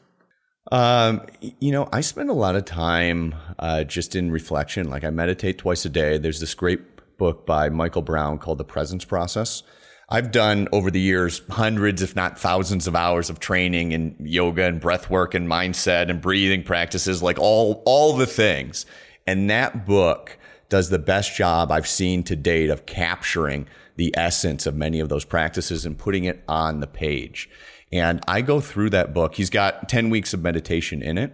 Um, 0.71 1.26
you 1.59 1.71
know, 1.71 1.89
I 1.91 2.01
spend 2.01 2.30
a 2.30 2.34
lot 2.34 2.55
of 2.55 2.65
time 2.65 3.34
uh, 3.57 3.84
just 3.84 4.15
in 4.15 4.30
reflection. 4.30 4.88
Like 4.88 5.03
I 5.03 5.09
meditate 5.09 5.57
twice 5.57 5.84
a 5.86 5.89
day. 5.89 6.19
There's 6.19 6.39
this 6.39 6.53
great 6.53 6.95
book 7.18 7.45
by 7.45 7.70
Michael 7.70 8.01
Brown 8.01 8.38
called 8.38 8.57
The 8.57 8.63
Presence 8.63 9.05
Process. 9.05 9.63
I've 10.07 10.32
done 10.32 10.68
over 10.72 10.91
the 10.91 10.99
years 10.99 11.41
hundreds, 11.49 12.01
if 12.01 12.16
not 12.16 12.39
thousands 12.39 12.86
of 12.88 12.95
hours 12.95 13.30
of 13.30 13.39
training 13.39 13.91
in 13.91 14.16
yoga 14.20 14.66
and 14.66 14.80
breath 14.80 15.09
work 15.09 15.34
and 15.34 15.47
mindset 15.47 16.09
and 16.09 16.22
breathing 16.22 16.63
practices, 16.63 17.24
like 17.24 17.39
all, 17.39 17.82
all 17.86 18.16
the 18.16 18.28
things. 18.28 18.86
And 19.26 19.49
that 19.49 19.86
book 19.86 20.38
does 20.70 20.89
the 20.89 20.99
best 20.99 21.36
job 21.36 21.72
I've 21.72 21.88
seen 21.88 22.24
to 22.24 22.36
date 22.36 22.70
of 22.70 22.86
capturing 22.86 23.68
the 23.95 24.13
essence 24.16 24.66
of 24.66 24.76
many 24.76 24.99
of 24.99 25.09
those 25.09 25.26
practices 25.26 25.86
and 25.86 25.97
putting 25.97 26.26
it 26.26 26.43
on 26.47 26.82
the 26.82 26.88
page. 26.88 27.49
And 27.91 28.22
I 28.28 28.41
go 28.41 28.59
through 28.59 28.91
that 28.91 29.13
book. 29.13 29.36
He's 29.36 29.49
got 29.49 29.89
10 29.89 30.09
weeks 30.09 30.34
of 30.34 30.41
meditation 30.41 31.01
in 31.01 31.18
it. 31.18 31.34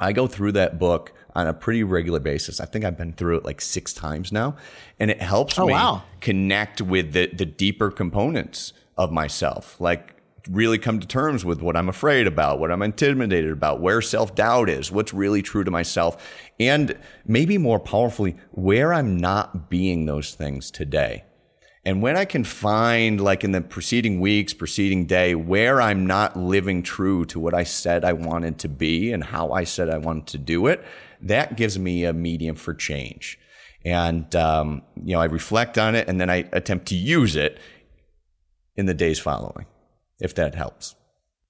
I 0.00 0.12
go 0.12 0.26
through 0.26 0.52
that 0.52 0.78
book 0.78 1.12
on 1.38 1.46
a 1.46 1.54
pretty 1.54 1.84
regular 1.84 2.18
basis. 2.18 2.60
I 2.60 2.64
think 2.64 2.84
I've 2.84 2.98
been 2.98 3.12
through 3.12 3.38
it 3.38 3.44
like 3.44 3.60
six 3.60 3.92
times 3.92 4.32
now. 4.32 4.56
And 4.98 5.10
it 5.10 5.22
helps 5.22 5.58
oh, 5.58 5.66
me 5.66 5.72
wow. 5.72 6.02
connect 6.20 6.82
with 6.82 7.12
the, 7.12 7.26
the 7.28 7.46
deeper 7.46 7.90
components 7.90 8.72
of 8.96 9.12
myself. 9.12 9.80
Like 9.80 10.16
really 10.50 10.78
come 10.78 10.98
to 10.98 11.06
terms 11.06 11.44
with 11.44 11.62
what 11.62 11.76
I'm 11.76 11.88
afraid 11.88 12.26
about, 12.26 12.58
what 12.58 12.72
I'm 12.72 12.82
intimidated 12.82 13.52
about, 13.52 13.80
where 13.80 14.02
self 14.02 14.34
doubt 14.34 14.68
is, 14.68 14.90
what's 14.90 15.14
really 15.14 15.40
true 15.42 15.62
to 15.62 15.70
myself. 15.70 16.16
And 16.58 16.98
maybe 17.24 17.56
more 17.56 17.78
powerfully, 17.78 18.36
where 18.50 18.92
I'm 18.92 19.16
not 19.16 19.70
being 19.70 20.06
those 20.06 20.34
things 20.34 20.72
today. 20.72 21.24
And 21.84 22.02
when 22.02 22.16
I 22.16 22.24
can 22.24 22.42
find, 22.42 23.20
like 23.20 23.44
in 23.44 23.52
the 23.52 23.60
preceding 23.60 24.20
weeks, 24.20 24.52
preceding 24.52 25.06
day, 25.06 25.36
where 25.36 25.80
I'm 25.80 26.04
not 26.06 26.36
living 26.36 26.82
true 26.82 27.24
to 27.26 27.38
what 27.38 27.54
I 27.54 27.62
said 27.62 28.04
I 28.04 28.12
wanted 28.12 28.58
to 28.58 28.68
be 28.68 29.12
and 29.12 29.22
how 29.22 29.52
I 29.52 29.64
said 29.64 29.88
I 29.88 29.98
wanted 29.98 30.26
to 30.26 30.38
do 30.38 30.66
it, 30.66 30.84
that 31.22 31.56
gives 31.56 31.78
me 31.78 32.04
a 32.04 32.12
medium 32.12 32.56
for 32.56 32.74
change. 32.74 33.38
And, 33.84 34.34
um, 34.34 34.82
you 35.02 35.14
know, 35.14 35.20
I 35.20 35.26
reflect 35.26 35.78
on 35.78 35.94
it 35.94 36.08
and 36.08 36.20
then 36.20 36.30
I 36.30 36.48
attempt 36.52 36.86
to 36.86 36.94
use 36.96 37.36
it 37.36 37.58
in 38.76 38.86
the 38.86 38.94
days 38.94 39.18
following, 39.18 39.66
if 40.20 40.34
that 40.34 40.54
helps. 40.54 40.94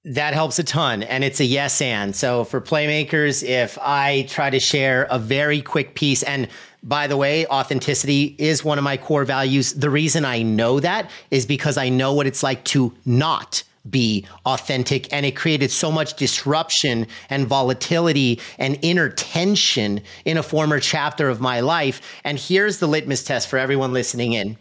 That 0.05 0.35
helps 0.35 0.59
a 0.59 0.65
ton. 0.65 1.03
And 1.03 1.25
it's 1.25 1.41
a 1.41 1.45
yes 1.45 1.81
and. 1.83 2.15
So 2.15 2.45
for 2.45 2.61
playmakers, 2.61 3.43
if 3.43 3.79
I 3.81 4.27
try 4.29 4.51
to 4.51 4.61
share 4.61 5.07
a 5.11 5.19
very 5.19 5.61
quick 5.61 5.95
piece, 5.95 6.23
and 6.23 6.49
by 6.83 7.07
the 7.07 7.17
way, 7.17 7.47
authenticity 7.47 8.37
is 8.39 8.65
one 8.65 8.79
of 8.79 8.85
my 8.85 8.97
core 8.97 9.25
values. 9.25 9.75
The 9.75 9.91
reason 9.91 10.25
I 10.25 10.43
know 10.43 10.81
that 10.81 11.11
is 11.31 11.45
because 11.45 11.77
I 11.77 11.89
know 11.89 12.15
what 12.15 12.27
it's 12.27 12.43
like 12.43 12.65
to 12.67 12.95
not 13.05 13.65
be 13.91 14.27
authentic. 14.47 15.13
And 15.13 15.25
it 15.27 15.37
created 15.37 15.71
so 15.71 15.91
much 15.91 16.15
disruption 16.15 17.07
and 17.31 17.47
volatility 17.47 18.41
and 18.59 18.79
inner 18.83 19.09
tension 19.09 20.03
in 20.25 20.37
a 20.37 20.43
former 20.43 20.81
chapter 20.81 21.29
of 21.29 21.41
my 21.41 21.61
life. 21.61 22.01
And 22.25 22.39
here's 22.39 22.79
the 22.79 22.87
litmus 22.87 23.25
test 23.25 23.49
for 23.49 23.59
everyone 23.59 23.93
listening 23.93 24.33
in 24.33 24.57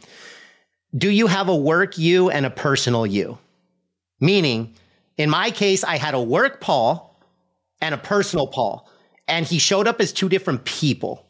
Do 0.97 1.09
you 1.09 1.28
have 1.28 1.49
a 1.49 1.55
work 1.55 1.97
you 1.97 2.30
and 2.30 2.45
a 2.45 2.49
personal 2.49 3.05
you? 3.05 3.38
Meaning, 4.19 4.73
in 5.17 5.30
my 5.30 5.51
case, 5.51 5.84
I 5.84 5.97
had 5.97 6.13
a 6.13 6.21
work 6.21 6.61
Paul 6.61 7.19
and 7.82 7.93
a 7.93 7.97
personal 7.97 8.47
Paul. 8.47 8.89
And 9.28 9.45
he 9.45 9.59
showed 9.59 9.88
up 9.88 9.99
as 9.99 10.13
two 10.13 10.30
different 10.30 10.63
people. 10.63 11.26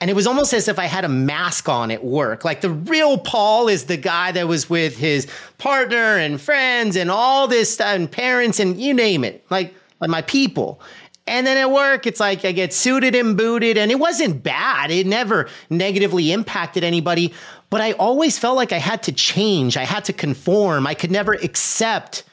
And 0.00 0.10
it 0.10 0.14
was 0.14 0.28
almost 0.28 0.52
as 0.52 0.68
if 0.68 0.78
I 0.78 0.84
had 0.84 1.04
a 1.04 1.08
mask 1.08 1.68
on 1.68 1.90
at 1.90 2.04
work. 2.04 2.44
Like 2.44 2.60
the 2.60 2.70
real 2.70 3.18
Paul 3.18 3.66
is 3.68 3.86
the 3.86 3.96
guy 3.96 4.30
that 4.32 4.46
was 4.46 4.70
with 4.70 4.96
his 4.96 5.26
partner 5.58 6.16
and 6.16 6.40
friends 6.40 6.94
and 6.94 7.10
all 7.10 7.48
this 7.48 7.74
stuff 7.74 7.88
and 7.88 8.10
parents 8.10 8.60
and 8.60 8.80
you 8.80 8.94
name 8.94 9.24
it, 9.24 9.44
like, 9.50 9.74
like 10.00 10.08
my 10.08 10.22
people. 10.22 10.80
And 11.26 11.46
then 11.46 11.56
at 11.58 11.70
work, 11.70 12.06
it's 12.06 12.20
like 12.20 12.44
I 12.44 12.52
get 12.52 12.72
suited 12.72 13.14
and 13.14 13.36
booted, 13.36 13.76
and 13.76 13.90
it 13.90 13.98
wasn't 13.98 14.42
bad. 14.42 14.90
It 14.90 15.06
never 15.06 15.48
negatively 15.68 16.32
impacted 16.32 16.82
anybody, 16.82 17.34
but 17.68 17.82
I 17.82 17.92
always 17.92 18.38
felt 18.38 18.56
like 18.56 18.72
I 18.72 18.78
had 18.78 19.02
to 19.02 19.12
change. 19.12 19.76
I 19.76 19.84
had 19.84 20.06
to 20.06 20.14
conform. 20.14 20.86
I 20.86 20.94
could 20.94 21.10
never 21.10 21.34
accept 21.34 22.24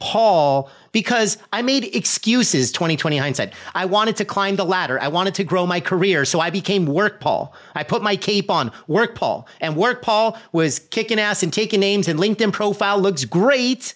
Paul 0.00 0.68
because 0.92 1.38
I 1.52 1.62
made 1.62 1.94
excuses 1.94 2.72
2020 2.72 3.16
hindsight. 3.16 3.54
I 3.74 3.84
wanted 3.84 4.16
to 4.16 4.24
climb 4.24 4.56
the 4.56 4.64
ladder. 4.64 5.00
I 5.00 5.08
wanted 5.08 5.34
to 5.36 5.44
grow 5.44 5.66
my 5.66 5.80
career. 5.80 6.24
So 6.24 6.40
I 6.40 6.50
became 6.50 6.86
work 6.86 7.20
Paul. 7.20 7.54
I 7.74 7.84
put 7.84 8.02
my 8.02 8.16
cape 8.16 8.50
on 8.50 8.72
work 8.88 9.14
Paul 9.14 9.46
and 9.60 9.76
work 9.76 10.02
Paul 10.02 10.38
was 10.52 10.78
kicking 10.78 11.20
ass 11.20 11.42
and 11.42 11.52
taking 11.52 11.80
names 11.80 12.08
and 12.08 12.18
LinkedIn 12.18 12.52
profile 12.52 12.98
looks 12.98 13.24
great. 13.24 13.94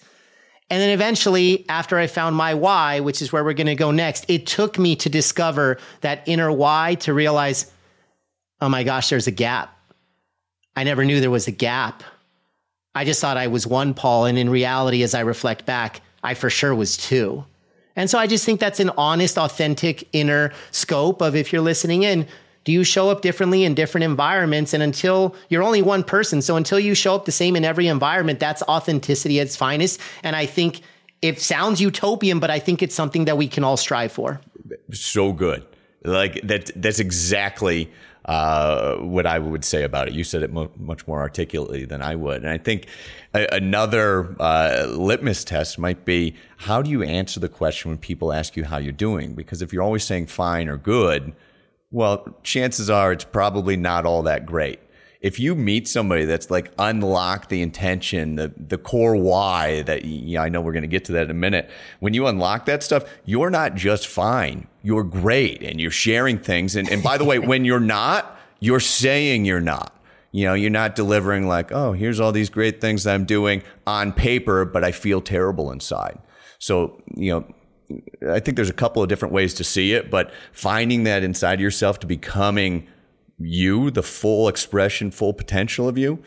And 0.69 0.81
then 0.81 0.89
eventually, 0.89 1.63
after 1.69 1.99
I 1.99 2.07
found 2.07 2.35
my 2.35 2.55
why, 2.55 2.99
which 2.99 3.21
is 3.21 3.31
where 3.31 3.43
we're 3.43 3.53
going 3.53 3.67
to 3.67 3.75
go 3.75 3.91
next, 3.91 4.25
it 4.27 4.47
took 4.47 4.79
me 4.79 4.95
to 4.95 5.09
discover 5.09 5.77
that 6.01 6.23
inner 6.25 6.51
why 6.51 6.95
to 7.01 7.13
realize, 7.13 7.71
oh 8.61 8.69
my 8.69 8.83
gosh, 8.83 9.09
there's 9.09 9.27
a 9.27 9.31
gap. 9.31 9.77
I 10.75 10.83
never 10.83 11.05
knew 11.05 11.21
there 11.21 11.29
was 11.29 11.47
a 11.47 11.51
gap. 11.51 12.03
I 12.95 13.05
just 13.05 13.21
thought 13.21 13.37
I 13.37 13.47
was 13.47 13.67
one 13.67 13.93
Paul. 13.93 14.25
And 14.25 14.39
in 14.39 14.49
reality, 14.49 15.03
as 15.03 15.13
I 15.13 15.19
reflect 15.19 15.65
back, 15.65 16.01
I 16.25 16.33
for 16.33 16.49
sure 16.49 16.73
was 16.73 16.97
two. 16.97 17.45
And 17.95 18.09
so 18.09 18.19
I 18.19 18.27
just 18.27 18.45
think 18.45 18.59
that's 18.59 18.79
an 18.79 18.91
honest, 18.97 19.37
authentic 19.37 20.07
inner 20.11 20.51
scope 20.71 21.21
of 21.21 21.35
if 21.35 21.53
you're 21.53 21.61
listening 21.61 22.03
in, 22.03 22.27
do 22.65 22.71
you 22.71 22.83
show 22.83 23.09
up 23.09 23.21
differently 23.21 23.63
in 23.63 23.75
different 23.75 24.03
environments? 24.03 24.73
And 24.73 24.81
until 24.81 25.35
you're 25.49 25.63
only 25.63 25.81
one 25.81 26.03
person, 26.03 26.41
so 26.41 26.55
until 26.55 26.79
you 26.79 26.95
show 26.95 27.15
up 27.15 27.25
the 27.25 27.31
same 27.31 27.55
in 27.55 27.63
every 27.63 27.87
environment, 27.87 28.39
that's 28.39 28.63
authenticity 28.63 29.39
at 29.39 29.45
its 29.45 29.55
finest. 29.55 30.01
And 30.23 30.35
I 30.35 30.45
think 30.45 30.81
it 31.21 31.39
sounds 31.39 31.79
utopian, 31.79 32.39
but 32.39 32.49
I 32.49 32.59
think 32.59 32.81
it's 32.81 32.95
something 32.95 33.25
that 33.25 33.37
we 33.37 33.47
can 33.47 33.63
all 33.63 33.77
strive 33.77 34.11
for. 34.11 34.41
So 34.91 35.31
good. 35.31 35.65
Like 36.03 36.41
that, 36.41 36.71
that's 36.75 36.99
exactly 36.99 37.91
uh, 38.25 38.95
what 38.97 39.25
I 39.27 39.37
would 39.39 39.63
say 39.63 39.83
about 39.83 40.07
it. 40.07 40.13
You 40.13 40.23
said 40.23 40.41
it 40.41 40.51
mo- 40.51 40.71
much 40.77 41.07
more 41.07 41.19
articulately 41.19 41.85
than 41.85 42.01
I 42.01 42.15
would. 42.15 42.37
And 42.37 42.49
I 42.49 42.57
think 42.57 42.87
a- 43.35 43.55
another 43.55 44.35
uh, 44.39 44.87
litmus 44.89 45.43
test 45.43 45.77
might 45.77 46.05
be 46.05 46.35
how 46.57 46.81
do 46.81 46.89
you 46.89 47.03
answer 47.03 47.39
the 47.39 47.49
question 47.49 47.91
when 47.91 47.97
people 47.97 48.31
ask 48.31 48.55
you 48.55 48.63
how 48.63 48.77
you're 48.77 48.93
doing? 48.93 49.33
Because 49.33 49.61
if 49.61 49.73
you're 49.73 49.83
always 49.83 50.03
saying 50.03 50.27
fine 50.27 50.69
or 50.69 50.77
good, 50.77 51.33
well, 51.91 52.37
chances 52.43 52.89
are 52.89 53.11
it's 53.11 53.25
probably 53.25 53.77
not 53.77 54.05
all 54.05 54.23
that 54.23 54.45
great. 54.45 54.79
If 55.21 55.39
you 55.39 55.55
meet 55.55 55.87
somebody 55.87 56.25
that's 56.25 56.51
like 56.51 56.71
unlocked 56.77 57.49
the 57.49 57.61
intention, 57.61 58.35
the, 58.35 58.53
the 58.55 58.77
core 58.77 59.15
why 59.15 59.81
that, 59.83 60.03
I 60.05 60.49
know 60.49 60.61
we're 60.61 60.71
going 60.71 60.83
to 60.83 60.87
get 60.87 61.05
to 61.05 61.13
that 61.13 61.23
in 61.23 61.31
a 61.31 61.35
minute. 61.35 61.69
When 61.99 62.13
you 62.13 62.27
unlock 62.27 62.65
that 62.65 62.83
stuff, 62.83 63.05
you're 63.25 63.49
not 63.49 63.75
just 63.75 64.07
fine. 64.07 64.67
You're 64.83 65.03
great 65.03 65.63
and 65.63 65.81
you're 65.81 65.89
sharing 65.89 66.37
things. 66.37 66.75
And, 66.75 66.89
and 66.89 67.01
by 67.01 67.17
the 67.17 67.25
way, 67.25 67.39
when 67.39 67.65
you're 67.65 67.79
not, 67.79 68.39
you're 68.59 68.79
saying 68.79 69.45
you're 69.45 69.61
not. 69.61 69.94
You 70.35 70.43
know, 70.43 70.53
you're 70.53 70.69
not 70.69 70.95
delivering 70.95 71.47
like, 71.47 71.71
oh, 71.71 71.93
here's 71.93 72.19
all 72.19 72.33
these 72.33 72.49
great 72.49 72.81
things 72.81 73.05
that 73.05 73.15
I'm 73.15 73.23
doing 73.23 73.63
on 73.87 74.11
paper, 74.11 74.65
but 74.65 74.83
I 74.83 74.91
feel 74.91 75.21
terrible 75.21 75.71
inside. 75.71 76.19
So, 76.59 77.01
you 77.15 77.31
know, 77.31 77.55
I 78.29 78.41
think 78.41 78.57
there's 78.57 78.69
a 78.69 78.73
couple 78.73 79.01
of 79.01 79.07
different 79.07 79.33
ways 79.33 79.53
to 79.53 79.63
see 79.63 79.93
it, 79.93 80.11
but 80.11 80.33
finding 80.51 81.05
that 81.05 81.23
inside 81.23 81.61
yourself 81.61 81.99
to 81.99 82.07
becoming 82.07 82.85
you, 83.39 83.91
the 83.91 84.03
full 84.03 84.49
expression, 84.49 85.09
full 85.09 85.33
potential 85.33 85.87
of 85.87 85.97
you 85.97 86.21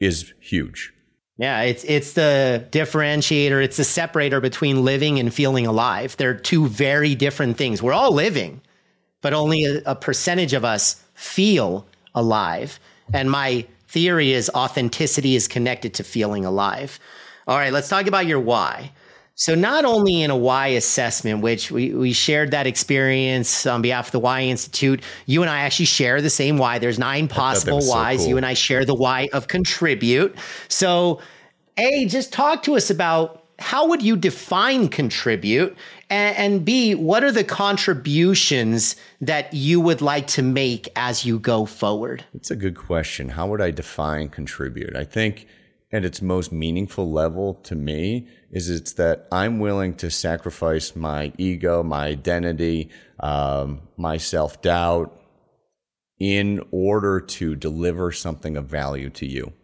is 0.00 0.34
huge. 0.40 0.92
Yeah, 1.36 1.60
it's 1.60 1.84
it's 1.84 2.14
the 2.14 2.66
differentiator, 2.72 3.62
it's 3.62 3.76
the 3.76 3.84
separator 3.84 4.40
between 4.40 4.84
living 4.84 5.20
and 5.20 5.32
feeling 5.32 5.68
alive. 5.68 6.16
They're 6.16 6.34
two 6.34 6.66
very 6.66 7.14
different 7.14 7.58
things. 7.58 7.80
We're 7.80 7.92
all 7.92 8.12
living, 8.12 8.60
but 9.20 9.32
only 9.34 9.66
a, 9.66 9.82
a 9.86 9.94
percentage 9.94 10.52
of 10.52 10.64
us 10.64 11.00
feel 11.14 11.86
alive. 12.12 12.80
And 13.12 13.30
my 13.30 13.66
theory 13.88 14.32
is 14.32 14.50
authenticity 14.54 15.36
is 15.36 15.46
connected 15.48 15.94
to 15.94 16.04
feeling 16.04 16.44
alive. 16.44 16.98
All 17.46 17.56
right, 17.56 17.72
let's 17.72 17.88
talk 17.88 18.06
about 18.06 18.26
your 18.26 18.40
why. 18.40 18.92
So 19.34 19.54
not 19.54 19.84
only 19.84 20.22
in 20.22 20.30
a 20.30 20.36
why 20.36 20.68
assessment, 20.68 21.40
which 21.40 21.70
we, 21.70 21.94
we 21.94 22.12
shared 22.12 22.50
that 22.50 22.66
experience 22.66 23.66
on 23.66 23.82
behalf 23.82 24.08
of 24.08 24.12
the 24.12 24.20
Why 24.20 24.42
Institute, 24.42 25.02
you 25.26 25.42
and 25.42 25.50
I 25.50 25.60
actually 25.60 25.86
share 25.86 26.20
the 26.20 26.30
same 26.30 26.58
why. 26.58 26.78
There's 26.78 26.98
nine 26.98 27.28
possible 27.28 27.80
whys. 27.80 28.20
So 28.20 28.24
cool. 28.24 28.28
You 28.28 28.36
and 28.36 28.46
I 28.46 28.54
share 28.54 28.84
the 28.84 28.94
why 28.94 29.28
of 29.32 29.48
contribute. 29.48 30.36
So 30.68 31.20
A, 31.78 32.04
just 32.06 32.32
talk 32.32 32.62
to 32.64 32.76
us 32.76 32.90
about 32.90 33.44
how 33.58 33.88
would 33.88 34.02
you 34.02 34.16
define 34.16 34.88
contribute? 34.88 35.76
And, 36.12 36.36
and 36.36 36.64
B, 36.64 36.94
what 36.94 37.24
are 37.24 37.32
the 37.32 37.42
contributions 37.42 38.96
that 39.22 39.54
you 39.54 39.80
would 39.80 40.02
like 40.02 40.26
to 40.28 40.42
make 40.42 40.90
as 40.94 41.24
you 41.24 41.38
go 41.38 41.64
forward? 41.64 42.22
It's 42.34 42.50
a 42.50 42.56
good 42.56 42.76
question. 42.76 43.30
How 43.30 43.46
would 43.46 43.62
I 43.62 43.70
define 43.70 44.28
contribute? 44.28 44.94
I 44.94 45.04
think 45.04 45.46
at 45.90 46.04
its 46.04 46.20
most 46.20 46.52
meaningful 46.52 47.10
level 47.10 47.54
to 47.64 47.74
me 47.74 48.28
is 48.50 48.68
it's 48.68 48.92
that 48.92 49.26
I'm 49.32 49.58
willing 49.58 49.94
to 49.96 50.10
sacrifice 50.10 50.94
my 50.94 51.32
ego, 51.38 51.82
my 51.82 52.08
identity, 52.08 52.90
um, 53.20 53.80
my 53.96 54.18
self 54.18 54.60
doubt 54.60 55.18
in 56.20 56.62
order 56.70 57.20
to 57.20 57.56
deliver 57.56 58.12
something 58.12 58.58
of 58.58 58.66
value 58.66 59.08
to 59.08 59.26
you. 59.26 59.54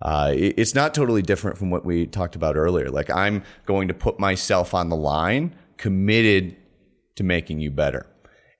Uh, 0.00 0.32
it's 0.34 0.74
not 0.74 0.94
totally 0.94 1.22
different 1.22 1.58
from 1.58 1.70
what 1.70 1.84
we 1.84 2.06
talked 2.06 2.34
about 2.34 2.56
earlier. 2.56 2.90
Like 2.90 3.10
I'm 3.10 3.42
going 3.66 3.88
to 3.88 3.94
put 3.94 4.18
myself 4.18 4.72
on 4.72 4.88
the 4.88 4.96
line, 4.96 5.54
committed 5.78 6.56
to 7.16 7.24
making 7.24 7.60
you 7.60 7.70
better. 7.70 8.06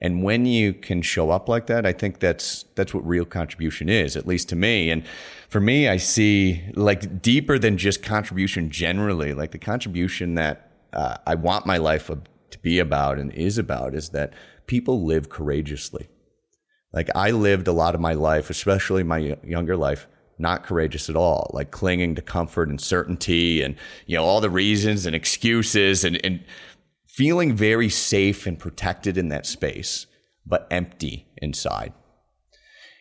And 0.00 0.22
when 0.22 0.44
you 0.44 0.74
can 0.74 1.00
show 1.00 1.30
up 1.30 1.48
like 1.48 1.66
that, 1.66 1.86
I 1.86 1.92
think 1.92 2.20
that's 2.20 2.64
that's 2.74 2.92
what 2.92 3.06
real 3.06 3.24
contribution 3.24 3.88
is, 3.88 4.14
at 4.16 4.26
least 4.26 4.48
to 4.50 4.56
me. 4.56 4.90
And 4.90 5.04
for 5.48 5.60
me, 5.60 5.88
I 5.88 5.96
see 5.96 6.62
like 6.74 7.22
deeper 7.22 7.58
than 7.58 7.78
just 7.78 8.02
contribution 8.02 8.70
generally. 8.70 9.32
Like 9.32 9.52
the 9.52 9.58
contribution 9.58 10.34
that 10.34 10.70
uh, 10.92 11.16
I 11.26 11.34
want 11.34 11.66
my 11.66 11.78
life 11.78 12.08
to 12.08 12.58
be 12.58 12.78
about 12.78 13.18
and 13.18 13.32
is 13.32 13.56
about 13.56 13.94
is 13.94 14.10
that 14.10 14.34
people 14.66 15.04
live 15.04 15.30
courageously. 15.30 16.08
Like 16.92 17.08
I 17.14 17.30
lived 17.30 17.66
a 17.66 17.72
lot 17.72 17.94
of 17.94 18.00
my 18.00 18.12
life, 18.12 18.50
especially 18.50 19.02
my 19.02 19.36
younger 19.42 19.76
life, 19.76 20.06
not 20.38 20.62
courageous 20.62 21.08
at 21.08 21.16
all, 21.16 21.50
like 21.54 21.70
clinging 21.70 22.14
to 22.14 22.22
comfort 22.22 22.68
and 22.68 22.80
certainty 22.80 23.62
and, 23.62 23.76
you 24.06 24.16
know, 24.16 24.24
all 24.24 24.40
the 24.40 24.50
reasons 24.50 25.06
and 25.06 25.16
excuses 25.16 26.04
and, 26.04 26.22
and 26.24 26.44
feeling 27.16 27.56
very 27.56 27.88
safe 27.88 28.46
and 28.46 28.58
protected 28.58 29.16
in 29.16 29.30
that 29.30 29.46
space, 29.46 30.06
but 30.44 30.66
empty 30.70 31.26
inside. 31.38 31.94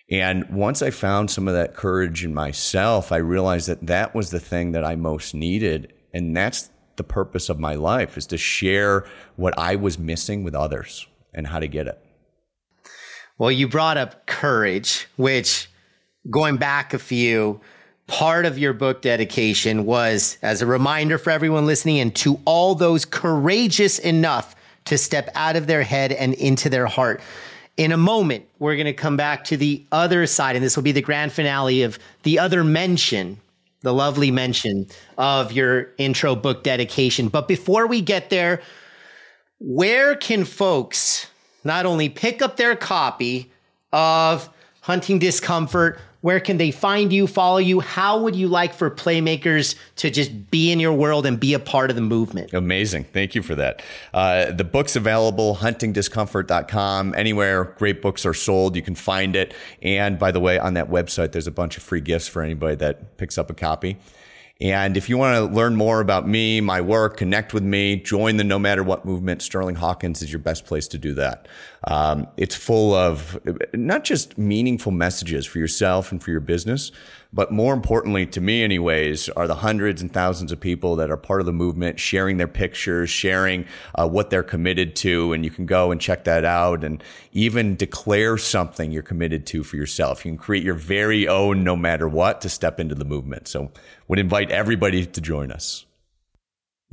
And 0.09 0.49
once 0.49 0.81
I 0.81 0.89
found 0.89 1.29
some 1.29 1.49
of 1.49 1.53
that 1.53 1.75
courage 1.75 2.23
in 2.23 2.33
myself, 2.33 3.11
I 3.11 3.17
realized 3.17 3.67
that 3.67 3.87
that 3.87 4.15
was 4.15 4.29
the 4.29 4.39
thing 4.39 4.71
that 4.71 4.85
I 4.85 4.95
most 4.95 5.35
needed. 5.35 5.91
And 6.13 6.37
that's 6.37 6.69
the 6.95 7.03
purpose 7.03 7.49
of 7.49 7.59
my 7.59 7.75
life 7.75 8.17
is 8.17 8.25
to 8.27 8.37
share 8.37 9.05
what 9.35 9.57
I 9.57 9.75
was 9.75 9.99
missing 9.99 10.45
with 10.45 10.55
others 10.55 11.07
and 11.33 11.47
how 11.47 11.59
to 11.59 11.67
get 11.67 11.87
it. 11.87 11.99
Well, 13.37 13.51
you 13.51 13.67
brought 13.67 13.97
up 13.97 14.27
courage, 14.27 15.07
which 15.17 15.67
going 16.29 16.55
back 16.55 16.93
a 16.93 16.99
few, 16.99 17.59
part 18.07 18.45
of 18.45 18.57
your 18.57 18.73
book 18.73 19.01
dedication 19.01 19.85
was 19.85 20.37
as 20.41 20.61
a 20.61 20.65
reminder 20.65 21.17
for 21.17 21.31
everyone 21.31 21.65
listening 21.65 21.99
and 21.99 22.15
to 22.15 22.39
all 22.45 22.75
those 22.75 23.05
courageous 23.05 23.99
enough 23.99 24.55
to 24.85 24.97
step 24.97 25.29
out 25.33 25.55
of 25.55 25.67
their 25.67 25.83
head 25.83 26.11
and 26.11 26.33
into 26.35 26.69
their 26.69 26.85
heart. 26.85 27.21
In 27.77 27.91
a 27.91 27.97
moment, 27.97 28.45
we're 28.59 28.75
going 28.75 28.85
to 28.85 28.93
come 28.93 29.17
back 29.17 29.43
to 29.45 29.57
the 29.57 29.83
other 29.91 30.27
side, 30.27 30.55
and 30.55 30.63
this 30.63 30.75
will 30.75 30.83
be 30.83 30.91
the 30.91 31.01
grand 31.01 31.33
finale 31.33 31.81
of 31.81 31.99
the 32.23 32.39
other 32.39 32.63
mention, 32.63 33.37
the 33.81 33.93
lovely 33.93 34.31
mention 34.31 34.87
of 35.17 35.51
your 35.51 35.89
intro 35.97 36.35
book 36.35 36.63
dedication. 36.63 37.27
But 37.27 37.47
before 37.47 37.87
we 37.87 38.01
get 38.01 38.29
there, 38.29 38.61
where 39.59 40.15
can 40.15 40.45
folks 40.45 41.27
not 41.63 41.85
only 41.85 42.07
pick 42.07 42.41
up 42.41 42.57
their 42.57 42.75
copy 42.75 43.51
of 43.91 44.49
Hunting 44.81 45.17
Discomfort, 45.17 45.99
where 46.25 46.39
can 46.39 46.57
they 46.57 46.71
find 46.71 47.13
you, 47.13 47.27
follow 47.27 47.59
you? 47.59 47.79
How 47.79 48.17
would 48.17 48.35
you 48.35 48.47
like 48.47 48.73
for 48.73 48.89
playmakers 48.89 49.75
to 49.97 50.09
just 50.09 50.49
be 50.49 50.71
in 50.71 50.79
your 50.79 50.91
world 50.91 51.23
and 51.23 51.39
be 51.39 51.53
a 51.53 51.59
part 51.59 51.91
of 51.91 51.95
the 51.95 52.01
movement? 52.01 52.51
Amazing. 52.51 53.03
Thank 53.03 53.35
you 53.35 53.43
for 53.43 53.53
that. 53.53 53.83
Uh, 54.11 54.51
the 54.51 54.63
book's 54.63 54.95
available, 54.95 55.57
huntingdiscomfort.com. 55.57 57.13
Anywhere 57.15 57.65
great 57.77 58.01
books 58.01 58.25
are 58.25 58.33
sold, 58.33 58.75
you 58.75 58.81
can 58.81 58.95
find 58.95 59.35
it. 59.35 59.53
And 59.83 60.17
by 60.17 60.31
the 60.31 60.39
way, 60.39 60.57
on 60.57 60.73
that 60.73 60.89
website, 60.89 61.31
there's 61.31 61.45
a 61.45 61.51
bunch 61.51 61.77
of 61.77 61.83
free 61.83 62.01
gifts 62.01 62.27
for 62.27 62.41
anybody 62.41 62.73
that 62.77 63.17
picks 63.17 63.37
up 63.37 63.51
a 63.51 63.53
copy. 63.53 63.99
And 64.61 64.95
if 64.95 65.09
you 65.09 65.17
want 65.17 65.35
to 65.35 65.53
learn 65.53 65.75
more 65.75 65.99
about 65.99 66.29
me, 66.29 66.61
my 66.61 66.79
work, 66.79 67.17
connect 67.17 67.53
with 67.53 67.63
me, 67.63 67.97
join 67.97 68.37
the 68.37 68.43
No 68.45 68.57
Matter 68.57 68.83
What 68.83 69.03
movement, 69.03 69.41
Sterling 69.41 69.75
Hawkins 69.75 70.21
is 70.21 70.31
your 70.31 70.39
best 70.39 70.65
place 70.65 70.87
to 70.89 70.97
do 70.97 71.13
that. 71.15 71.49
Um, 71.83 72.27
it's 72.37 72.55
full 72.55 72.93
of 72.93 73.37
not 73.73 74.05
just 74.05 74.37
meaningful 74.37 74.93
messages 74.93 75.45
for 75.45 75.59
yourself 75.59 76.09
and 76.09 76.23
for 76.23 76.31
your 76.31 76.39
business, 76.39 76.93
but 77.35 77.51
more 77.51 77.73
importantly, 77.73 78.25
to 78.27 78.39
me, 78.39 78.63
anyways, 78.63 79.27
are 79.27 79.45
the 79.45 79.55
hundreds 79.55 80.01
and 80.01 80.11
thousands 80.11 80.53
of 80.53 80.59
people 80.61 80.95
that 80.95 81.11
are 81.11 81.17
part 81.17 81.41
of 81.41 81.45
the 81.45 81.51
movement, 81.51 81.99
sharing 81.99 82.37
their 82.37 82.47
pictures, 82.47 83.09
sharing 83.09 83.65
uh, 83.93 84.07
what 84.07 84.29
they're 84.29 84.41
committed 84.41 84.95
to. 84.97 85.33
And 85.33 85.43
you 85.43 85.51
can 85.51 85.65
go 85.65 85.91
and 85.91 85.99
check 85.99 86.23
that 86.23 86.45
out 86.45 86.85
and 86.85 87.03
even 87.33 87.75
declare 87.75 88.37
something 88.37 88.89
you're 88.89 89.03
committed 89.03 89.45
to 89.47 89.65
for 89.65 89.75
yourself. 89.75 90.23
You 90.23 90.31
can 90.31 90.37
create 90.37 90.63
your 90.63 90.75
very 90.75 91.27
own 91.27 91.65
no 91.65 91.75
matter 91.75 92.07
what 92.07 92.39
to 92.41 92.49
step 92.49 92.79
into 92.79 92.95
the 92.95 93.05
movement. 93.05 93.49
So 93.49 93.69
would 94.07 94.17
invite 94.17 94.49
everybody 94.49 95.05
to 95.05 95.19
join 95.19 95.51
us. 95.51 95.85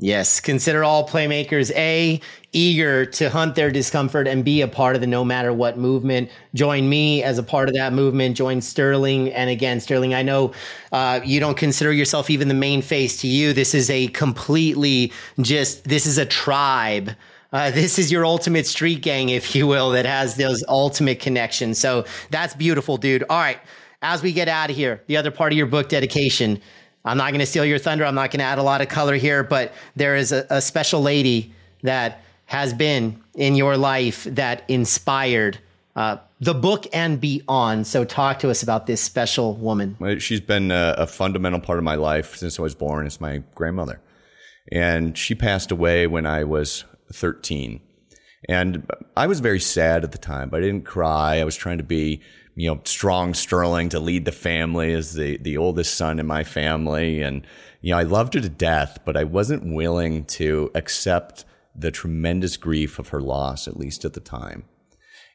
Yes, 0.03 0.40
consider 0.40 0.82
all 0.82 1.07
playmakers 1.09 1.70
A, 1.76 2.20
eager 2.53 3.07
to 3.07 3.30
hunt 3.30 3.55
their 3.55 3.70
discomfort 3.70 4.26
and 4.26 4.44
be 4.44 4.61
a 4.61 4.66
part 4.66 4.96
of 4.96 5.00
the 5.00 5.07
no 5.07 5.24
matter 5.24 5.53
what 5.53 5.78
movement. 5.78 6.28
Join 6.55 6.88
me 6.88 7.22
as 7.22 7.38
a 7.38 7.42
part 7.44 7.68
of 7.68 7.76
that 7.76 7.92
movement. 7.92 8.36
Join 8.36 8.61
Sterling. 8.61 9.32
And 9.32 9.48
again, 9.48 9.78
Sterling, 9.78 10.12
I 10.12 10.22
know 10.22 10.55
uh, 10.90 11.20
you 11.24 11.38
don't 11.38 11.57
consider 11.57 11.92
yourself 11.92 12.30
even 12.30 12.48
the 12.48 12.55
main 12.55 12.82
face 12.82 13.20
to 13.20 13.28
you. 13.28 13.53
This 13.53 13.74
is 13.74 13.88
a 13.90 14.09
completely 14.09 15.12
just, 15.40 15.84
this 15.84 16.05
is 16.05 16.18
a 16.18 16.26
tribe. 16.26 17.12
Uh, 17.53 17.70
this 17.70 17.96
is 17.96 18.11
your 18.11 18.26
ultimate 18.26 18.66
street 18.66 19.03
gang, 19.03 19.28
if 19.28 19.55
you 19.55 19.68
will, 19.68 19.90
that 19.90 20.05
has 20.05 20.34
those 20.34 20.64
ultimate 20.66 21.20
connections. 21.20 21.78
So 21.78 22.07
that's 22.30 22.57
beautiful, 22.57 22.96
dude. 22.96 23.22
All 23.30 23.38
right. 23.38 23.61
As 24.05 24.20
we 24.20 24.32
get 24.32 24.48
out 24.48 24.68
of 24.68 24.74
here, 24.74 25.00
the 25.07 25.16
other 25.16 25.30
part 25.30 25.53
of 25.53 25.57
your 25.57 25.68
book 25.68 25.88
dedication, 25.88 26.61
I'm 27.05 27.16
not 27.16 27.30
going 27.30 27.40
to 27.40 27.46
steal 27.46 27.64
your 27.64 27.78
thunder. 27.78 28.05
I'm 28.05 28.14
not 28.14 28.30
going 28.30 28.38
to 28.38 28.44
add 28.44 28.59
a 28.59 28.62
lot 28.62 28.80
of 28.80 28.88
color 28.88 29.14
here, 29.16 29.42
but 29.42 29.72
there 29.96 30.16
is 30.16 30.32
a, 30.32 30.46
a 30.50 30.61
special 30.61 31.03
lady 31.03 31.53
that 31.82 32.22
has 32.46 32.72
been 32.72 33.22
in 33.34 33.55
your 33.55 33.76
life 33.76 34.24
that 34.24 34.62
inspired 34.68 35.59
uh, 35.96 36.16
the 36.40 36.55
book 36.55 36.86
and 36.92 37.20
beyond. 37.20 37.86
So, 37.86 38.05
talk 38.05 38.38
to 38.40 38.50
us 38.50 38.62
about 38.62 38.86
this 38.86 39.00
special 39.00 39.55
woman. 39.55 39.96
She's 40.18 40.40
been 40.40 40.70
a, 40.70 40.94
a, 40.98 41.07
fundamental 41.07 41.61
part 41.61 41.78
of 41.78 41.84
my 41.84 41.96
life 41.96 42.36
since 42.36 42.59
I 42.59 42.62
was 42.62 42.74
born. 42.74 43.07
It's 43.07 43.20
my 43.20 43.42
grandmother. 43.55 44.00
And 44.70 45.18
she 45.18 45.34
passed 45.34 45.70
away 45.70 46.07
when 46.07 46.24
I 46.24 46.44
was 46.44 46.84
13. 47.12 47.80
And 48.48 48.90
I 49.16 49.26
was 49.26 49.40
very 49.40 49.61
sad 49.61 50.03
at 50.03 50.12
the 50.12 50.18
time, 50.18 50.48
but 50.48 50.59
I 50.59 50.66
didn't 50.66 50.84
cry. 50.84 51.40
I 51.40 51.44
was 51.44 51.57
trying 51.57 51.78
to 51.78 51.84
be 51.84 52.20
you 52.55 52.68
know, 52.68 52.80
strong 52.84 53.34
Sterling 53.34 53.88
to 53.90 54.00
lead 54.00 54.24
the 54.24 54.32
family 54.32 54.92
as 54.92 55.14
the, 55.14 55.38
the 55.38 55.57
oldest 55.57 55.94
son 55.94 56.18
in 56.18 56.26
my 56.26 56.44
family. 56.44 57.22
And, 57.22 57.46
you 57.80 57.92
know, 57.92 57.98
I 57.98 58.03
loved 58.03 58.34
her 58.34 58.40
to 58.40 58.48
death, 58.48 58.98
but 59.05 59.16
I 59.16 59.24
wasn't 59.24 59.74
willing 59.74 60.24
to 60.26 60.70
accept 60.74 61.44
the 61.74 61.90
tremendous 61.90 62.57
grief 62.57 62.98
of 62.98 63.09
her 63.09 63.20
loss, 63.20 63.66
at 63.66 63.78
least 63.78 64.05
at 64.05 64.12
the 64.12 64.20
time. 64.20 64.64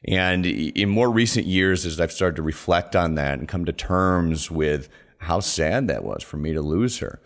And 0.06 0.46
in 0.46 0.88
more 0.88 1.10
recent 1.10 1.46
years, 1.46 1.84
as 1.84 2.00
I've 2.00 2.12
started 2.12 2.36
to 2.36 2.42
reflect 2.42 2.94
on 2.94 3.16
that 3.16 3.40
and 3.40 3.48
come 3.48 3.64
to 3.64 3.72
terms 3.72 4.48
with 4.48 4.88
how 5.18 5.40
sad 5.40 5.88
that 5.88 6.04
was 6.04 6.22
for 6.22 6.36
me 6.36 6.52
to 6.52 6.62
lose 6.62 6.98
her, 6.98 7.20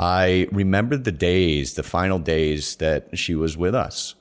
I 0.00 0.48
remembered 0.50 1.04
the 1.04 1.12
days, 1.12 1.74
the 1.74 1.84
final 1.84 2.18
days 2.18 2.76
that 2.76 3.16
she 3.16 3.36
was 3.36 3.56
with 3.56 3.74
us 3.74 4.16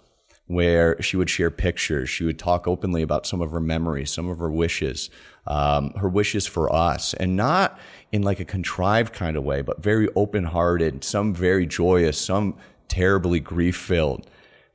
where 0.47 1.01
she 1.01 1.17
would 1.17 1.29
share 1.29 1.51
pictures. 1.51 2.09
She 2.09 2.23
would 2.23 2.39
talk 2.39 2.67
openly 2.67 3.01
about 3.01 3.27
some 3.27 3.41
of 3.41 3.51
her 3.51 3.59
memories, 3.59 4.11
some 4.11 4.29
of 4.29 4.39
her 4.39 4.49
wishes, 4.49 5.09
um, 5.45 5.91
her 5.91 6.09
wishes 6.09 6.47
for 6.47 6.73
us, 6.73 7.13
and 7.13 7.35
not 7.35 7.77
in 8.11 8.23
like 8.23 8.39
a 8.39 8.45
contrived 8.45 9.13
kind 9.13 9.35
of 9.35 9.43
way, 9.43 9.61
but 9.61 9.83
very 9.83 10.07
open 10.15 10.45
hearted, 10.45 11.03
some 11.03 11.33
very 11.33 11.65
joyous, 11.65 12.19
some 12.19 12.55
terribly 12.87 13.39
grief 13.39 13.75
filled. 13.75 14.29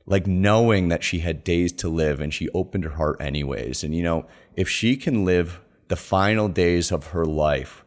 Like 0.05 0.27
knowing 0.27 0.89
that 0.89 1.03
she 1.03 1.19
had 1.19 1.43
days 1.43 1.71
to 1.73 1.89
live 1.89 2.19
and 2.19 2.33
she 2.33 2.49
opened 2.49 2.83
her 2.83 2.91
heart 2.91 3.21
anyways. 3.21 3.83
And 3.83 3.95
you 3.95 4.03
know, 4.03 4.25
if 4.55 4.69
she 4.69 4.95
can 4.95 5.25
live 5.25 5.61
the 5.87 5.95
final 5.95 6.49
days 6.49 6.91
of 6.91 7.07
her 7.07 7.25
life 7.25 7.85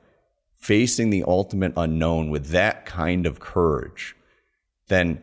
facing 0.55 1.11
the 1.11 1.23
ultimate 1.25 1.73
unknown 1.77 2.31
with 2.31 2.49
that 2.49 2.87
kind 2.87 3.27
of 3.27 3.39
courage, 3.39 4.17
then 4.89 5.23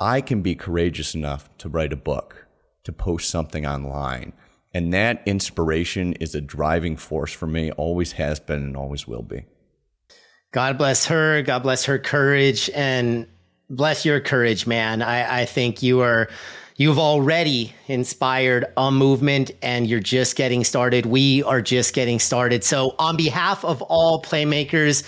I 0.00 0.22
can 0.22 0.40
be 0.40 0.54
courageous 0.54 1.14
enough 1.14 1.48
to 1.58 1.68
write 1.68 1.92
a 1.92 1.96
book, 1.96 2.46
to 2.84 2.92
post 2.92 3.28
something 3.28 3.66
online. 3.66 4.32
And 4.72 4.92
that 4.94 5.22
inspiration 5.26 6.14
is 6.14 6.34
a 6.34 6.40
driving 6.40 6.96
force 6.96 7.32
for 7.32 7.46
me, 7.46 7.70
always 7.72 8.12
has 8.12 8.40
been 8.40 8.62
and 8.62 8.76
always 8.76 9.06
will 9.06 9.22
be. 9.22 9.44
God 10.52 10.78
bless 10.78 11.06
her. 11.06 11.42
God 11.42 11.62
bless 11.62 11.84
her 11.84 11.98
courage 11.98 12.70
and 12.74 13.26
bless 13.68 14.04
your 14.04 14.20
courage, 14.20 14.66
man. 14.66 15.02
I, 15.02 15.42
I 15.42 15.44
think 15.44 15.82
you 15.82 16.00
are 16.00 16.28
you've 16.76 16.98
already 16.98 17.72
inspired 17.88 18.64
a 18.76 18.90
movement 18.90 19.50
and 19.60 19.86
you're 19.86 20.00
just 20.00 20.34
getting 20.34 20.64
started. 20.64 21.04
We 21.04 21.42
are 21.42 21.60
just 21.60 21.94
getting 21.94 22.18
started. 22.18 22.64
So 22.64 22.94
on 22.98 23.16
behalf 23.16 23.64
of 23.64 23.82
all 23.82 24.22
playmakers, 24.22 25.04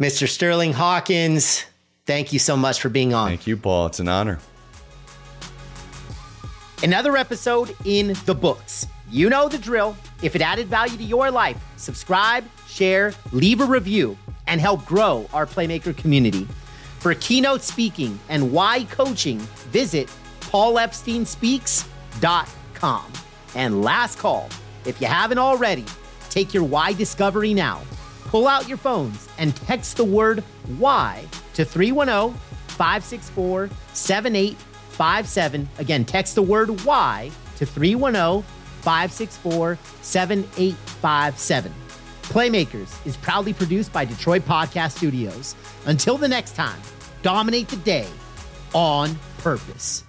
Mr. 0.00 0.26
Sterling 0.26 0.72
Hawkins, 0.72 1.64
Thank 2.06 2.34
you 2.34 2.38
so 2.38 2.54
much 2.56 2.80
for 2.80 2.88
being 2.90 3.14
on. 3.14 3.28
Thank 3.28 3.46
you, 3.46 3.56
Paul. 3.56 3.86
It's 3.86 3.98
an 3.98 4.08
honor. 4.08 4.38
Another 6.82 7.16
episode 7.16 7.74
in 7.86 8.14
the 8.26 8.34
books. 8.34 8.86
You 9.10 9.30
know 9.30 9.48
the 9.48 9.56
drill. 9.56 9.96
If 10.22 10.36
it 10.36 10.42
added 10.42 10.66
value 10.66 10.98
to 10.98 11.02
your 11.02 11.30
life, 11.30 11.56
subscribe, 11.76 12.44
share, 12.66 13.14
leave 13.32 13.62
a 13.62 13.64
review, 13.64 14.18
and 14.46 14.60
help 14.60 14.84
grow 14.84 15.26
our 15.32 15.46
Playmaker 15.46 15.96
community. 15.96 16.46
For 16.98 17.14
keynote 17.14 17.62
speaking 17.62 18.18
and 18.28 18.52
why 18.52 18.84
coaching, 18.84 19.38
visit 19.70 20.08
paulepsteinspeaks.com. 20.40 23.12
And 23.54 23.82
last 23.82 24.18
call, 24.18 24.50
if 24.84 25.00
you 25.00 25.06
haven't 25.06 25.38
already, 25.38 25.86
take 26.28 26.52
your 26.52 26.64
why 26.64 26.92
discovery 26.92 27.54
now. 27.54 27.80
Pull 28.26 28.46
out 28.46 28.68
your 28.68 28.78
phones 28.78 29.26
and 29.38 29.56
text 29.56 29.96
the 29.96 30.04
word 30.04 30.44
why 30.76 31.24
to 31.54 31.64
310 31.64 32.38
564 32.68 33.70
7857. 33.92 35.68
Again, 35.78 36.04
text 36.04 36.34
the 36.34 36.42
word 36.42 36.84
why 36.84 37.30
to 37.56 37.66
310 37.66 38.42
564 38.82 39.78
7857. 40.02 41.72
Playmakers 42.22 43.06
is 43.06 43.16
proudly 43.16 43.52
produced 43.52 43.92
by 43.92 44.04
Detroit 44.04 44.42
Podcast 44.42 44.96
Studios. 44.96 45.54
Until 45.86 46.16
the 46.16 46.28
next 46.28 46.54
time, 46.54 46.80
dominate 47.22 47.68
the 47.68 47.76
day 47.76 48.08
on 48.72 49.16
purpose. 49.38 50.03